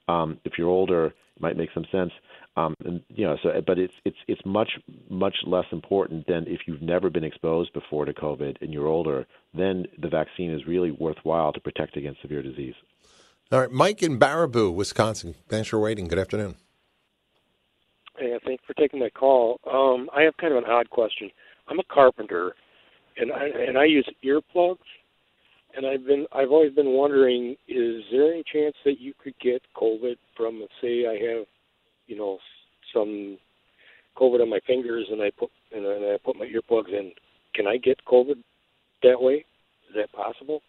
Um, 0.08 0.38
if 0.44 0.54
you're 0.58 0.68
older, 0.68 1.06
it 1.06 1.40
might 1.40 1.56
make 1.56 1.70
some 1.74 1.86
sense. 1.92 2.12
Um, 2.56 2.74
and 2.84 3.02
you 3.08 3.26
know, 3.26 3.36
so 3.42 3.50
but 3.66 3.78
it's 3.78 3.92
it's 4.04 4.16
it's 4.28 4.40
much 4.46 4.70
much 5.10 5.36
less 5.46 5.66
important 5.72 6.26
than 6.26 6.44
if 6.46 6.60
you've 6.66 6.80
never 6.80 7.10
been 7.10 7.24
exposed 7.24 7.72
before 7.74 8.06
to 8.06 8.14
COVID 8.14 8.56
and 8.62 8.72
you're 8.72 8.86
older. 8.86 9.26
Then 9.52 9.86
the 10.00 10.08
vaccine 10.08 10.52
is 10.52 10.66
really 10.66 10.90
worthwhile 10.90 11.52
to 11.52 11.60
protect 11.60 11.96
against 11.96 12.22
severe 12.22 12.42
disease. 12.42 12.74
All 13.52 13.60
right, 13.60 13.70
Mike 13.70 14.02
in 14.02 14.18
Baraboo, 14.18 14.74
Wisconsin. 14.74 15.34
Thanks 15.48 15.68
for 15.68 15.78
waiting. 15.78 16.08
Good 16.08 16.18
afternoon. 16.18 16.56
Hey, 18.18 18.36
thanks 18.44 18.64
for 18.66 18.72
taking 18.74 19.00
my 19.00 19.10
call. 19.10 19.60
Um, 19.70 20.08
I 20.16 20.22
have 20.22 20.36
kind 20.38 20.52
of 20.54 20.64
an 20.64 20.70
odd 20.70 20.88
question. 20.88 21.30
I'm 21.68 21.78
a 21.78 21.84
carpenter, 21.84 22.54
and 23.18 23.30
I 23.32 23.48
and 23.48 23.76
I 23.76 23.84
use 23.84 24.08
earplugs 24.24 24.78
and 25.76 25.86
I've 25.86 26.06
been 26.06 26.26
I've 26.32 26.50
always 26.50 26.72
been 26.72 26.92
wondering, 26.92 27.56
is 27.68 28.02
there 28.10 28.32
any 28.32 28.42
chance 28.50 28.74
that 28.84 29.00
you 29.00 29.12
could 29.22 29.34
get 29.40 29.62
COVID 29.76 30.16
from 30.36 30.64
say 30.80 31.06
I 31.06 31.14
have, 31.32 31.46
you 32.06 32.16
know, 32.16 32.38
some 32.94 33.38
COVID 34.16 34.40
on 34.40 34.50
my 34.50 34.60
fingers 34.66 35.06
and 35.10 35.22
I 35.22 35.30
put 35.30 35.50
and 35.72 35.86
I 35.86 36.16
put 36.24 36.36
my 36.36 36.46
earplugs 36.46 36.88
in. 36.88 37.12
Can 37.54 37.66
I 37.66 37.76
get 37.76 37.98
COVID 38.06 38.36
that 39.02 39.20
way? 39.20 39.44
Is 39.88 39.96
that 39.96 40.12
possible? 40.12 40.62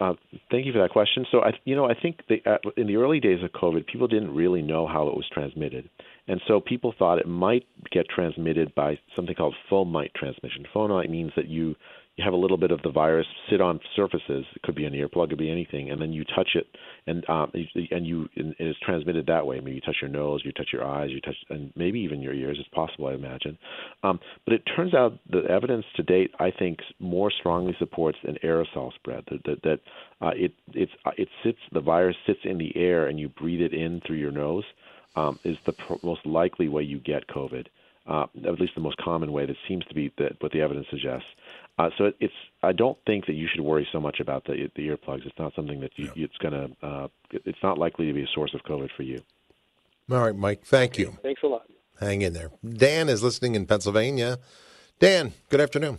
Uh, 0.00 0.14
thank 0.50 0.64
you 0.64 0.72
for 0.72 0.78
that 0.78 0.90
question. 0.90 1.26
So, 1.32 1.40
I, 1.40 1.50
you 1.64 1.74
know, 1.74 1.86
I 1.86 1.94
think 2.00 2.20
the, 2.28 2.36
uh, 2.48 2.58
in 2.76 2.86
the 2.86 2.94
early 2.94 3.18
days 3.18 3.42
of 3.42 3.50
COVID, 3.50 3.88
people 3.88 4.06
didn't 4.06 4.32
really 4.32 4.62
know 4.62 4.86
how 4.86 5.08
it 5.08 5.16
was 5.16 5.26
transmitted, 5.32 5.90
and 6.28 6.40
so 6.46 6.60
people 6.60 6.94
thought 6.96 7.18
it 7.18 7.26
might 7.26 7.66
get 7.90 8.06
transmitted 8.08 8.72
by 8.76 8.98
something 9.16 9.34
called 9.34 9.56
fomite 9.68 10.14
transmission. 10.14 10.64
Fomite 10.72 11.10
means 11.10 11.32
that 11.34 11.48
you 11.48 11.74
you 12.18 12.24
have 12.24 12.32
a 12.32 12.36
little 12.36 12.56
bit 12.56 12.72
of 12.72 12.82
the 12.82 12.90
virus 12.90 13.28
sit 13.48 13.60
on 13.60 13.78
surfaces. 13.94 14.44
It 14.54 14.62
could 14.62 14.74
be 14.74 14.84
an 14.86 14.92
earplug, 14.92 15.26
it 15.26 15.28
could 15.30 15.38
be 15.38 15.52
anything, 15.52 15.90
and 15.90 16.02
then 16.02 16.12
you 16.12 16.24
touch 16.24 16.50
it, 16.56 16.66
and 17.06 17.24
um, 17.30 17.52
and 17.54 18.04
you 18.04 18.28
and 18.34 18.56
it's 18.58 18.78
transmitted 18.80 19.26
that 19.26 19.46
way. 19.46 19.60
Maybe 19.60 19.76
you 19.76 19.80
touch 19.80 19.98
your 20.02 20.10
nose, 20.10 20.42
you 20.44 20.50
touch 20.50 20.70
your 20.72 20.84
eyes, 20.84 21.10
you 21.10 21.20
touch, 21.20 21.36
and 21.48 21.72
maybe 21.76 22.00
even 22.00 22.20
your 22.20 22.34
ears. 22.34 22.56
It's 22.58 22.68
possible, 22.70 23.06
I 23.06 23.14
imagine. 23.14 23.56
Um, 24.02 24.18
but 24.44 24.52
it 24.52 24.62
turns 24.76 24.94
out 24.94 25.20
the 25.30 25.44
evidence 25.48 25.86
to 25.94 26.02
date, 26.02 26.32
I 26.40 26.50
think, 26.50 26.80
more 26.98 27.30
strongly 27.30 27.76
supports 27.78 28.18
an 28.24 28.36
aerosol 28.42 28.92
spread. 28.94 29.22
That 29.30 29.44
that, 29.44 29.62
that 29.62 29.80
uh, 30.20 30.32
it 30.34 30.52
it's 30.74 30.92
uh, 31.04 31.12
it 31.16 31.28
sits 31.44 31.60
the 31.70 31.80
virus 31.80 32.16
sits 32.26 32.40
in 32.42 32.58
the 32.58 32.76
air, 32.76 33.06
and 33.06 33.20
you 33.20 33.28
breathe 33.28 33.60
it 33.60 33.72
in 33.72 34.00
through 34.04 34.16
your 34.16 34.32
nose. 34.32 34.64
Um, 35.14 35.38
is 35.42 35.56
the 35.66 35.72
pr- 35.72 35.94
most 36.02 36.26
likely 36.26 36.68
way 36.68 36.82
you 36.82 36.98
get 37.00 37.28
COVID. 37.28 37.66
Uh, 38.06 38.26
at 38.46 38.58
least 38.58 38.74
the 38.74 38.80
most 38.80 38.96
common 38.96 39.32
way 39.32 39.44
that 39.44 39.56
seems 39.66 39.84
to 39.84 39.94
be 39.94 40.10
that 40.16 40.32
what 40.40 40.50
the 40.52 40.60
evidence 40.62 40.86
suggests. 40.90 41.26
Uh, 41.78 41.90
so 41.96 42.04
it, 42.06 42.16
it's 42.20 42.34
I 42.62 42.72
don't 42.72 42.98
think 43.06 43.26
that 43.26 43.34
you 43.34 43.46
should 43.50 43.60
worry 43.60 43.88
so 43.92 44.00
much 44.00 44.20
about 44.20 44.44
the 44.44 44.68
the 44.74 44.88
earplugs. 44.88 45.26
It's 45.26 45.38
not 45.38 45.54
something 45.54 45.80
that 45.80 45.92
you, 45.96 46.10
yeah. 46.14 46.24
it's 46.24 46.36
going 46.38 46.54
to 46.54 46.86
uh, 46.86 47.08
it's 47.30 47.62
not 47.62 47.78
likely 47.78 48.06
to 48.06 48.12
be 48.12 48.22
a 48.22 48.28
source 48.34 48.52
of 48.54 48.62
COVID 48.62 48.90
for 48.96 49.04
you. 49.04 49.22
All 50.10 50.18
right, 50.18 50.34
Mike. 50.34 50.64
Thank 50.64 50.98
you. 50.98 51.16
Thanks 51.22 51.42
a 51.42 51.46
lot. 51.46 51.70
Hang 52.00 52.22
in 52.22 52.32
there. 52.32 52.50
Dan 52.66 53.08
is 53.08 53.22
listening 53.22 53.54
in 53.54 53.66
Pennsylvania. 53.66 54.38
Dan, 54.98 55.32
good 55.50 55.60
afternoon. 55.60 55.98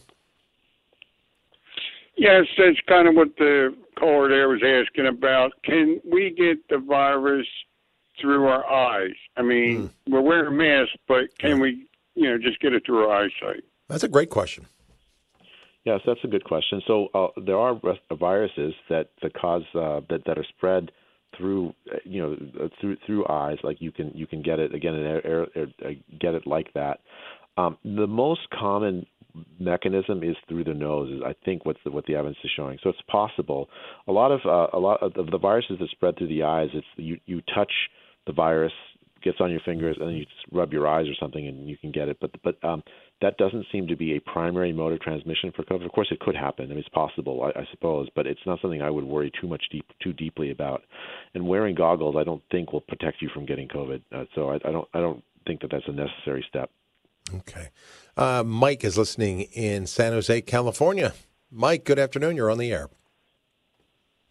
Yes, 2.17 2.47
that's 2.58 2.79
kind 2.87 3.08
of 3.08 3.15
what 3.15 3.37
the 3.37 3.73
caller 3.97 4.27
there 4.27 4.49
was 4.49 4.62
asking 4.62 5.08
about. 5.08 5.54
Can 5.63 6.01
we 6.10 6.31
get 6.31 6.67
the 6.69 6.77
virus 6.77 7.47
through 8.19 8.47
our 8.47 8.69
eyes? 8.69 9.15
I 9.37 9.41
mean, 9.41 9.87
mm. 9.87 9.91
we're 10.08 10.21
wearing 10.21 10.58
masks, 10.58 10.95
but 11.08 11.37
can 11.37 11.51
yeah. 11.51 11.62
we, 11.62 11.87
you 12.15 12.23
know, 12.23 12.37
just 12.37 12.60
get 12.60 12.73
it 12.73 12.85
through 12.85 13.06
our 13.08 13.23
eyesight? 13.23 13.63
That's 13.87 14.04
a 14.04 14.10
great 14.10 14.29
question. 14.29 14.65
Yes, 15.90 16.02
that's 16.06 16.19
a 16.23 16.27
good 16.27 16.44
question. 16.44 16.83
So 16.85 17.08
uh, 17.15 17.27
there 17.48 17.58
are 17.58 17.73
viruses 18.13 18.75
that 18.90 19.10
that 19.23 19.33
cause 19.33 19.63
uh, 19.73 20.02
that 20.12 20.21
that 20.27 20.37
are 20.37 20.46
spread 20.56 20.92
through 21.35 21.73
uh, 21.92 21.98
you 22.04 22.21
know 22.21 22.37
uh, 22.63 22.67
through 22.79 22.98
through 23.08 23.25
eyes, 23.27 23.58
like 23.63 23.77
you 23.79 23.92
can 23.92 24.12
you 24.13 24.27
can 24.27 24.44
get 24.44 24.60
it 24.60 24.75
again 24.75 24.94
in 24.94 25.04
air, 25.04 25.25
air, 25.25 25.48
air, 25.56 25.67
uh, 25.83 25.90
get 26.19 26.35
it 26.35 26.46
like 26.46 26.71
that. 26.75 27.00
Um, 27.58 27.75
the 27.83 28.06
most 28.06 28.42
common 28.52 29.08
mechanism 29.60 30.21
is 30.21 30.35
through 30.48 30.65
the 30.65 30.75
nose. 30.75 31.10
Is 31.12 31.21
I 31.25 31.33
think 31.44 31.65
what 31.65 31.77
the, 31.83 31.90
what 31.90 32.06
the 32.06 32.13
evidence 32.13 32.37
is 32.44 32.52
showing. 32.56 32.77
So 32.83 32.90
it's 32.92 33.02
possible. 33.08 33.67
A 34.08 34.12
lot 34.12 34.31
of 34.31 34.42
uh, 34.46 34.77
a 34.77 34.79
lot 34.79 35.02
of 35.02 35.31
the 35.31 35.40
viruses 35.40 35.77
that 35.79 35.90
spread 35.90 36.19
through 36.19 36.27
the 36.27 36.44
eyes. 36.44 36.69
It's 36.75 36.85
you 36.98 37.17
you 37.25 37.42
touch 37.56 37.71
the 38.27 38.33
virus 38.33 38.73
gets 39.21 39.37
on 39.39 39.51
your 39.51 39.59
fingers 39.61 39.97
and 39.99 40.09
then 40.09 40.15
you 40.15 40.25
just 40.25 40.45
rub 40.51 40.73
your 40.73 40.87
eyes 40.87 41.07
or 41.07 41.13
something 41.19 41.47
and 41.47 41.67
you 41.67 41.77
can 41.77 41.91
get 41.91 42.09
it. 42.09 42.17
But 42.19 42.31
but 42.43 42.63
um, 42.63 42.83
that 43.21 43.37
doesn't 43.37 43.65
seem 43.71 43.87
to 43.87 43.95
be 43.95 44.15
a 44.15 44.21
primary 44.21 44.71
mode 44.71 44.93
of 44.93 45.01
transmission 45.01 45.51
for 45.55 45.63
COVID. 45.63 45.85
Of 45.85 45.91
course, 45.91 46.07
it 46.11 46.19
could 46.19 46.35
happen. 46.35 46.65
I 46.65 46.69
mean, 46.69 46.79
it's 46.79 46.89
possible, 46.89 47.43
I, 47.43 47.59
I 47.59 47.67
suppose, 47.71 48.07
but 48.15 48.27
it's 48.27 48.39
not 48.45 48.59
something 48.61 48.81
I 48.81 48.89
would 48.89 49.03
worry 49.03 49.31
too 49.39 49.47
much 49.47 49.63
deep 49.71 49.85
too 50.01 50.13
deeply 50.13 50.51
about. 50.51 50.83
And 51.33 51.47
wearing 51.47 51.75
goggles, 51.75 52.15
I 52.17 52.23
don't 52.23 52.43
think 52.51 52.73
will 52.73 52.81
protect 52.81 53.21
you 53.21 53.29
from 53.33 53.45
getting 53.45 53.67
COVID. 53.67 54.01
Uh, 54.11 54.25
so 54.35 54.49
I, 54.49 54.55
I 54.55 54.71
don't 54.71 54.87
I 54.93 54.99
don't 54.99 55.23
think 55.45 55.61
that 55.61 55.71
that's 55.71 55.87
a 55.87 55.91
necessary 55.91 56.45
step. 56.47 56.69
Okay. 57.33 57.69
Uh, 58.17 58.43
Mike 58.45 58.83
is 58.83 58.97
listening 58.97 59.41
in 59.53 59.85
San 59.85 60.13
Jose, 60.13 60.41
California. 60.41 61.13
Mike, 61.51 61.85
good 61.85 61.99
afternoon. 61.99 62.35
You're 62.35 62.51
on 62.51 62.57
the 62.57 62.71
air. 62.71 62.89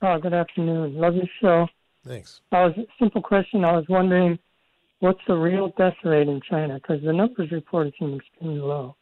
Oh, 0.03 0.19
good 0.19 0.35
afternoon. 0.35 0.95
Love 0.95 1.15
your 1.17 1.27
show. 1.41 1.67
Thanks. 2.07 2.41
I 2.53 2.65
was 2.65 2.75
simple 2.99 3.21
question. 3.21 3.65
I 3.65 3.73
was 3.73 3.85
wondering, 3.89 4.39
what's 5.01 5.21
the 5.27 5.35
real 5.35 5.73
death 5.77 5.97
rate 6.05 6.29
in 6.29 6.41
China? 6.49 6.75
Because 6.75 7.03
the 7.03 7.13
numbers 7.13 7.51
reported 7.51 7.95
seem 7.99 8.15
extremely 8.15 8.61
low. 8.61 8.97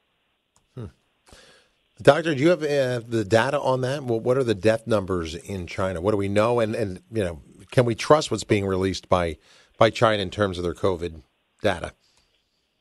Doctor, 2.03 2.35
do 2.35 2.43
you 2.43 2.51
have 2.51 2.63
uh, 2.63 3.01
the 3.09 3.25
data 3.25 3.59
on 3.59 3.81
that? 3.81 4.05
Well, 4.05 4.21
what 4.21 4.37
are 4.37 4.45
the 4.45 4.55
death 4.55 4.87
numbers 4.87 5.35
in 5.35 5.67
China? 5.67 6.01
What 6.03 6.11
do 6.11 6.19
we 6.19 6.29
know? 6.29 6.61
And, 6.61 6.75
and 6.75 7.01
you 7.11 7.25
know, 7.25 7.41
can 7.71 7.87
we 7.87 7.95
trust 7.95 8.31
what's 8.31 8.45
being 8.45 8.67
released 8.67 9.09
by 9.09 9.39
by 9.79 9.91
China 9.91 10.23
in 10.23 10.31
terms 10.31 10.59
of 10.59 10.65
their 10.65 10.75
COVID 10.75 11.23
data? 11.63 11.93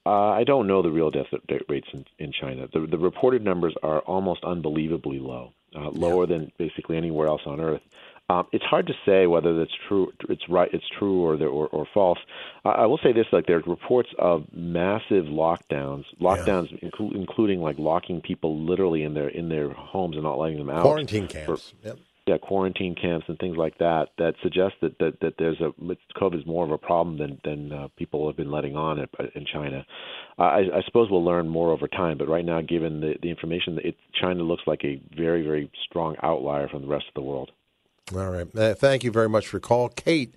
Uh, 0.05 0.30
I 0.32 0.43
don't 0.43 0.68
know 0.68 0.82
the 0.82 0.91
real 0.91 1.11
death 1.11 1.28
rates 1.70 1.88
in, 1.93 2.05
in 2.20 2.32
China. 2.32 2.68
The, 2.72 2.86
the 2.86 2.97
reported 2.97 3.41
numbers 3.41 3.74
are 3.82 3.99
almost 4.01 4.43
unbelievably 4.43 5.20
low, 5.20 5.53
uh, 5.76 5.89
lower 5.89 6.28
than 6.28 6.51
basically 6.57 6.95
anywhere 6.95 7.28
else 7.28 7.41
on 7.45 7.59
Earth. 7.59 7.82
Um, 8.28 8.47
it's 8.51 8.63
hard 8.65 8.88
to 8.88 8.93
say 9.05 9.28
whether 9.28 9.55
that's 9.55 9.76
true. 9.88 10.11
It's 10.30 10.49
right. 10.49 10.69
It's 10.73 10.86
true 10.97 11.23
or 11.23 11.36
or, 11.45 11.67
or 11.67 11.88
false. 11.93 12.17
I, 12.63 12.69
I 12.69 12.86
will 12.88 12.99
say 13.03 13.13
this: 13.13 13.28
like 13.32 13.45
there's 13.45 13.67
reports 13.67 14.09
of 14.17 14.45
massive 14.51 15.26
lockdowns, 15.26 16.05
lockdowns 16.19 16.71
yeah. 16.71 16.89
inclu- 16.89 17.13
including 17.13 17.61
like 17.61 17.78
locking 17.78 18.21
people 18.21 18.65
literally 18.65 19.03
in 19.03 19.13
their 19.13 19.30
in 19.30 19.49
their 19.49 19.69
homes 19.71 20.15
and 20.15 20.23
not 20.23 20.39
letting 20.39 20.57
them 20.57 20.71
out. 20.71 20.82
Quarantine 20.82 21.28
camps. 21.28 21.73
For, 21.82 21.88
yep. 21.88 21.99
Yeah, 22.26 22.39
quarantine 22.39 22.95
camps 22.95 23.28
and 23.30 23.38
things 23.38 23.55
like 23.55 23.78
that. 23.78 24.07
That 24.17 24.34
suggest 24.41 24.73
that 24.82 24.97
that, 24.97 25.19
that 25.21 25.36
there's 25.38 25.61
a 25.61 25.71
COVID 26.19 26.39
is 26.39 26.45
more 26.47 26.65
of 26.65 26.71
a 26.71 26.80
problem 26.80 27.19
than 27.19 27.39
than 27.43 27.71
uh, 27.71 27.88
people 27.95 28.26
have 28.26 28.36
been 28.36 28.49
letting 28.49 28.76
on 28.76 28.97
in, 28.97 29.07
in 29.36 29.45
China. 29.45 29.86
Uh, 30.39 30.41
I, 30.41 30.59
I 30.78 30.82
suppose 30.86 31.11
we'll 31.11 31.23
learn 31.23 31.47
more 31.47 31.71
over 31.71 31.88
time, 31.88 32.17
but 32.17 32.28
right 32.28 32.43
now, 32.43 32.59
given 32.61 33.01
the 33.01 33.13
the 33.21 33.30
information, 33.30 33.78
it, 33.84 33.95
China 34.19 34.41
looks 34.41 34.63
like 34.65 34.84
a 34.84 34.99
very 35.15 35.43
very 35.43 35.69
strong 35.88 36.15
outlier 36.23 36.67
from 36.67 36.82
the 36.82 36.88
rest 36.88 37.05
of 37.07 37.13
the 37.13 37.21
world. 37.21 37.51
All 38.13 38.29
right. 38.29 38.55
Uh, 38.55 38.75
thank 38.75 39.03
you 39.03 39.11
very 39.11 39.29
much 39.29 39.47
for 39.47 39.57
your 39.57 39.61
call. 39.61 39.89
Kate 39.89 40.35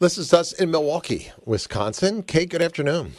listens 0.00 0.30
to 0.30 0.38
us 0.38 0.52
in 0.52 0.70
Milwaukee, 0.70 1.30
Wisconsin. 1.44 2.22
Kate, 2.24 2.50
good 2.50 2.62
afternoon. 2.62 3.12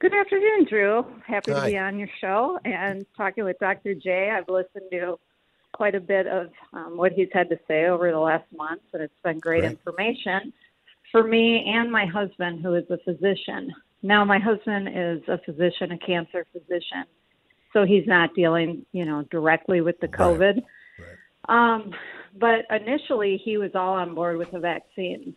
Good 0.00 0.12
afternoon, 0.12 0.66
Drew. 0.68 1.06
Happy 1.24 1.52
Hi. 1.52 1.60
to 1.60 1.66
be 1.66 1.78
on 1.78 1.98
your 1.98 2.08
show 2.20 2.58
and 2.64 3.06
talking 3.16 3.44
with 3.44 3.58
Dr. 3.60 3.94
Jay. 3.94 4.30
I've 4.30 4.48
listened 4.48 4.90
to 4.90 5.18
quite 5.72 5.94
a 5.94 6.00
bit 6.00 6.26
of 6.26 6.50
um, 6.72 6.96
what 6.96 7.12
he's 7.12 7.28
had 7.32 7.48
to 7.50 7.58
say 7.68 7.86
over 7.86 8.10
the 8.10 8.18
last 8.18 8.44
month, 8.56 8.82
and 8.92 9.02
it's 9.02 9.14
been 9.22 9.38
great, 9.38 9.60
Great. 9.60 9.70
information 9.72 10.52
for 11.12 11.22
me 11.22 11.64
and 11.64 11.92
my 11.92 12.06
husband, 12.06 12.60
who 12.62 12.74
is 12.74 12.84
a 12.90 12.98
physician. 12.98 13.72
Now, 14.02 14.24
my 14.24 14.38
husband 14.38 14.88
is 14.88 15.22
a 15.28 15.38
physician, 15.38 15.92
a 15.92 15.98
cancer 15.98 16.44
physician, 16.52 17.04
so 17.72 17.84
he's 17.84 18.06
not 18.06 18.34
dealing, 18.34 18.84
you 18.92 19.04
know, 19.04 19.22
directly 19.30 19.80
with 19.80 20.00
the 20.00 20.08
COVID. 20.08 20.62
Um, 21.48 21.92
but 22.38 22.64
initially, 22.70 23.40
he 23.44 23.58
was 23.58 23.70
all 23.74 23.94
on 23.94 24.14
board 24.14 24.36
with 24.36 24.50
the 24.50 24.58
vaccines, 24.58 25.34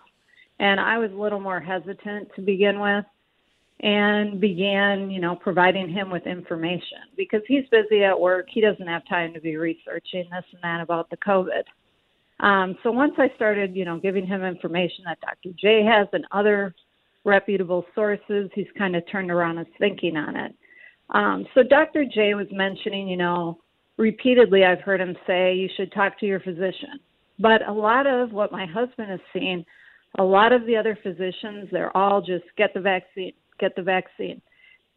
and 0.59 0.79
I 0.79 0.97
was 0.97 1.11
a 1.11 1.21
little 1.21 1.39
more 1.39 1.59
hesitant 1.59 2.29
to 2.35 2.41
begin 2.41 2.79
with, 2.79 3.05
and 3.81 4.39
began, 4.39 5.09
you 5.09 5.19
know, 5.19 5.35
providing 5.35 5.89
him 5.89 6.11
with 6.11 6.27
information 6.27 6.99
because 7.17 7.41
he's 7.47 7.63
busy 7.71 8.03
at 8.03 8.19
work. 8.19 8.45
He 8.49 8.61
doesn't 8.61 8.87
have 8.87 9.01
time 9.07 9.33
to 9.33 9.41
be 9.41 9.57
researching 9.57 10.25
this 10.31 10.45
and 10.53 10.61
that 10.61 10.81
about 10.81 11.09
the 11.09 11.17
COVID. 11.17 11.63
Um, 12.41 12.75
so 12.83 12.91
once 12.91 13.13
I 13.17 13.31
started, 13.35 13.75
you 13.75 13.85
know, 13.85 13.99
giving 13.99 14.25
him 14.25 14.43
information 14.43 15.03
that 15.05 15.19
Dr. 15.21 15.55
Jay 15.59 15.83
has 15.83 16.07
and 16.13 16.25
other 16.31 16.75
reputable 17.23 17.85
sources, 17.95 18.49
he's 18.53 18.67
kind 18.77 18.95
of 18.95 19.03
turned 19.11 19.31
around 19.31 19.57
his 19.57 19.67
thinking 19.79 20.15
on 20.15 20.35
it. 20.35 20.55
Um, 21.09 21.45
so 21.53 21.61
Dr. 21.63 22.05
Jay 22.05 22.33
was 22.33 22.47
mentioning, 22.51 23.07
you 23.07 23.17
know, 23.17 23.59
repeatedly 23.97 24.63
I've 24.63 24.81
heard 24.81 25.01
him 25.01 25.15
say 25.27 25.55
you 25.55 25.69
should 25.75 25.91
talk 25.91 26.19
to 26.19 26.25
your 26.25 26.39
physician. 26.39 26.99
But 27.39 27.67
a 27.67 27.73
lot 27.73 28.07
of 28.07 28.31
what 28.31 28.51
my 28.51 28.65
husband 28.65 29.09
has 29.09 29.19
seen, 29.33 29.65
a 30.19 30.23
lot 30.23 30.53
of 30.53 30.65
the 30.65 30.77
other 30.77 30.97
physicians, 31.01 31.69
they're 31.71 31.95
all 31.95 32.21
just 32.21 32.45
get 32.57 32.73
the 32.73 32.81
vaccine, 32.81 33.33
get 33.59 33.75
the 33.75 33.81
vaccine. 33.81 34.41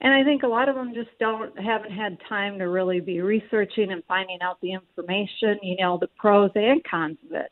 And 0.01 0.13
I 0.13 0.23
think 0.25 0.43
a 0.43 0.49
lot 0.49 0.69
of 0.69 0.75
them 0.75 0.93
just 0.95 1.17
don't 1.19 1.59
haven't 1.59 1.93
had 1.93 2.19
time 2.29 2.59
to 2.59 2.65
really 2.65 3.01
be 3.01 3.21
researching 3.21 3.93
and 3.93 4.03
finding 4.07 4.39
out 4.43 4.61
the 4.61 4.73
information, 4.73 5.59
you 5.63 5.77
know, 5.81 5.97
the 5.99 6.09
pros 6.19 6.51
and 6.55 6.83
cons 6.85 7.17
of 7.27 7.37
it. 7.37 7.51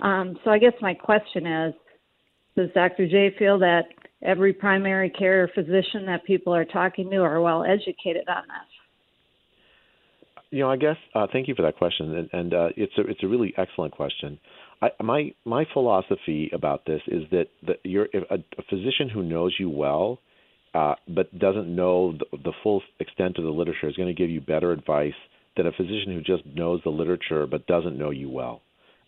Um, 0.00 0.38
so 0.44 0.50
I 0.50 0.58
guess 0.58 0.72
my 0.80 0.94
question 0.94 1.46
is, 1.46 1.74
does 2.56 2.68
Dr. 2.74 3.06
Jay 3.08 3.34
feel 3.38 3.58
that 3.60 3.84
every 4.22 4.52
primary 4.52 5.08
care 5.08 5.48
physician 5.54 6.04
that 6.06 6.24
people 6.24 6.54
are 6.54 6.64
talking 6.64 7.08
to 7.10 7.18
are 7.18 7.40
well 7.40 7.64
educated 7.64 8.28
on 8.28 8.42
this? 8.42 8.69
You 10.50 10.60
know, 10.60 10.70
I 10.70 10.76
guess. 10.76 10.96
Uh, 11.14 11.26
thank 11.32 11.46
you 11.46 11.54
for 11.54 11.62
that 11.62 11.76
question, 11.76 12.16
and, 12.16 12.30
and 12.32 12.54
uh, 12.54 12.68
it's 12.76 12.92
a 12.98 13.02
it's 13.02 13.22
a 13.22 13.28
really 13.28 13.54
excellent 13.56 13.92
question. 13.92 14.38
I, 14.82 14.90
my 15.00 15.32
my 15.44 15.64
philosophy 15.72 16.50
about 16.52 16.86
this 16.86 17.02
is 17.06 17.22
that 17.30 17.46
that 17.66 17.76
you're 17.84 18.08
a, 18.12 18.34
a 18.34 18.62
physician 18.68 19.08
who 19.08 19.22
knows 19.22 19.54
you 19.58 19.70
well, 19.70 20.18
uh, 20.74 20.94
but 21.08 21.36
doesn't 21.38 21.74
know 21.74 22.12
the, 22.12 22.36
the 22.38 22.52
full 22.64 22.82
extent 22.98 23.38
of 23.38 23.44
the 23.44 23.50
literature 23.50 23.88
is 23.88 23.96
going 23.96 24.08
to 24.08 24.14
give 24.14 24.30
you 24.30 24.40
better 24.40 24.72
advice 24.72 25.14
than 25.56 25.66
a 25.66 25.72
physician 25.72 26.12
who 26.12 26.20
just 26.20 26.44
knows 26.46 26.80
the 26.82 26.90
literature 26.90 27.46
but 27.46 27.66
doesn't 27.66 27.96
know 27.98 28.10
you 28.10 28.28
well, 28.28 28.60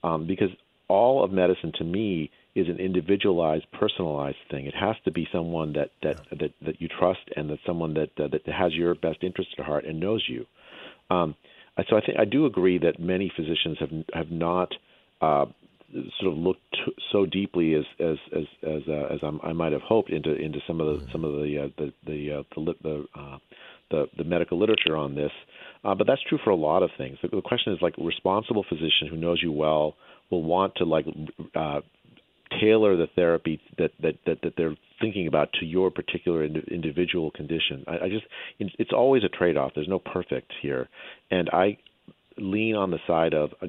um, 0.04 0.26
because 0.28 0.50
all 0.88 1.24
of 1.24 1.32
medicine 1.32 1.72
to 1.78 1.84
me 1.84 2.30
is 2.54 2.68
an 2.68 2.78
individualized, 2.78 3.64
personalized 3.72 4.36
thing. 4.50 4.66
It 4.66 4.74
has 4.74 4.94
to 5.06 5.10
be 5.10 5.26
someone 5.32 5.72
that 5.72 5.90
that 6.02 6.20
that, 6.38 6.52
that 6.64 6.80
you 6.80 6.86
trust 6.86 7.20
and 7.34 7.50
that 7.50 7.58
someone 7.66 7.94
that 7.94 8.10
uh, 8.22 8.28
that 8.28 8.46
has 8.46 8.74
your 8.74 8.94
best 8.94 9.24
interest 9.24 9.50
at 9.58 9.64
heart 9.64 9.84
and 9.86 9.98
knows 9.98 10.24
you. 10.28 10.46
Um, 11.12 11.34
so 11.88 11.96
I 11.96 12.00
think 12.00 12.18
I 12.18 12.24
do 12.24 12.46
agree 12.46 12.78
that 12.78 12.98
many 12.98 13.32
physicians 13.34 13.78
have 13.80 13.90
have 14.12 14.30
not 14.30 14.68
uh, 15.20 15.46
sort 16.20 16.32
of 16.32 16.38
looked 16.38 16.60
t- 16.72 16.92
so 17.12 17.26
deeply 17.26 17.74
as 17.74 17.84
as 18.00 18.16
as 18.34 18.44
as, 18.62 18.82
uh, 18.88 19.14
as 19.14 19.20
I'm, 19.22 19.40
I 19.42 19.52
might 19.52 19.72
have 19.72 19.82
hoped 19.82 20.10
into 20.10 20.34
into 20.34 20.58
some 20.66 20.80
of 20.80 20.86
the 20.86 21.06
some 21.12 21.24
of 21.24 21.32
the 21.32 21.64
uh, 21.64 21.68
the 21.78 21.92
the 22.06 22.38
uh, 22.38 22.42
the, 22.54 22.74
the, 22.82 23.06
uh, 23.18 23.38
the 23.90 24.06
the 24.18 24.24
medical 24.24 24.58
literature 24.58 24.96
on 24.96 25.14
this. 25.14 25.32
Uh, 25.84 25.94
but 25.94 26.06
that's 26.06 26.22
true 26.28 26.38
for 26.44 26.50
a 26.50 26.56
lot 26.56 26.82
of 26.82 26.90
things. 26.96 27.18
The, 27.22 27.28
the 27.28 27.42
question 27.42 27.72
is 27.72 27.78
like 27.82 27.94
a 27.98 28.04
responsible 28.04 28.64
physician 28.68 29.08
who 29.10 29.16
knows 29.16 29.40
you 29.42 29.52
well 29.52 29.94
will 30.30 30.42
want 30.42 30.74
to 30.76 30.84
like 30.84 31.06
uh, 31.54 31.80
tailor 32.60 32.96
the 32.96 33.06
therapy 33.14 33.60
that, 33.78 33.90
that, 34.02 34.14
that, 34.26 34.38
that 34.42 34.54
they're 34.56 34.76
thinking 35.00 35.26
about 35.26 35.48
to 35.60 35.66
your 35.66 35.90
particular 35.90 36.44
ind- 36.44 36.68
individual 36.70 37.30
condition. 37.30 37.84
I, 37.86 38.06
I 38.06 38.08
just 38.08 38.24
it's 38.60 38.92
always 38.92 39.24
a 39.24 39.28
trade-off. 39.28 39.72
There's 39.74 39.88
no 39.88 39.98
perfect 39.98 40.52
here, 40.62 40.88
and 41.30 41.50
I 41.50 41.78
lean 42.38 42.76
on 42.76 42.90
the 42.90 42.98
side 43.06 43.34
of 43.34 43.50
uh, 43.60 43.66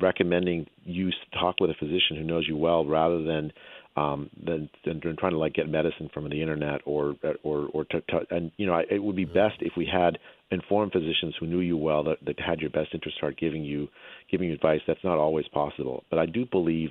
recommending 0.00 0.66
you 0.84 1.10
talk 1.38 1.56
with 1.60 1.70
a 1.70 1.74
physician 1.74 2.16
who 2.16 2.24
knows 2.24 2.44
you 2.48 2.56
well 2.56 2.84
rather 2.84 3.22
than 3.22 3.52
um, 3.96 4.30
than, 4.44 4.70
than 4.84 5.00
trying 5.00 5.32
to 5.32 5.38
like 5.38 5.54
get 5.54 5.68
medicine 5.68 6.08
from 6.14 6.28
the 6.30 6.40
internet 6.40 6.80
or 6.86 7.16
or 7.42 7.68
or 7.72 7.84
to, 7.86 8.00
to 8.00 8.20
and 8.30 8.52
you 8.56 8.66
know 8.66 8.74
I, 8.74 8.84
it 8.90 9.02
would 9.02 9.16
be 9.16 9.24
best 9.24 9.56
if 9.60 9.72
we 9.76 9.88
had 9.90 10.18
informed 10.50 10.92
physicians 10.92 11.34
who 11.38 11.46
knew 11.46 11.60
you 11.60 11.76
well 11.76 12.04
that, 12.04 12.18
that 12.24 12.38
had 12.40 12.60
your 12.60 12.70
best 12.70 12.90
interest 12.94 13.18
at 13.18 13.20
heart 13.20 13.38
giving 13.38 13.64
you 13.64 13.88
giving 14.30 14.48
you 14.48 14.54
advice. 14.54 14.80
That's 14.86 15.04
not 15.04 15.18
always 15.18 15.46
possible, 15.48 16.04
but 16.10 16.18
I 16.18 16.26
do 16.26 16.46
believe 16.46 16.90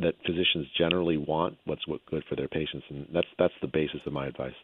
that 0.00 0.14
physicians 0.24 0.66
generally 0.76 1.16
want 1.16 1.58
what's 1.64 1.84
good 2.06 2.24
for 2.28 2.36
their 2.36 2.48
patients, 2.48 2.84
and 2.88 3.06
that's 3.12 3.28
that's 3.38 3.54
the 3.60 3.66
basis 3.66 4.00
of 4.06 4.12
my 4.12 4.26
advice. 4.26 4.54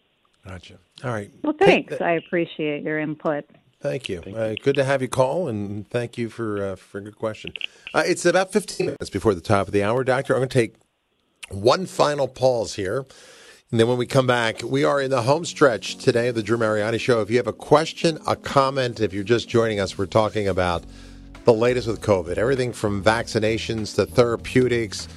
Gotcha. 0.46 0.74
All 1.02 1.10
right. 1.10 1.30
Well, 1.42 1.54
thanks. 1.58 2.00
I 2.00 2.12
appreciate 2.12 2.82
your 2.82 2.98
input. 2.98 3.44
Thank 3.80 4.08
you. 4.08 4.20
Uh, 4.20 4.54
good 4.62 4.76
to 4.76 4.84
have 4.84 5.02
you 5.02 5.08
call, 5.08 5.48
and 5.48 5.88
thank 5.90 6.16
you 6.16 6.28
for 6.28 6.64
uh, 6.64 6.76
for 6.76 6.98
a 6.98 7.00
good 7.02 7.18
question. 7.18 7.52
Uh, 7.92 8.02
it's 8.06 8.24
about 8.24 8.52
15 8.52 8.86
minutes 8.86 9.10
before 9.10 9.34
the 9.34 9.40
top 9.40 9.66
of 9.66 9.72
the 9.72 9.82
hour, 9.82 10.04
Doctor. 10.04 10.34
I'm 10.34 10.40
going 10.40 10.48
to 10.48 10.58
take 10.58 10.76
one 11.50 11.86
final 11.86 12.28
pause 12.28 12.74
here. 12.74 13.04
And 13.70 13.80
then 13.80 13.88
when 13.88 13.98
we 13.98 14.06
come 14.06 14.26
back, 14.26 14.62
we 14.62 14.84
are 14.84 15.00
in 15.00 15.10
the 15.10 15.22
home 15.22 15.44
stretch 15.44 15.96
today 15.96 16.28
of 16.28 16.36
the 16.36 16.42
Drew 16.42 16.56
Mariani 16.56 16.98
Show. 16.98 17.20
If 17.20 17.30
you 17.30 17.38
have 17.38 17.48
a 17.48 17.52
question, 17.52 18.18
a 18.26 18.36
comment, 18.36 19.00
if 19.00 19.12
you're 19.12 19.24
just 19.24 19.48
joining 19.48 19.80
us, 19.80 19.98
we're 19.98 20.06
talking 20.06 20.46
about 20.46 20.84
the 21.44 21.52
latest 21.52 21.86
with 21.86 22.00
COVID 22.00 22.38
everything 22.38 22.72
from 22.72 23.02
vaccinations 23.02 23.94
to 23.96 24.06
therapeutics 24.06 25.08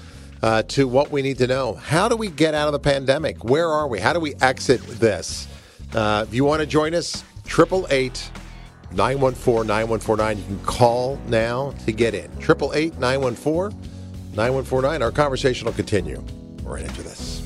uh, 0.42 0.64
to 0.64 0.88
what 0.88 1.12
we 1.12 1.22
need 1.22 1.38
to 1.40 1.48
know. 1.48 1.74
How 1.74 2.10
do 2.10 2.16
we 2.16 2.30
get 2.30 2.54
out 2.54 2.68
of 2.68 2.74
the 2.74 2.80
pandemic? 2.80 3.44
Where 3.44 3.70
are 3.70 3.88
we? 3.88 4.00
How 4.00 4.14
do 4.14 4.20
we 4.20 4.36
exit 4.36 4.82
this? 4.82 5.48
Uh, 5.94 6.26
if 6.28 6.34
you 6.34 6.46
want 6.46 6.62
to 6.62 6.68
join 6.68 6.94
us, 6.94 7.24
888 7.46 8.32
914 8.92 9.68
9149. 9.68 10.38
You 10.38 10.44
can 10.44 10.60
call 10.60 11.20
now 11.28 11.72
to 11.86 11.92
get 11.92 12.14
in. 12.14 12.32
888 12.40 13.00
914 13.00 13.80
9149. 14.36 15.02
Our 15.02 15.12
conversation 15.12 15.66
will 15.66 15.74
continue 15.74 16.24
right 16.64 16.84
into 16.84 17.04
this. 17.04 17.38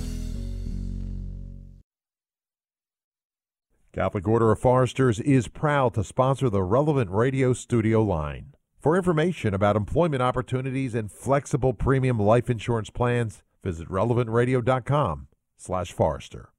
Catholic 3.94 4.26
Order 4.26 4.52
of 4.52 4.60
Foresters 4.60 5.20
is 5.20 5.50
proud 5.50 5.94
to 5.96 6.04
sponsor 6.04 6.50
the 6.50 6.64
relevant 6.64 7.12
radio 7.12 7.52
studio 7.52 8.02
line. 8.02 8.54
For 8.82 8.98
information 8.98 9.54
about 9.54 9.76
employment 9.76 10.24
opportunities 10.24 10.96
and 10.96 11.12
flexible 11.12 11.72
premium 11.72 12.20
life 12.20 12.50
insurance 12.50 12.90
plans, 12.90 13.44
visit 13.64 13.88
relevantradio.com 13.88 15.28
slash 15.56 15.92
Forester. 15.92 16.50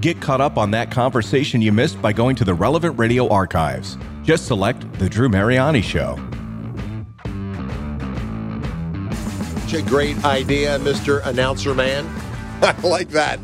Get 0.00 0.20
caught 0.20 0.40
up 0.40 0.58
on 0.58 0.72
that 0.72 0.90
conversation 0.90 1.62
you 1.62 1.70
missed 1.70 2.02
by 2.02 2.12
going 2.12 2.34
to 2.34 2.44
the 2.44 2.52
Relevant 2.52 2.98
Radio 2.98 3.28
archives. 3.28 3.96
Just 4.24 4.46
select 4.46 4.92
The 4.94 5.08
Drew 5.08 5.28
Mariani 5.28 5.82
Show. 5.82 6.16
Such 9.60 9.74
a 9.74 9.82
great 9.82 10.24
idea, 10.24 10.80
Mr. 10.80 11.24
Announcer 11.24 11.74
Man. 11.74 12.06
I 12.60 12.74
like 12.82 13.10
that. 13.10 13.38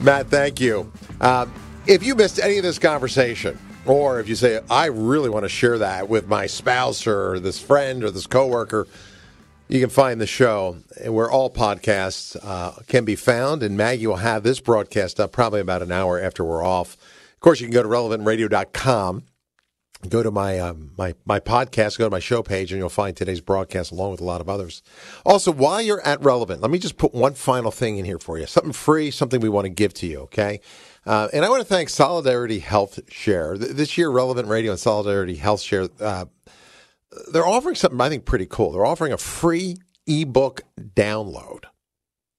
Matt, 0.00 0.26
thank 0.26 0.60
you. 0.60 0.90
Uh, 1.20 1.46
if 1.86 2.02
you 2.02 2.16
missed 2.16 2.40
any 2.40 2.56
of 2.56 2.64
this 2.64 2.80
conversation, 2.80 3.56
or 3.86 4.20
if 4.20 4.28
you 4.28 4.34
say, 4.34 4.60
I 4.68 4.86
really 4.86 5.30
want 5.30 5.44
to 5.44 5.48
share 5.48 5.78
that 5.78 6.08
with 6.08 6.26
my 6.28 6.46
spouse 6.46 7.06
or 7.06 7.38
this 7.38 7.60
friend 7.60 8.02
or 8.02 8.10
this 8.10 8.26
coworker, 8.26 8.86
you 9.68 9.80
can 9.80 9.90
find 9.90 10.20
the 10.20 10.26
show 10.26 10.78
where 11.06 11.30
all 11.30 11.50
podcasts 11.50 12.36
uh, 12.42 12.72
can 12.86 13.04
be 13.04 13.16
found. 13.16 13.62
And 13.62 13.76
Maggie 13.76 14.06
will 14.06 14.16
have 14.16 14.42
this 14.42 14.60
broadcast 14.60 15.18
up 15.20 15.32
probably 15.32 15.60
about 15.60 15.82
an 15.82 15.92
hour 15.92 16.20
after 16.20 16.44
we're 16.44 16.64
off. 16.64 16.94
Of 17.34 17.40
course, 17.40 17.60
you 17.60 17.66
can 17.66 17.74
go 17.74 17.82
to 17.82 17.88
relevantradio.com, 17.88 19.24
go 20.08 20.22
to 20.22 20.30
my, 20.30 20.58
uh, 20.58 20.74
my, 20.96 21.14
my 21.24 21.40
podcast, 21.40 21.98
go 21.98 22.04
to 22.04 22.10
my 22.10 22.20
show 22.20 22.42
page, 22.42 22.72
and 22.72 22.78
you'll 22.78 22.88
find 22.88 23.16
today's 23.16 23.40
broadcast 23.40 23.92
along 23.92 24.12
with 24.12 24.20
a 24.20 24.24
lot 24.24 24.40
of 24.40 24.48
others. 24.48 24.82
Also, 25.24 25.52
while 25.52 25.82
you're 25.82 26.04
at 26.06 26.22
Relevant, 26.22 26.60
let 26.60 26.70
me 26.70 26.78
just 26.78 26.96
put 26.96 27.12
one 27.12 27.34
final 27.34 27.70
thing 27.70 27.98
in 27.98 28.04
here 28.04 28.18
for 28.18 28.38
you 28.38 28.46
something 28.46 28.72
free, 28.72 29.10
something 29.10 29.40
we 29.40 29.48
want 29.48 29.64
to 29.64 29.70
give 29.70 29.92
to 29.94 30.06
you, 30.06 30.20
okay? 30.20 30.60
Uh, 31.06 31.28
and 31.32 31.44
I 31.44 31.48
want 31.48 31.60
to 31.62 31.68
thank 31.68 31.88
Solidarity 31.88 32.58
Health 32.58 32.98
Share. 33.10 33.56
This 33.56 33.96
year, 33.96 34.10
Relevant 34.10 34.48
Radio 34.48 34.72
and 34.72 34.80
Solidarity 34.80 35.36
Health 35.36 35.60
Share, 35.60 35.88
uh, 36.00 36.24
they're 37.32 37.46
offering 37.46 37.76
something 37.76 38.00
I 38.00 38.08
think 38.08 38.24
pretty 38.24 38.46
cool. 38.46 38.72
They're 38.72 38.84
offering 38.84 39.12
a 39.12 39.18
free 39.18 39.76
ebook 40.06 40.62
download. 40.78 41.64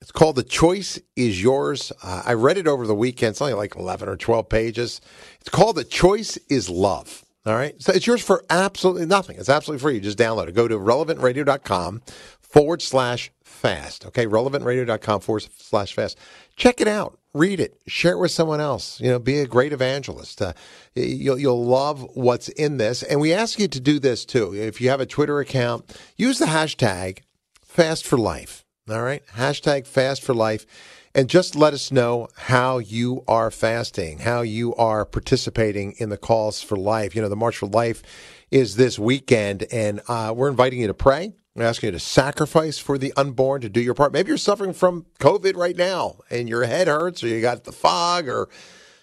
It's 0.02 0.12
called 0.12 0.36
The 0.36 0.44
Choice 0.44 1.00
Is 1.16 1.42
Yours. 1.42 1.92
Uh, 2.04 2.24
I 2.26 2.34
read 2.34 2.58
it 2.58 2.68
over 2.68 2.86
the 2.86 2.96
weekend. 2.96 3.32
It's 3.32 3.42
only 3.42 3.54
like 3.54 3.76
11 3.76 4.08
or 4.10 4.18
12 4.18 4.50
pages. 4.50 5.02
It's 5.40 5.50
called 5.50 5.78
The 5.78 5.84
Choice 5.84 6.38
Is 6.50 6.70
Love. 6.70 7.24
All 7.46 7.56
right. 7.56 7.82
So 7.82 7.94
it's 7.94 8.06
yours 8.06 8.22
for 8.22 8.44
absolutely 8.50 9.06
nothing. 9.06 9.38
It's 9.38 9.50
absolutely 9.50 9.82
free. 9.82 9.96
You 9.96 10.02
just 10.02 10.18
download 10.18 10.50
it. 10.50 10.56
Go 10.56 10.68
to 10.68 10.78
relevantradio.com 10.78 12.02
forward 12.42 12.82
slash 12.82 13.32
fast. 13.44 14.06
Okay. 14.06 14.26
Relevantradio.com 14.26 15.22
forward 15.22 15.48
slash 15.58 15.94
fast. 15.94 16.18
Check 16.58 16.82
it 16.82 16.90
out 16.90 17.18
read 17.38 17.60
it, 17.60 17.80
share 17.88 18.14
it 18.14 18.20
with 18.20 18.32
someone 18.32 18.60
else. 18.60 19.00
You 19.00 19.10
know, 19.10 19.20
be 19.20 19.40
a 19.40 19.48
great 19.48 19.74
evangelist. 19.74 20.42
Uh, 20.42 20.54
you'll 20.96 21.38
you'll 21.38 21.66
love 21.66 22.06
what's 22.16 22.50
in 22.50 22.78
this, 22.78 23.04
and 23.04 23.20
we 23.20 23.34
ask 23.34 23.60
you 23.60 23.68
to 23.68 23.80
do 23.80 24.00
this 24.00 24.26
too. 24.26 24.54
If 24.54 24.82
you 24.82 24.90
have 24.90 25.02
a 25.02 25.06
Twitter 25.06 25.40
account, 25.40 25.98
use 26.16 26.40
the 26.40 26.46
hashtag 26.46 27.20
Fast 27.62 28.06
for 28.06 28.18
Life. 28.18 28.66
All 28.90 29.02
right, 29.02 29.24
hashtag 29.36 29.86
Fast 29.86 30.24
for 30.24 30.34
Life, 30.34 30.66
and 31.14 31.30
just 31.30 31.56
let 31.56 31.74
us 31.74 31.92
know 31.92 32.28
how 32.36 32.78
you 32.78 33.24
are 33.28 33.52
fasting, 33.52 34.20
how 34.20 34.42
you 34.42 34.76
are 34.76 35.06
participating 35.06 35.94
in 35.98 36.10
the 36.10 36.18
calls 36.18 36.62
for 36.62 36.78
life. 36.78 37.16
You 37.16 37.22
know, 37.22 37.30
the 37.30 37.36
March 37.36 37.58
for 37.58 37.68
Life 37.68 38.04
is 38.52 38.76
this 38.76 38.98
weekend, 38.98 39.66
and 39.72 40.02
uh, 40.08 40.34
we're 40.36 40.50
inviting 40.50 40.80
you 40.80 40.88
to 40.88 40.94
pray. 40.94 41.34
I'm 41.58 41.64
asking 41.64 41.88
you 41.88 41.92
to 41.94 42.00
sacrifice 42.00 42.78
for 42.78 43.00
the 43.00 43.12
unborn 43.18 43.62
to 43.62 43.70
do 43.70 43.82
your 43.82 43.96
part. 43.96 44.14
Maybe 44.14 44.28
you're 44.28 44.38
suffering 44.38 44.74
from 44.74 45.08
COVID 45.20 45.56
right 45.56 45.76
now 45.76 46.18
and 46.30 46.48
your 46.48 46.66
head 46.66 46.88
hurts 46.88 47.24
or 47.24 47.30
you 47.30 47.42
got 47.42 47.64
the 47.64 47.72
fog 47.72 48.28
or, 48.28 48.48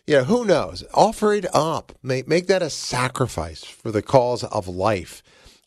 you 0.07 0.18
know, 0.18 0.24
who 0.24 0.44
knows? 0.44 0.84
Offer 0.94 1.34
it 1.34 1.46
up. 1.52 1.98
Make, 2.00 2.28
make 2.28 2.46
that 2.46 2.62
a 2.62 2.70
sacrifice 2.70 3.64
for 3.64 3.90
the 3.90 4.02
cause 4.02 4.44
of 4.44 4.68
life 4.68 5.20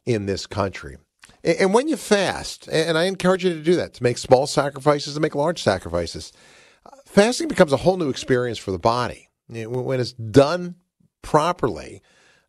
in 0.05 0.27
this 0.27 0.47
country. 0.47 0.95
And, 1.43 1.57
and 1.59 1.73
when 1.73 1.89
you 1.89 1.97
fast, 1.97 2.69
and 2.69 2.97
I 2.97 3.03
encourage 3.03 3.43
you 3.43 3.53
to 3.53 3.61
do 3.61 3.75
that, 3.75 3.95
to 3.95 4.03
make 4.03 4.17
small 4.17 4.47
sacrifices, 4.47 5.15
to 5.15 5.19
make 5.19 5.35
large 5.35 5.61
sacrifices, 5.61 6.31
fasting 7.05 7.49
becomes 7.49 7.73
a 7.73 7.77
whole 7.77 7.97
new 7.97 8.09
experience 8.09 8.59
for 8.59 8.71
the 8.71 8.79
body. 8.79 9.27
When 9.49 9.99
it's 9.99 10.13
done 10.13 10.75
properly, 11.21 12.01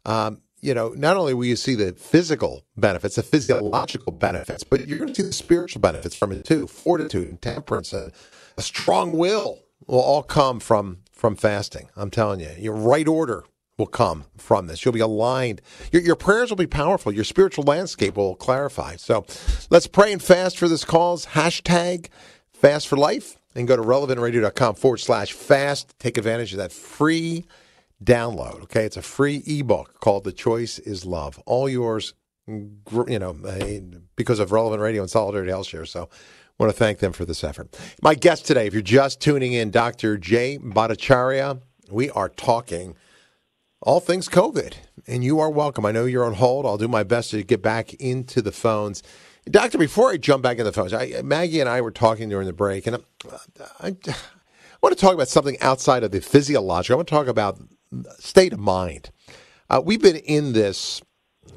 um, 0.05 0.43
you 0.61 0.75
know, 0.75 0.91
not 0.91 1.17
only 1.17 1.35
will 1.35 1.45
you 1.45 1.57
see 1.57 1.75
the 1.75 1.93
physical 1.93 2.65
benefits, 2.77 3.17
the 3.17 3.23
physiological 3.23 4.13
benefits, 4.13 4.65
but 4.65 4.87
you're 4.87 4.99
going 4.99 5.13
to 5.13 5.15
see 5.15 5.27
the 5.27 5.33
spiritual 5.33 5.81
benefits 5.81 6.15
from 6.15 6.33
it 6.33 6.45
too. 6.45 6.67
Fortitude 6.67 7.29
and 7.29 7.41
temperance, 7.41 7.93
a, 7.93 8.11
a 8.57 8.63
strong 8.63 9.13
will 9.13 9.61
will 9.87 10.01
all 10.01 10.23
come 10.23 10.61
from 10.61 10.99
from 11.13 11.37
fasting. 11.37 11.89
I'm 11.97 12.11
telling 12.11 12.41
you, 12.41 12.51
your 12.59 12.75
right 12.75 13.07
order 13.07 13.45
will 13.77 13.87
come 13.87 14.25
from 14.37 14.67
this. 14.67 14.85
You'll 14.85 14.95
be 14.95 15.01
aligned. 15.01 15.63
Your, 15.93 16.03
your 16.03 16.17
prayers 16.17 16.51
will 16.51 16.57
be 16.57 16.67
powerful. 16.67 17.13
Your 17.13 17.25
spiritual 17.25 17.65
landscape 17.65 18.17
will 18.17 18.35
clarify. 18.35 18.97
So 18.97 19.25
let's 19.71 19.87
pray 19.87 20.13
and 20.13 20.23
fast 20.23 20.59
for 20.59 20.69
this 20.69 20.85
cause. 20.85 21.27
Hashtag 21.27 22.09
fast 22.53 22.89
for 22.89 22.97
life 22.97 23.37
and 23.55 23.69
go 23.69 23.77
to 23.77 23.83
relevantradio.com 23.83 24.75
forward 24.75 24.99
slash 24.99 25.33
fast. 25.33 25.95
Take 25.99 26.19
advantage 26.19 26.53
of 26.53 26.59
that 26.59 26.73
free 26.73 27.47
download. 28.03 28.63
Okay, 28.63 28.85
it's 28.85 28.97
a 28.97 29.03
free 29.03 29.43
ebook 29.47 30.01
called 30.01 30.25
"The 30.25 30.33
Choice 30.33 30.79
Is 30.79 31.05
Love." 31.05 31.39
All 31.47 31.69
yours, 31.69 32.15
you 32.47 33.19
know, 33.19 33.37
eh, 33.47 33.81
because 34.17 34.39
of 34.39 34.53
Relevant 34.53 34.83
Radio 34.83 35.03
and 35.03 35.11
Solidarity 35.11 35.51
Health 35.51 35.67
Share. 35.67 35.87
So, 35.87 36.09
I 36.59 36.65
want 36.65 36.75
to 36.75 36.79
thank 36.79 36.99
them 36.99 37.13
for 37.13 37.25
this 37.25 37.45
effort. 37.45 37.79
My 38.03 38.15
guest 38.15 38.45
today, 38.45 38.67
if 38.67 38.73
you're 38.73 38.83
just 38.83 39.21
tuning 39.21 39.53
in, 39.53 39.71
Dr. 39.71 40.19
Jay 40.19 40.59
Bhattacharya. 40.59 41.61
We 41.91 42.11
are 42.11 42.29
talking 42.29 42.97
all 43.81 44.01
things 44.01 44.29
COVID, 44.29 44.75
and 45.07 45.23
you 45.25 45.39
are 45.39 45.49
welcome. 45.49 45.87
I 45.87 45.93
know 45.93 46.05
you're 46.05 46.25
on 46.25 46.35
hold. 46.35 46.67
I'll 46.67 46.77
do 46.77 46.89
my 46.89 47.03
best 47.03 47.31
to 47.31 47.43
get 47.43 47.63
back 47.63 47.95
into 47.95 48.43
the 48.43 48.53
phones. 48.53 49.03
Doctor, 49.49 49.79
before 49.79 50.11
I 50.11 50.17
jump 50.17 50.43
back 50.43 50.59
in 50.59 50.65
the 50.65 50.73
phones, 50.73 50.93
I, 50.93 51.23
Maggie 51.23 51.61
and 51.61 51.69
I 51.69 51.81
were 51.81 51.91
talking 51.91 52.29
during 52.29 52.47
the 52.47 52.53
break, 52.53 52.87
and 52.87 52.97
I, 52.97 52.99
I, 53.81 53.89
I 53.89 54.15
want 54.83 54.97
to 54.97 55.01
talk 55.01 55.15
about 55.15 55.29
something 55.29 55.57
outside 55.61 56.03
of 56.03 56.11
the 56.11 56.21
physiological. 56.21 56.95
I 56.95 56.99
want 56.99 57.09
to 57.09 57.15
talk 57.15 57.29
about 57.29 57.59
state 58.19 58.53
of 58.53 58.59
mind. 58.59 59.11
Uh, 59.71 59.83
we've 59.85 60.03
been 60.03 60.17
in 60.17 60.53
this 60.53 61.03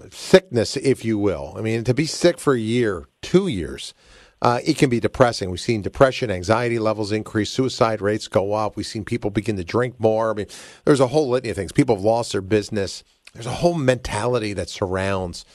sickness, 0.09 0.77
if 0.77 1.05
you 1.05 1.17
will. 1.17 1.53
I 1.57 1.61
mean, 1.61 1.83
to 1.83 1.93
be 1.93 2.05
sick 2.05 2.39
for 2.39 2.53
a 2.53 2.59
year, 2.59 3.07
two 3.21 3.47
years, 3.47 3.93
uh, 4.41 4.59
it 4.65 4.77
can 4.77 4.89
be 4.89 4.99
depressing. 4.99 5.51
We've 5.51 5.59
seen 5.59 5.81
depression, 5.81 6.31
anxiety 6.31 6.79
levels 6.79 7.11
increase, 7.11 7.51
suicide 7.51 8.01
rates 8.01 8.27
go 8.27 8.53
up. 8.53 8.75
We've 8.75 8.85
seen 8.85 9.05
people 9.05 9.29
begin 9.29 9.55
to 9.57 9.63
drink 9.63 9.99
more. 9.99 10.31
I 10.31 10.33
mean, 10.33 10.47
there's 10.83 10.99
a 10.99 11.07
whole 11.07 11.29
litany 11.29 11.51
of 11.51 11.55
things. 11.55 11.71
People 11.71 11.95
have 11.95 12.03
lost 12.03 12.31
their 12.31 12.41
business. 12.41 13.03
There's 13.33 13.45
a 13.45 13.51
whole 13.51 13.75
mentality 13.75 14.53
that 14.53 14.69
surrounds 14.69 15.45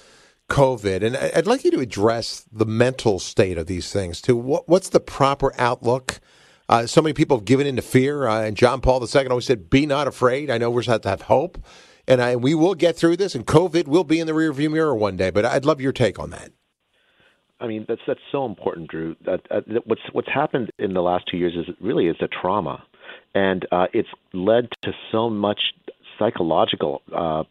COVID. 0.49 1.03
And 1.03 1.17
I'd 1.17 1.47
like 1.49 1.65
you 1.65 1.73
to 1.73 1.81
address 1.81 2.45
the 2.53 2.65
mental 2.65 3.19
state 3.19 3.59
of 3.59 3.67
these 3.67 3.93
things 3.93 4.21
too. 4.21 4.37
What, 4.37 4.69
what's 4.69 4.91
the 4.91 5.01
proper 5.01 5.53
outlook? 5.59 6.21
Uh, 6.69 6.87
so 6.87 7.01
many 7.01 7.13
people 7.13 7.37
have 7.37 7.45
given 7.45 7.67
into 7.67 7.83
fear. 7.83 8.27
Uh, 8.27 8.43
and 8.43 8.57
John 8.57 8.81
Paul 8.81 9.03
II 9.03 9.27
always 9.29 9.45
said, 9.45 9.71
"Be 9.71 9.87
not 9.87 10.09
afraid." 10.09 10.51
I 10.51 10.59
know 10.59 10.71
we're 10.71 10.83
supposed 10.83 11.05
to 11.05 11.09
have 11.09 11.23
hope, 11.23 11.59
and 12.09 12.21
I, 12.21 12.37
we 12.37 12.55
will 12.55 12.75
get 12.75 12.97
through 12.97 13.17
this. 13.17 13.35
And 13.35 13.47
COVID 13.47 13.87
will 13.87 14.05
be 14.05 14.21
in 14.21 14.27
the 14.27 14.33
rearview 14.33 14.71
mirror 14.71 14.95
one 14.95 15.17
day. 15.17 15.31
But 15.31 15.45
I'd 15.45 15.65
love 15.65 15.81
your 15.81 15.93
take 15.93 16.19
on 16.19 16.31
that. 16.31 16.51
I 17.61 17.67
mean, 17.67 17.87
that's 17.89 18.03
that's 18.07 18.21
so 18.31 18.45
important, 18.45 18.91
Drew. 18.91 19.17
That, 19.25 19.41
uh, 19.51 19.61
what's 19.85 20.03
what's 20.13 20.29
happened 20.29 20.71
in 20.79 20.93
the 20.93 21.03
last 21.03 21.25
two 21.31 21.37
years 21.37 21.55
is 21.55 21.75
really 21.81 22.07
is 22.07 22.17
a 22.21 22.29
trauma, 22.29 22.83
and 23.35 23.67
uh, 23.73 23.87
it's 23.93 24.09
led 24.35 24.69
to 24.83 24.93
so 25.11 25.31
much 25.31 25.61
psychological 26.19 27.03
uh, 27.15 27.45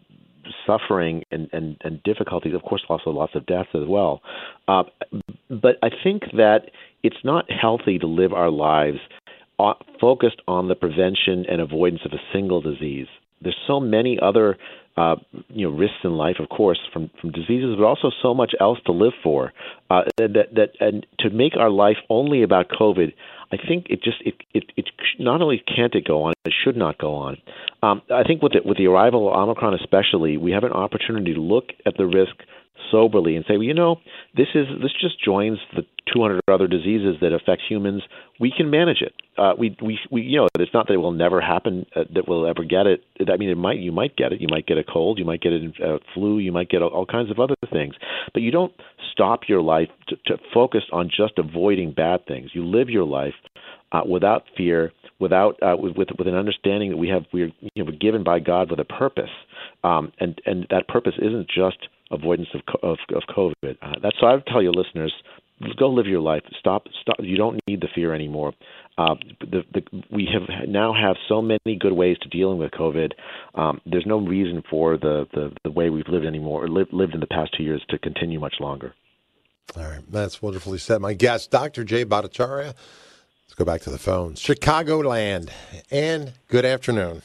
suffering 0.66 1.24
and, 1.32 1.50
and, 1.54 1.78
and 1.82 2.02
difficulties. 2.04 2.54
Of 2.54 2.64
course, 2.64 2.84
also 2.90 3.10
lots 3.10 3.36
of 3.36 3.46
deaths 3.46 3.70
as 3.74 3.88
well. 3.88 4.22
Uh, 4.68 4.84
but 5.50 5.78
I 5.84 5.90
think 6.04 6.24
that 6.34 6.72
it's 7.04 7.24
not 7.24 7.46
healthy 7.50 8.00
to 8.00 8.08
live 8.08 8.34
our 8.34 8.50
lives 8.50 9.00
uh, 9.60 9.74
focused 10.02 10.42
on 10.48 10.68
the 10.68 10.76
prevention 10.76 11.46
and 11.50 11.62
avoidance 11.62 12.02
of 12.06 12.12
a 12.14 12.22
single 12.34 12.62
disease. 12.62 13.08
There's 13.42 13.58
so 13.68 13.80
many 13.80 14.18
other 14.22 14.58
uh, 14.98 15.16
you 15.50 15.70
know 15.70 15.76
risks 15.76 15.98
in 16.04 16.12
life, 16.12 16.38
of 16.40 16.50
course, 16.50 16.80
from 16.94 17.10
from 17.20 17.32
diseases, 17.32 17.76
but 17.78 17.84
also 17.84 18.12
so 18.22 18.34
much 18.34 18.54
else 18.60 18.80
to 18.86 18.92
live 18.92 19.14
for. 19.22 19.52
Uh, 19.90 20.04
that 20.18 20.48
that 20.56 20.70
and 20.80 21.06
to 21.20 21.30
make 21.30 21.56
our 21.58 21.70
life 21.70 21.98
only 22.10 22.44
about 22.44 22.70
COVID, 22.70 23.14
I 23.56 23.68
think 23.68 23.88
it 23.90 24.04
just 24.04 24.18
it 24.22 24.36
it, 24.54 24.72
it 24.76 24.90
not 25.20 25.42
only 25.42 25.64
can't 25.76 25.94
it 25.96 26.06
go 26.06 26.24
on, 26.24 26.34
it 26.46 26.54
should 26.64 26.76
not 26.76 26.98
go 26.98 27.16
on. 27.16 27.38
Um, 27.82 28.02
I 28.12 28.24
think 28.24 28.42
with 28.42 28.54
the, 28.54 28.60
with 28.66 28.78
the 28.78 28.88
arrival 28.88 29.30
of 29.30 29.36
Omicron, 29.36 29.74
especially, 29.76 30.38
we 30.38 30.52
have 30.52 30.64
an 30.64 30.72
opportunity 30.72 31.34
to 31.34 31.42
look 31.42 31.70
at 31.86 31.98
the 31.98 32.06
risk 32.06 32.36
soberly 32.92 33.36
and 33.36 33.46
say, 33.48 33.58
well, 33.58 33.64
you 33.64 33.74
know, 33.74 33.98
this 34.36 34.48
is 34.56 34.66
this 34.82 34.92
just 35.00 35.24
joins 35.24 35.60
the 35.76 35.84
200 36.14 36.42
other 36.48 36.68
diseases 36.68 37.16
that 37.22 37.34
affect 37.34 37.62
humans. 37.68 38.04
We 38.40 38.54
can 38.56 38.70
manage 38.70 39.02
it. 39.02 39.14
Uh, 39.38 39.54
we, 39.58 39.76
we, 39.82 40.00
we, 40.12 40.22
you 40.22 40.38
know, 40.38 40.48
it's 40.60 40.74
not 40.74 40.88
that 40.88 40.94
it 40.94 40.98
will 40.98 41.12
never 41.12 41.42
happen, 41.42 41.86
uh, 41.96 42.04
that 42.14 42.28
we'll 42.28 42.48
ever 42.48 42.64
get 42.64 42.86
it. 42.86 43.04
I 43.28 43.38
mean, 43.38 43.50
it 43.50 43.58
might, 43.58 43.80
you 43.80 43.92
might 43.92 44.16
get 44.16 44.32
it. 44.32 44.40
You 44.40 44.48
might 44.50 44.68
get 44.68 44.78
a 44.78 44.84
cold. 44.84 45.20
You 45.20 45.26
might 45.26 45.42
get 45.42 45.52
a 45.54 45.72
uh, 45.84 45.98
flu. 46.14 46.38
You 46.38 46.52
might 46.52 46.70
get 46.70 46.82
all, 46.82 46.90
all 46.90 47.06
kinds 47.06 47.32
of 47.32 47.40
other 47.40 47.56
things. 47.72 47.96
But 48.34 48.44
you 48.44 48.52
don't 48.52 48.74
stop 49.12 49.42
your 49.48 49.62
life 49.62 49.90
to, 50.10 50.16
to 50.28 50.38
focus 50.54 50.84
on 50.92 51.10
just 51.10 51.38
avoiding 51.38 51.94
bad 51.94 52.26
things. 52.28 52.52
You 52.54 52.66
live 52.66 52.90
your 52.90 53.06
life 53.06 53.34
uh, 53.92 54.02
without 54.08 54.44
fear, 54.56 54.92
without 55.20 55.62
uh, 55.62 55.76
with, 55.78 55.96
with 55.96 56.10
with 56.18 56.28
an 56.28 56.36
understanding 56.36 56.92
that 56.92 56.98
we 56.98 57.08
have 57.10 57.24
we're 57.32 57.52
you 57.74 57.84
know, 57.84 57.92
given 58.00 58.24
by 58.24 58.40
God 58.40 58.70
with 58.70 58.80
a 58.80 58.86
purpose, 58.86 59.30
um, 59.84 60.12
and 60.20 60.42
and 60.46 60.68
that 60.70 60.88
purpose 60.88 61.14
isn't 61.18 61.48
just 61.48 61.88
avoidance 62.12 62.50
of 62.54 62.62
of, 62.84 62.98
of 63.14 63.24
COVID. 63.36 63.78
Uh, 63.82 63.96
that's 64.02 64.18
so 64.20 64.28
I 64.28 64.34
would 64.34 64.46
tell 64.48 64.62
your 64.62 64.74
listeners 64.74 65.14
go 65.78 65.90
live 65.90 66.06
your 66.06 66.20
life. 66.20 66.42
Stop. 66.60 66.88
Stop. 67.02 67.18
You 67.20 67.38
don't 67.38 67.60
need 67.68 67.82
the 67.82 67.88
fear 67.94 68.14
anymore. 68.14 68.54
Uh, 68.98 69.16
the, 69.40 69.64
the, 69.74 70.04
we 70.12 70.28
have 70.32 70.68
now 70.70 70.94
have 70.94 71.16
so 71.28 71.42
many 71.42 71.78
good 71.80 71.94
ways 71.94 72.18
to 72.22 72.30
dealing 72.30 72.58
with 72.58 72.72
COVID. 72.72 73.12
Um, 73.56 73.82
there's 73.86 74.06
no 74.06 74.20
reason 74.20 74.64
for 74.70 74.98
the, 74.98 75.28
the, 75.34 75.52
the 75.64 75.72
way 75.72 75.90
we've 75.90 76.08
lived 76.08 76.26
anymore, 76.26 76.64
or 76.64 76.68
lived, 76.70 76.94
lived 76.94 77.14
in 77.14 77.20
the 77.20 77.28
past 77.28 77.54
two 77.58 77.64
years, 77.64 77.84
to 77.90 77.98
continue 77.98 78.40
much 78.40 78.56
longer. 78.60 78.94
All 79.76 79.84
right, 79.84 80.02
that's 80.10 80.42
wonderfully 80.42 80.78
said. 80.78 81.02
My 81.02 81.14
guest, 81.14 81.52
Dr. 81.52 81.84
Jay 81.84 82.06
Bhattacharya. 82.06 82.68
Let's 82.68 83.56
go 83.56 83.66
back 83.66 83.82
to 83.82 83.90
the 83.90 83.98
phones. 83.98 84.42
Chicagoland. 84.42 85.50
and 85.92 86.34
good 86.48 86.66
afternoon. 86.66 87.22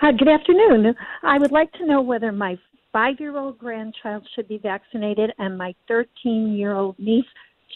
Hi, 0.00 0.12
good 0.12 0.28
afternoon. 0.28 0.94
I 1.22 1.38
would 1.38 1.50
like 1.50 1.72
to 1.72 1.84
know 1.84 2.00
whether 2.00 2.30
my 2.30 2.56
five 2.92 3.16
year 3.18 3.36
old 3.36 3.58
grandchild 3.58 4.26
should 4.34 4.48
be 4.48 4.58
vaccinated 4.58 5.32
and 5.38 5.56
my 5.56 5.74
13 5.88 6.54
year 6.54 6.74
old 6.74 6.98
niece 6.98 7.24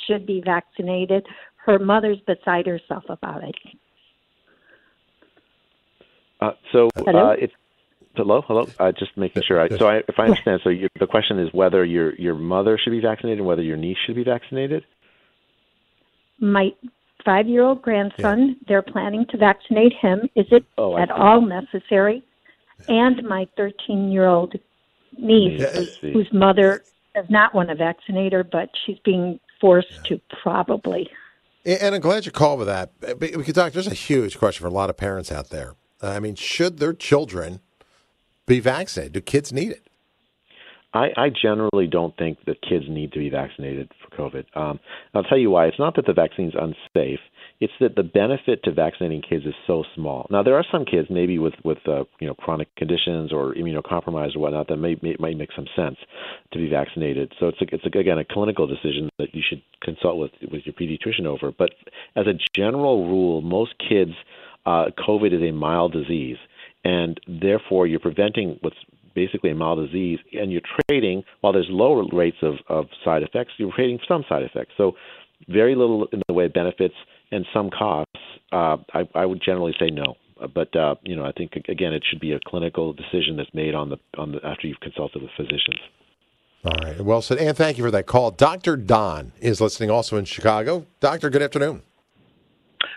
should 0.07 0.27
be 0.27 0.43
vaccinated. 0.45 1.27
Her 1.65 1.79
mother's 1.79 2.19
beside 2.27 2.67
herself 2.67 3.05
about 3.09 3.45
it. 3.45 3.55
Uh, 6.41 6.51
so 6.73 6.89
Hello? 6.97 7.31
uh, 7.31 7.33
it's 7.39 7.53
hello, 8.17 8.43
hello. 8.47 8.69
Uh, 8.79 8.91
just 8.99 9.17
making 9.17 9.43
sure. 9.47 9.61
I, 9.61 9.69
so 9.69 9.87
I, 9.87 9.99
if 10.09 10.19
I 10.19 10.25
understand, 10.25 10.61
so 10.65 10.71
you, 10.71 10.89
the 10.99 11.07
question 11.07 11.39
is 11.39 11.49
whether 11.53 11.85
your 11.85 12.15
your 12.17 12.35
mother 12.35 12.79
should 12.83 12.91
be 12.91 13.01
vaccinated 13.01 13.39
and 13.39 13.47
whether 13.47 13.63
your 13.63 13.77
niece 13.77 13.97
should 14.05 14.17
be 14.17 14.25
vaccinated. 14.25 14.85
My 16.41 16.71
five 17.25 17.47
year 17.47 17.63
old 17.63 17.81
grandson, 17.81 18.57
they're 18.67 18.83
planning 18.83 19.25
to 19.31 19.37
vaccinate 19.37 19.93
him. 20.01 20.29
Is 20.35 20.47
it 20.51 20.65
Oh, 20.77 20.99
at 20.99 21.13
all 21.13 21.41
necessary? 21.41 22.25
And 22.89 23.23
my 23.23 23.47
13 23.57 24.11
year 24.11 24.27
old 24.27 24.57
niece, 25.19 25.61
Yeah, 25.61 26.11
whose 26.13 26.33
mother 26.33 26.83
does 27.15 27.27
not 27.29 27.55
want 27.55 27.69
to 27.69 27.75
vaccinate 27.75 28.33
her, 28.33 28.45
but 28.45 28.71
she's 28.85 28.99
being 29.05 29.39
forced 29.61 30.05
to 30.07 30.21
probably. 30.43 31.11
And 31.65 31.95
I'm 31.95 32.01
glad 32.01 32.27
you 32.27 32.33
called 32.33 32.59
with 32.59 32.69
that. 32.69 32.91
But 33.01 33.19
Because, 33.21 33.55
Doc, 33.55 33.73
there's 33.73 33.87
a 33.87 33.95
huge 33.95 34.39
question 34.39 34.63
for 34.63 34.69
a 34.69 34.73
lot 34.73 34.91
of 34.91 34.97
parents 34.97 35.31
out 35.31 35.51
there. 35.51 35.75
I 36.01 36.19
mean, 36.19 36.35
should 36.35 36.79
their 36.79 36.93
children 36.93 37.61
be 38.47 38.59
vaccinated? 38.59 39.13
Do 39.13 39.21
kids 39.21 39.53
need 39.53 39.71
it? 39.71 39.87
I, 40.95 41.09
I 41.17 41.31
generally 41.31 41.87
don't 41.87 42.15
think 42.17 42.45
that 42.47 42.61
kids 42.61 42.85
need 42.89 43.13
to 43.13 43.19
be 43.19 43.31
vaccinated 43.31 43.91
for 44.03 44.31
COVID. 44.31 44.45
Um, 44.57 44.79
I'll 45.15 45.23
tell 45.23 45.39
you 45.39 45.51
why. 45.51 45.67
It's 45.67 45.79
not 45.79 45.97
that 45.97 46.07
the 46.07 46.13
vaccine's 46.13 46.55
unsafe. 46.55 47.21
It's 47.63 47.73
that 47.79 47.95
the 47.95 48.03
benefit 48.03 48.65
to 48.65 48.73
vaccinating 48.73 49.23
kids 49.23 49.47
is 49.47 49.55
so 49.69 49.85
small. 49.95 50.27
Now, 50.31 50.43
there 50.43 50.57
are 50.57 50.65
some 50.73 50.85
kids, 50.85 51.07
maybe 51.09 51.39
with 51.39 51.55
with 51.63 51.79
uh, 51.87 52.03
you 52.19 52.27
know 52.27 52.35
chronic 52.35 52.75
conditions 52.75 53.33
or 53.33 53.55
immunocompromised 53.55 54.35
or 54.35 54.41
whatnot, 54.41 54.67
that 54.67 54.79
may, 54.79 54.97
may 55.01 55.15
might 55.21 55.37
make 55.37 55.51
some 55.55 55.69
sense 55.77 55.97
to 56.53 56.59
be 56.59 56.69
vaccinated. 56.69 57.33
So 57.39 57.47
it's 57.47 57.61
a, 57.61 57.67
it's 57.73 57.85
a, 57.87 57.99
again 58.01 58.19
a 58.19 58.25
clinical 58.25 58.67
decision 58.67 59.09
that 59.21 59.33
you 59.33 59.43
should 59.49 59.63
consult 59.81 60.19
with 60.19 60.33
with 60.51 60.63
your 60.65 60.75
pediatrician 60.75 61.25
over. 61.25 61.53
But 61.57 61.71
as 62.17 62.27
a 62.27 62.35
general 62.53 63.07
rule, 63.07 63.43
most 63.43 63.75
kids, 63.79 64.13
uh, 64.67 64.87
COVID 64.99 65.33
is 65.33 65.49
a 65.49 65.53
mild 65.53 65.93
disease, 65.93 66.39
and 66.85 67.21
therefore 67.29 67.87
you're 67.87 68.01
preventing 68.01 68.59
what's 68.63 68.83
basically 69.15 69.51
a 69.51 69.55
mild 69.55 69.87
disease, 69.87 70.19
and 70.33 70.51
you're 70.51 70.69
trading 70.91 71.23
while 71.43 71.53
there's 71.53 71.69
lower 71.71 72.03
rates 72.13 72.39
of, 72.43 72.55
of 72.69 72.87
side 73.05 73.23
effects, 73.23 73.53
you're 73.59 73.73
trading 73.73 74.01
some 74.09 74.25
side 74.29 74.43
effects. 74.43 74.73
So 74.77 74.95
very 75.49 75.77
little 75.77 76.09
in 76.13 76.23
the 76.27 76.35
way 76.35 76.47
of 76.47 76.53
benefits 76.53 76.95
and 77.33 77.45
some 77.53 77.71
costs. 77.71 78.13
Uh, 78.53 78.77
I, 78.95 79.09
I 79.15 79.27
would 79.27 79.43
generally 79.45 79.75
say 79.81 79.91
no. 79.91 80.15
Uh, 80.41 80.47
But 80.47 80.77
uh, 80.77 80.95
you 81.03 81.17
know, 81.17 81.25
I 81.25 81.33
think 81.33 81.53
again, 81.69 81.93
it 81.93 82.05
should 82.09 82.21
be 82.21 82.33
a 82.33 82.41
clinical 82.47 82.93
decision 82.93 83.37
that's 83.37 83.53
made 83.55 83.75
on 83.75 83.89
the 83.89 83.99
on 84.17 84.33
the 84.33 84.39
after 84.47 84.69
you've 84.69 84.81
consulted 84.81 85.23
with 85.23 85.31
physicians. 85.37 85.81
All 86.65 86.73
right. 86.85 87.01
Well 87.01 87.23
said. 87.23 87.39
And 87.39 87.57
thank 87.57 87.77
you 87.79 87.85
for 87.85 87.91
that 87.91 88.07
call. 88.07 88.31
Dr. 88.31 88.77
Don 88.77 89.33
is 89.41 89.61
listening 89.61 89.91
also 89.91 90.17
in 90.17 90.25
Chicago. 90.27 90.87
Doctor, 91.01 91.29
good 91.29 91.43
afternoon. 91.43 91.83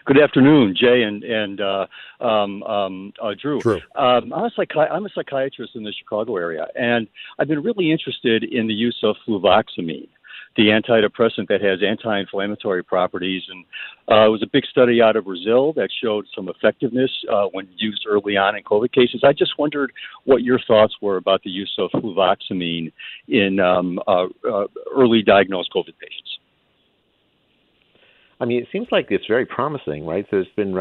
Good 0.06 0.20
afternoon, 0.22 0.76
Jay 0.80 1.02
and 1.02 1.24
and 1.24 1.60
uh, 1.62 1.88
um, 2.24 2.62
um, 2.64 3.14
uh, 3.20 3.34
Drew. 3.42 3.60
Drew. 3.60 3.80
Um, 3.96 4.32
I'm, 4.34 4.46
a 4.46 4.52
psychi- 4.56 4.92
I'm 4.92 5.06
a 5.06 5.10
psychiatrist 5.10 5.76
in 5.76 5.84
the 5.84 5.92
Chicago 5.94 6.38
area, 6.38 6.68
and 6.76 7.08
I've 7.40 7.48
been 7.48 7.64
really 7.64 7.92
interested 7.92 8.44
in 8.44 8.68
the 8.68 8.74
use 8.74 9.00
of 9.02 9.16
fluvoxamine, 9.28 10.10
the 10.56 10.68
antidepressant 10.68 11.48
that 11.50 11.62
has 11.62 11.80
anti-inflammatory 11.86 12.84
properties. 12.84 13.44
And 13.50 13.66
uh, 14.10 14.26
it 14.26 14.30
was 14.30 14.44
a 14.44 14.48
big 14.52 14.66
study 14.66 15.02
out 15.02 15.16
of 15.16 15.26
Brazil 15.26 15.74
that 15.74 15.90
showed 16.02 16.26
some 16.36 16.50
effectiveness 16.50 17.12
uh, 17.32 17.46
when 17.52 17.68
used 17.78 18.06
early 18.08 18.38
on 18.38 18.56
in 18.56 18.64
COVID 18.64 18.92
cases. 18.92 19.22
I 19.24 19.34
just 19.34 19.58
wondered 19.60 19.92
what 20.24 20.44
your 20.44 20.60
thoughts 20.68 20.96
were 21.02 21.18
about 21.18 21.44
the 21.44 21.50
use 21.50 21.76
of 21.78 21.90
fluvoxamine 21.92 22.92
in 23.28 23.60
um, 23.60 24.00
uh, 24.08 24.28
uh, 24.50 24.68
early 24.96 25.22
diagnosed 25.22 25.72
COVID 25.76 25.98
patients. 26.00 26.40
I 28.40 28.46
mean, 28.46 28.62
it 28.62 28.68
seems 28.72 28.88
like 28.92 29.08
it's 29.10 29.26
very 29.28 29.46
promising, 29.46 30.06
right? 30.06 30.26
There's 30.30 30.48
been 30.58 30.74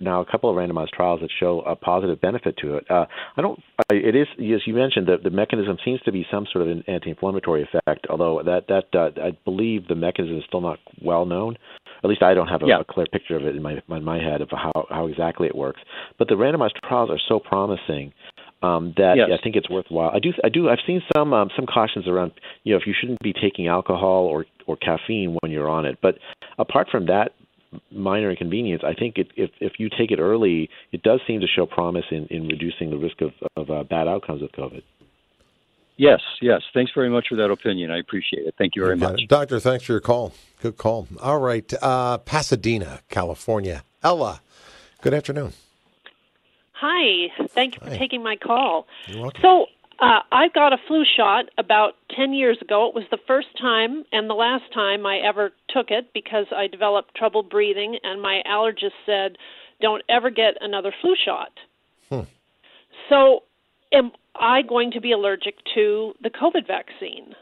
now 0.00 0.20
a 0.20 0.24
couple 0.24 0.48
of 0.48 0.56
randomized 0.56 0.90
trials 0.90 1.20
that 1.20 1.30
show 1.38 1.60
a 1.60 1.76
positive 1.76 2.20
benefit 2.20 2.56
to 2.62 2.76
it. 2.76 2.90
Uh, 2.90 3.04
I 3.36 3.42
don't. 3.42 3.60
It 3.90 4.16
is, 4.16 4.26
as 4.38 4.62
you 4.66 4.74
mentioned, 4.74 5.08
the, 5.08 5.16
the 5.22 5.30
mechanism 5.30 5.76
seems 5.84 6.00
to 6.02 6.12
be 6.12 6.24
some 6.30 6.46
sort 6.50 6.62
of 6.66 6.70
an 6.70 6.84
anti-inflammatory 6.88 7.62
effect. 7.64 8.06
Although 8.08 8.42
that 8.44 8.66
that 8.68 8.98
uh, 8.98 9.10
I 9.22 9.36
believe 9.44 9.88
the 9.88 9.94
mechanism 9.94 10.38
is 10.38 10.44
still 10.48 10.62
not 10.62 10.78
well 11.04 11.26
known. 11.26 11.56
At 12.04 12.10
least 12.10 12.22
I 12.22 12.34
don't 12.34 12.48
have 12.48 12.62
a, 12.62 12.66
Yeah. 12.66 12.80
a 12.80 12.84
clear 12.84 13.06
picture 13.12 13.36
of 13.36 13.44
it 13.44 13.54
in 13.54 13.62
my 13.62 13.74
in 13.90 14.04
my 14.04 14.18
head 14.18 14.40
of 14.40 14.48
how 14.50 14.72
how 14.88 15.06
exactly 15.06 15.46
it 15.46 15.54
works. 15.54 15.80
But 16.18 16.28
the 16.28 16.34
randomized 16.34 16.80
trials 16.88 17.10
are 17.10 17.20
so 17.28 17.38
promising 17.38 18.12
um, 18.62 18.94
that 18.96 19.14
Yes. 19.16 19.28
I 19.38 19.42
think 19.42 19.56
it's 19.56 19.68
worthwhile. 19.68 20.10
I 20.14 20.18
do, 20.20 20.32
I 20.44 20.48
do. 20.48 20.68
I've 20.68 20.78
seen 20.86 21.02
some 21.14 21.32
um, 21.32 21.50
some 21.56 21.66
cautions 21.66 22.06
around, 22.08 22.32
you 22.64 22.72
know, 22.72 22.78
if 22.80 22.86
you 22.86 22.94
shouldn't 22.98 23.20
be 23.20 23.32
taking 23.32 23.66
alcohol 23.66 24.24
or 24.26 24.46
or 24.66 24.76
caffeine 24.76 25.36
when 25.40 25.50
you're 25.50 25.68
on 25.68 25.84
it. 25.84 25.98
But 26.02 26.18
apart 26.58 26.88
from 26.90 27.06
that 27.06 27.32
minor 27.90 28.30
inconvenience, 28.30 28.82
I 28.84 28.94
think 28.94 29.18
it, 29.18 29.28
if 29.36 29.50
if 29.60 29.72
you 29.78 29.88
take 29.88 30.10
it 30.10 30.18
early, 30.18 30.68
it 30.92 31.02
does 31.02 31.20
seem 31.26 31.40
to 31.40 31.46
show 31.46 31.66
promise 31.66 32.04
in, 32.10 32.26
in 32.26 32.48
reducing 32.48 32.90
the 32.90 32.98
risk 32.98 33.20
of 33.20 33.32
of 33.56 33.70
uh, 33.70 33.84
bad 33.84 34.08
outcomes 34.08 34.42
of 34.42 34.50
COVID. 34.52 34.82
Yes, 35.96 36.20
yes. 36.40 36.62
Thanks 36.74 36.90
very 36.94 37.10
much 37.10 37.28
for 37.28 37.36
that 37.36 37.50
opinion. 37.50 37.90
I 37.90 37.98
appreciate 37.98 38.46
it. 38.46 38.54
Thank 38.56 38.74
you 38.74 38.82
very 38.82 38.96
much. 38.96 39.26
Doctor, 39.28 39.60
thanks 39.60 39.84
for 39.84 39.92
your 39.92 40.00
call. 40.00 40.32
Good 40.60 40.76
call. 40.76 41.06
All 41.20 41.38
right. 41.38 41.70
Uh, 41.82 42.18
Pasadena, 42.18 43.00
California. 43.08 43.84
Ella, 44.02 44.40
good 45.02 45.14
afternoon. 45.14 45.52
Hi, 46.72 47.28
thank 47.50 47.76
you 47.76 47.80
for 47.86 47.96
taking 47.96 48.24
my 48.24 48.34
call. 48.34 48.88
You're 49.06 49.22
welcome. 49.22 49.40
So, 49.40 49.66
uh, 50.02 50.18
I 50.32 50.48
got 50.52 50.72
a 50.72 50.78
flu 50.88 51.04
shot 51.16 51.44
about 51.58 51.92
10 52.16 52.32
years 52.32 52.58
ago. 52.60 52.88
It 52.88 52.94
was 52.94 53.04
the 53.12 53.18
first 53.24 53.46
time 53.60 54.02
and 54.10 54.28
the 54.28 54.34
last 54.34 54.64
time 54.74 55.06
I 55.06 55.18
ever 55.18 55.52
took 55.70 55.90
it 55.90 56.12
because 56.12 56.46
I 56.54 56.66
developed 56.66 57.14
trouble 57.14 57.44
breathing, 57.44 57.98
and 58.02 58.20
my 58.20 58.42
allergist 58.44 58.98
said, 59.06 59.38
Don't 59.80 60.02
ever 60.08 60.28
get 60.28 60.54
another 60.60 60.92
flu 61.00 61.14
shot. 61.24 61.52
Hmm. 62.08 62.28
So, 63.08 63.44
am 63.92 64.10
I 64.34 64.62
going 64.62 64.90
to 64.90 65.00
be 65.00 65.12
allergic 65.12 65.54
to 65.74 66.14
the 66.20 66.30
COVID 66.30 66.66
vaccine? 66.66 67.34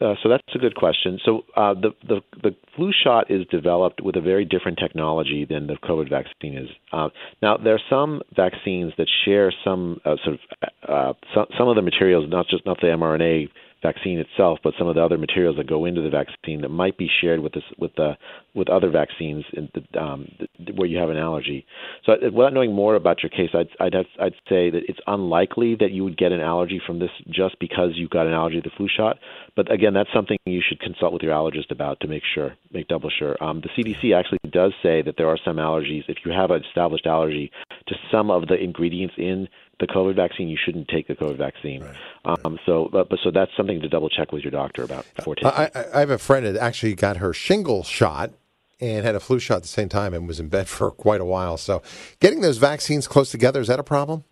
Uh, 0.00 0.14
so 0.22 0.30
that's 0.30 0.42
a 0.54 0.58
good 0.58 0.74
question. 0.74 1.18
So 1.24 1.44
uh, 1.56 1.74
the, 1.74 1.90
the 2.08 2.20
the 2.42 2.56
flu 2.74 2.90
shot 3.04 3.30
is 3.30 3.46
developed 3.50 4.00
with 4.00 4.16
a 4.16 4.20
very 4.20 4.46
different 4.46 4.78
technology 4.78 5.46
than 5.48 5.66
the 5.66 5.76
COVID 5.84 6.08
vaccine 6.08 6.56
is. 6.56 6.68
Uh, 6.90 7.10
now 7.42 7.58
there 7.58 7.74
are 7.74 7.80
some 7.90 8.22
vaccines 8.34 8.94
that 8.96 9.08
share 9.24 9.52
some 9.62 10.00
uh, 10.06 10.16
sort 10.24 10.36
of 10.36 10.68
uh, 10.88 11.12
some, 11.34 11.46
some 11.58 11.68
of 11.68 11.76
the 11.76 11.82
materials, 11.82 12.24
not 12.30 12.46
just 12.48 12.64
not 12.64 12.80
the 12.80 12.86
mRNA 12.86 13.48
vaccine 13.82 14.18
itself, 14.18 14.58
but 14.62 14.74
some 14.78 14.88
of 14.88 14.94
the 14.94 15.02
other 15.02 15.18
materials 15.18 15.56
that 15.56 15.68
go 15.68 15.84
into 15.84 16.02
the 16.02 16.10
vaccine 16.10 16.60
that 16.62 16.68
might 16.68 16.98
be 16.98 17.08
shared 17.20 17.40
with 17.40 17.52
this 17.52 17.64
with 17.78 17.94
the 17.96 18.16
with 18.54 18.68
other 18.68 18.90
vaccines 18.90 19.44
in 19.52 19.68
the, 19.74 20.00
um, 20.00 20.26
th- 20.38 20.76
where 20.76 20.88
you 20.88 20.98
have 20.98 21.10
an 21.10 21.16
allergy. 21.16 21.64
So, 22.04 22.12
uh, 22.12 22.30
without 22.32 22.52
knowing 22.52 22.74
more 22.74 22.94
about 22.94 23.22
your 23.22 23.30
case, 23.30 23.50
I'd 23.54 23.68
I'd, 23.78 23.94
have, 23.94 24.06
I'd 24.20 24.34
say 24.48 24.70
that 24.70 24.82
it's 24.88 24.98
unlikely 25.06 25.76
that 25.80 25.92
you 25.92 26.04
would 26.04 26.18
get 26.18 26.32
an 26.32 26.40
allergy 26.40 26.80
from 26.84 26.98
this 26.98 27.10
just 27.28 27.58
because 27.58 27.92
you 27.94 28.08
got 28.08 28.26
an 28.26 28.32
allergy 28.32 28.60
to 28.60 28.68
the 28.68 28.74
flu 28.76 28.88
shot. 28.88 29.18
But 29.56 29.70
again, 29.72 29.94
that's 29.94 30.12
something 30.12 30.38
you 30.46 30.62
should 30.66 30.80
consult 30.80 31.12
with 31.12 31.22
your 31.22 31.32
allergist 31.32 31.70
about 31.70 32.00
to 32.00 32.08
make 32.08 32.22
sure, 32.34 32.54
make 32.72 32.88
double 32.88 33.10
sure. 33.10 33.36
Um, 33.42 33.62
the 33.62 33.68
CDC 33.68 34.14
actually 34.14 34.38
does 34.50 34.72
say 34.82 35.02
that 35.02 35.14
there 35.16 35.28
are 35.28 35.38
some 35.44 35.56
allergies. 35.56 36.04
If 36.08 36.18
you 36.24 36.32
have 36.32 36.50
an 36.50 36.62
established 36.64 37.06
allergy 37.06 37.50
to 37.86 37.94
some 38.10 38.30
of 38.30 38.48
the 38.48 38.54
ingredients 38.54 39.14
in 39.16 39.48
the 39.80 39.86
COVID 39.86 40.16
vaccine, 40.16 40.48
you 40.48 40.58
shouldn't 40.62 40.88
take 40.88 41.08
the 41.08 41.14
COVID 41.14 41.36
vaccine. 41.36 41.84
Um, 42.24 42.58
so, 42.66 42.88
but, 42.92 43.08
but 43.08 43.18
so 43.24 43.30
that's 43.30 43.50
something 43.56 43.80
to 43.80 43.88
double 43.88 44.08
check 44.08 44.32
with 44.32 44.42
your 44.42 44.50
doctor 44.50 44.82
about 44.82 45.06
before 45.16 45.34
taking. 45.34 45.50
I, 45.50 45.70
I 45.74 45.84
I 45.94 46.00
have 46.00 46.10
a 46.10 46.18
friend 46.18 46.46
that 46.46 46.56
actually 46.56 46.94
got 46.94 47.16
her 47.16 47.32
shingle 47.32 47.82
shot 47.82 48.32
and 48.80 49.04
had 49.04 49.14
a 49.14 49.20
flu 49.20 49.38
shot 49.38 49.56
at 49.56 49.62
the 49.62 49.68
same 49.68 49.88
time 49.88 50.14
and 50.14 50.26
was 50.26 50.40
in 50.40 50.48
bed 50.48 50.68
for 50.76 50.90
quite 50.90 51.20
a 51.20 51.24
while. 51.24 51.56
So, 51.56 51.82
getting 52.20 52.40
those 52.40 52.58
vaccines 52.58 53.08
close 53.08 53.30
together 53.30 53.60
is 53.60 53.68
that 53.68 53.80
a 53.80 53.84
problem? 53.84 54.24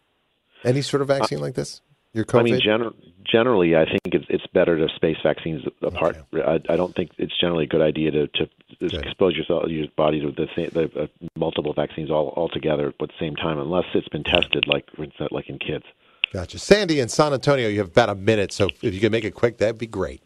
Any 0.65 0.83
sort 0.83 1.03
of 1.03 1.09
vaccine 1.09 1.41
like 1.41 1.55
this? 1.55 1.83
Your 2.13 2.25
COVID? 2.25 2.41
I 2.41 2.43
mean, 2.43 2.61
gener- 2.61 2.95
generally, 3.31 3.77
I 3.77 3.85
think 3.85 4.15
it's, 4.15 4.25
it's 4.29 4.47
better 4.49 4.77
to 4.77 4.93
space 4.97 5.17
vaccines 5.23 5.63
apart. 5.83 6.17
I, 6.35 6.61
I 6.69 6.77
don't 6.77 6.95
think 6.95 7.13
it's 7.19 7.39
generally 7.39 7.65
a 7.65 7.69
good 7.69 7.83
idea 7.83 8.11
to, 8.11 8.27
to 8.27 8.49
expose 8.81 9.37
yourself, 9.37 9.65
your 9.69 9.87
body 9.97 10.21
to 10.21 10.31
the, 10.31 10.49
same, 10.55 10.71
the 10.71 11.03
uh, 11.03 11.07
multiple 11.37 11.73
vaccines 11.73 12.11
all, 12.11 12.29
all 12.29 12.49
together 12.49 12.89
at 12.89 12.99
the 12.99 13.09
same 13.19 13.37
time, 13.37 13.59
unless 13.59 13.87
it's 13.95 14.09
been 14.09 14.25
tested, 14.25 14.67
like 14.67 14.89
like 15.31 15.49
in 15.49 15.59
kids. 15.59 15.85
Gotcha. 16.33 16.59
Sandy 16.59 17.01
in 17.01 17.09
San 17.09 17.33
Antonio, 17.33 17.69
you 17.69 17.79
have 17.79 17.89
about 17.89 18.11
a 18.11 18.15
minute, 18.15 18.53
so 18.53 18.69
if 18.83 18.95
you 18.95 19.01
can 19.01 19.11
make 19.11 19.25
it 19.25 19.35
quick, 19.35 19.59
that'd 19.59 19.79
be 19.79 19.87
great. 19.87 20.23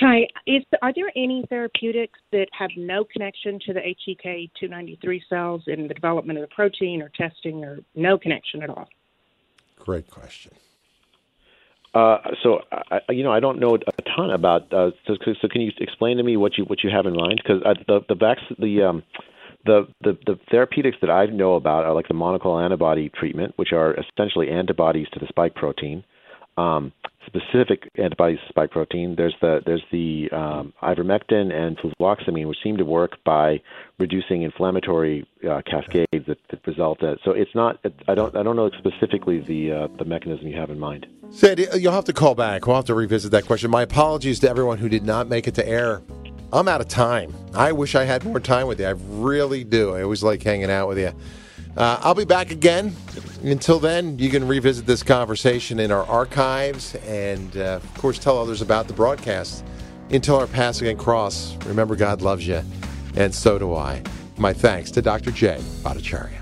Hi. 0.00 0.26
Is, 0.48 0.64
are 0.82 0.92
there 0.92 1.12
any 1.14 1.44
therapeutics 1.48 2.18
that 2.32 2.48
have 2.58 2.70
no 2.76 3.04
connection 3.04 3.60
to 3.66 3.72
the 3.72 3.80
HEK 3.80 4.50
293 4.58 5.22
cells 5.28 5.62
in 5.68 5.86
the 5.86 5.94
development 5.94 6.40
of 6.40 6.48
the 6.48 6.52
protein 6.52 7.00
or 7.00 7.08
testing 7.10 7.64
or 7.64 7.78
no 7.94 8.18
connection 8.18 8.62
at 8.62 8.70
all? 8.70 8.88
Great 9.76 10.10
question. 10.10 10.52
Uh, 11.94 12.18
so, 12.42 12.60
I, 12.90 13.00
you 13.10 13.22
know, 13.22 13.32
I 13.32 13.40
don't 13.40 13.60
know 13.60 13.74
a 13.74 14.02
ton 14.16 14.30
about. 14.30 14.72
Uh, 14.72 14.92
so, 15.06 15.16
so, 15.40 15.48
can 15.48 15.60
you 15.60 15.72
explain 15.78 16.16
to 16.16 16.22
me 16.22 16.36
what 16.36 16.56
you 16.56 16.64
what 16.64 16.82
you 16.82 16.90
have 16.90 17.04
in 17.04 17.14
mind? 17.14 17.42
Because 17.42 17.62
the 17.86 18.00
the 18.08 18.14
vac- 18.14 18.38
the 18.58 18.82
um, 18.82 19.02
the, 19.66 19.86
the 20.02 20.18
the 20.26 20.38
therapeutics 20.50 20.96
that 21.02 21.10
I 21.10 21.26
know 21.26 21.54
about 21.54 21.84
are 21.84 21.94
like 21.94 22.08
the 22.08 22.14
monoclonal 22.14 22.64
antibody 22.64 23.10
treatment, 23.10 23.52
which 23.56 23.72
are 23.72 23.94
essentially 23.94 24.48
antibodies 24.48 25.06
to 25.12 25.18
the 25.18 25.26
spike 25.28 25.54
protein. 25.54 26.02
Um, 26.56 26.92
specific 27.26 27.90
antibodies 27.96 28.38
to 28.40 28.48
spike 28.48 28.70
protein. 28.70 29.14
There's 29.16 29.34
the 29.40 29.60
there's 29.64 29.82
the 29.90 30.28
um, 30.32 30.72
ivermectin 30.82 31.52
and 31.52 31.78
fluvoxamine, 31.78 32.48
which 32.48 32.58
seem 32.62 32.76
to 32.76 32.84
work 32.84 33.12
by 33.24 33.60
reducing 33.98 34.42
inflammatory 34.42 35.26
uh, 35.48 35.62
cascades 35.68 36.26
that, 36.26 36.38
that 36.50 36.66
result. 36.66 37.02
In, 37.02 37.16
so 37.24 37.32
it's 37.32 37.54
not. 37.54 37.84
I 38.08 38.14
don't 38.14 38.36
I 38.36 38.42
don't 38.42 38.56
know 38.56 38.70
specifically 38.78 39.40
the 39.40 39.72
uh, 39.72 39.88
the 39.98 40.04
mechanism 40.04 40.46
you 40.46 40.56
have 40.56 40.70
in 40.70 40.78
mind. 40.78 41.06
Sandy, 41.30 41.66
you'll 41.76 41.92
have 41.92 42.04
to 42.04 42.12
call 42.12 42.34
back. 42.34 42.66
We'll 42.66 42.76
have 42.76 42.84
to 42.86 42.94
revisit 42.94 43.30
that 43.32 43.46
question. 43.46 43.70
My 43.70 43.82
apologies 43.82 44.40
to 44.40 44.50
everyone 44.50 44.78
who 44.78 44.88
did 44.88 45.04
not 45.04 45.28
make 45.28 45.46
it 45.48 45.54
to 45.54 45.66
air. 45.66 46.02
I'm 46.52 46.68
out 46.68 46.82
of 46.82 46.88
time. 46.88 47.34
I 47.54 47.72
wish 47.72 47.94
I 47.94 48.04
had 48.04 48.24
more 48.24 48.38
time 48.38 48.66
with 48.66 48.78
you. 48.78 48.86
I 48.86 48.90
really 48.90 49.64
do. 49.64 49.94
I 49.94 50.02
always 50.02 50.22
like 50.22 50.42
hanging 50.42 50.70
out 50.70 50.86
with 50.86 50.98
you. 50.98 51.12
Uh, 51.76 51.98
I'll 52.02 52.14
be 52.14 52.24
back 52.24 52.50
again. 52.50 52.94
Until 53.42 53.78
then, 53.78 54.18
you 54.18 54.30
can 54.30 54.46
revisit 54.46 54.86
this 54.86 55.02
conversation 55.02 55.80
in 55.80 55.90
our 55.90 56.04
archives 56.04 56.94
and, 57.06 57.56
uh, 57.56 57.80
of 57.82 57.94
course, 57.94 58.18
tell 58.18 58.38
others 58.38 58.60
about 58.60 58.88
the 58.88 58.94
broadcast. 58.94 59.64
Until 60.10 60.36
our 60.36 60.46
passing 60.46 60.88
and 60.88 60.98
cross, 60.98 61.56
remember 61.64 61.96
God 61.96 62.20
loves 62.20 62.46
you, 62.46 62.62
and 63.16 63.34
so 63.34 63.58
do 63.58 63.74
I. 63.74 64.02
My 64.36 64.52
thanks 64.52 64.90
to 64.92 65.02
Dr. 65.02 65.30
Jay 65.30 65.58
Bhattacharya. 65.82 66.41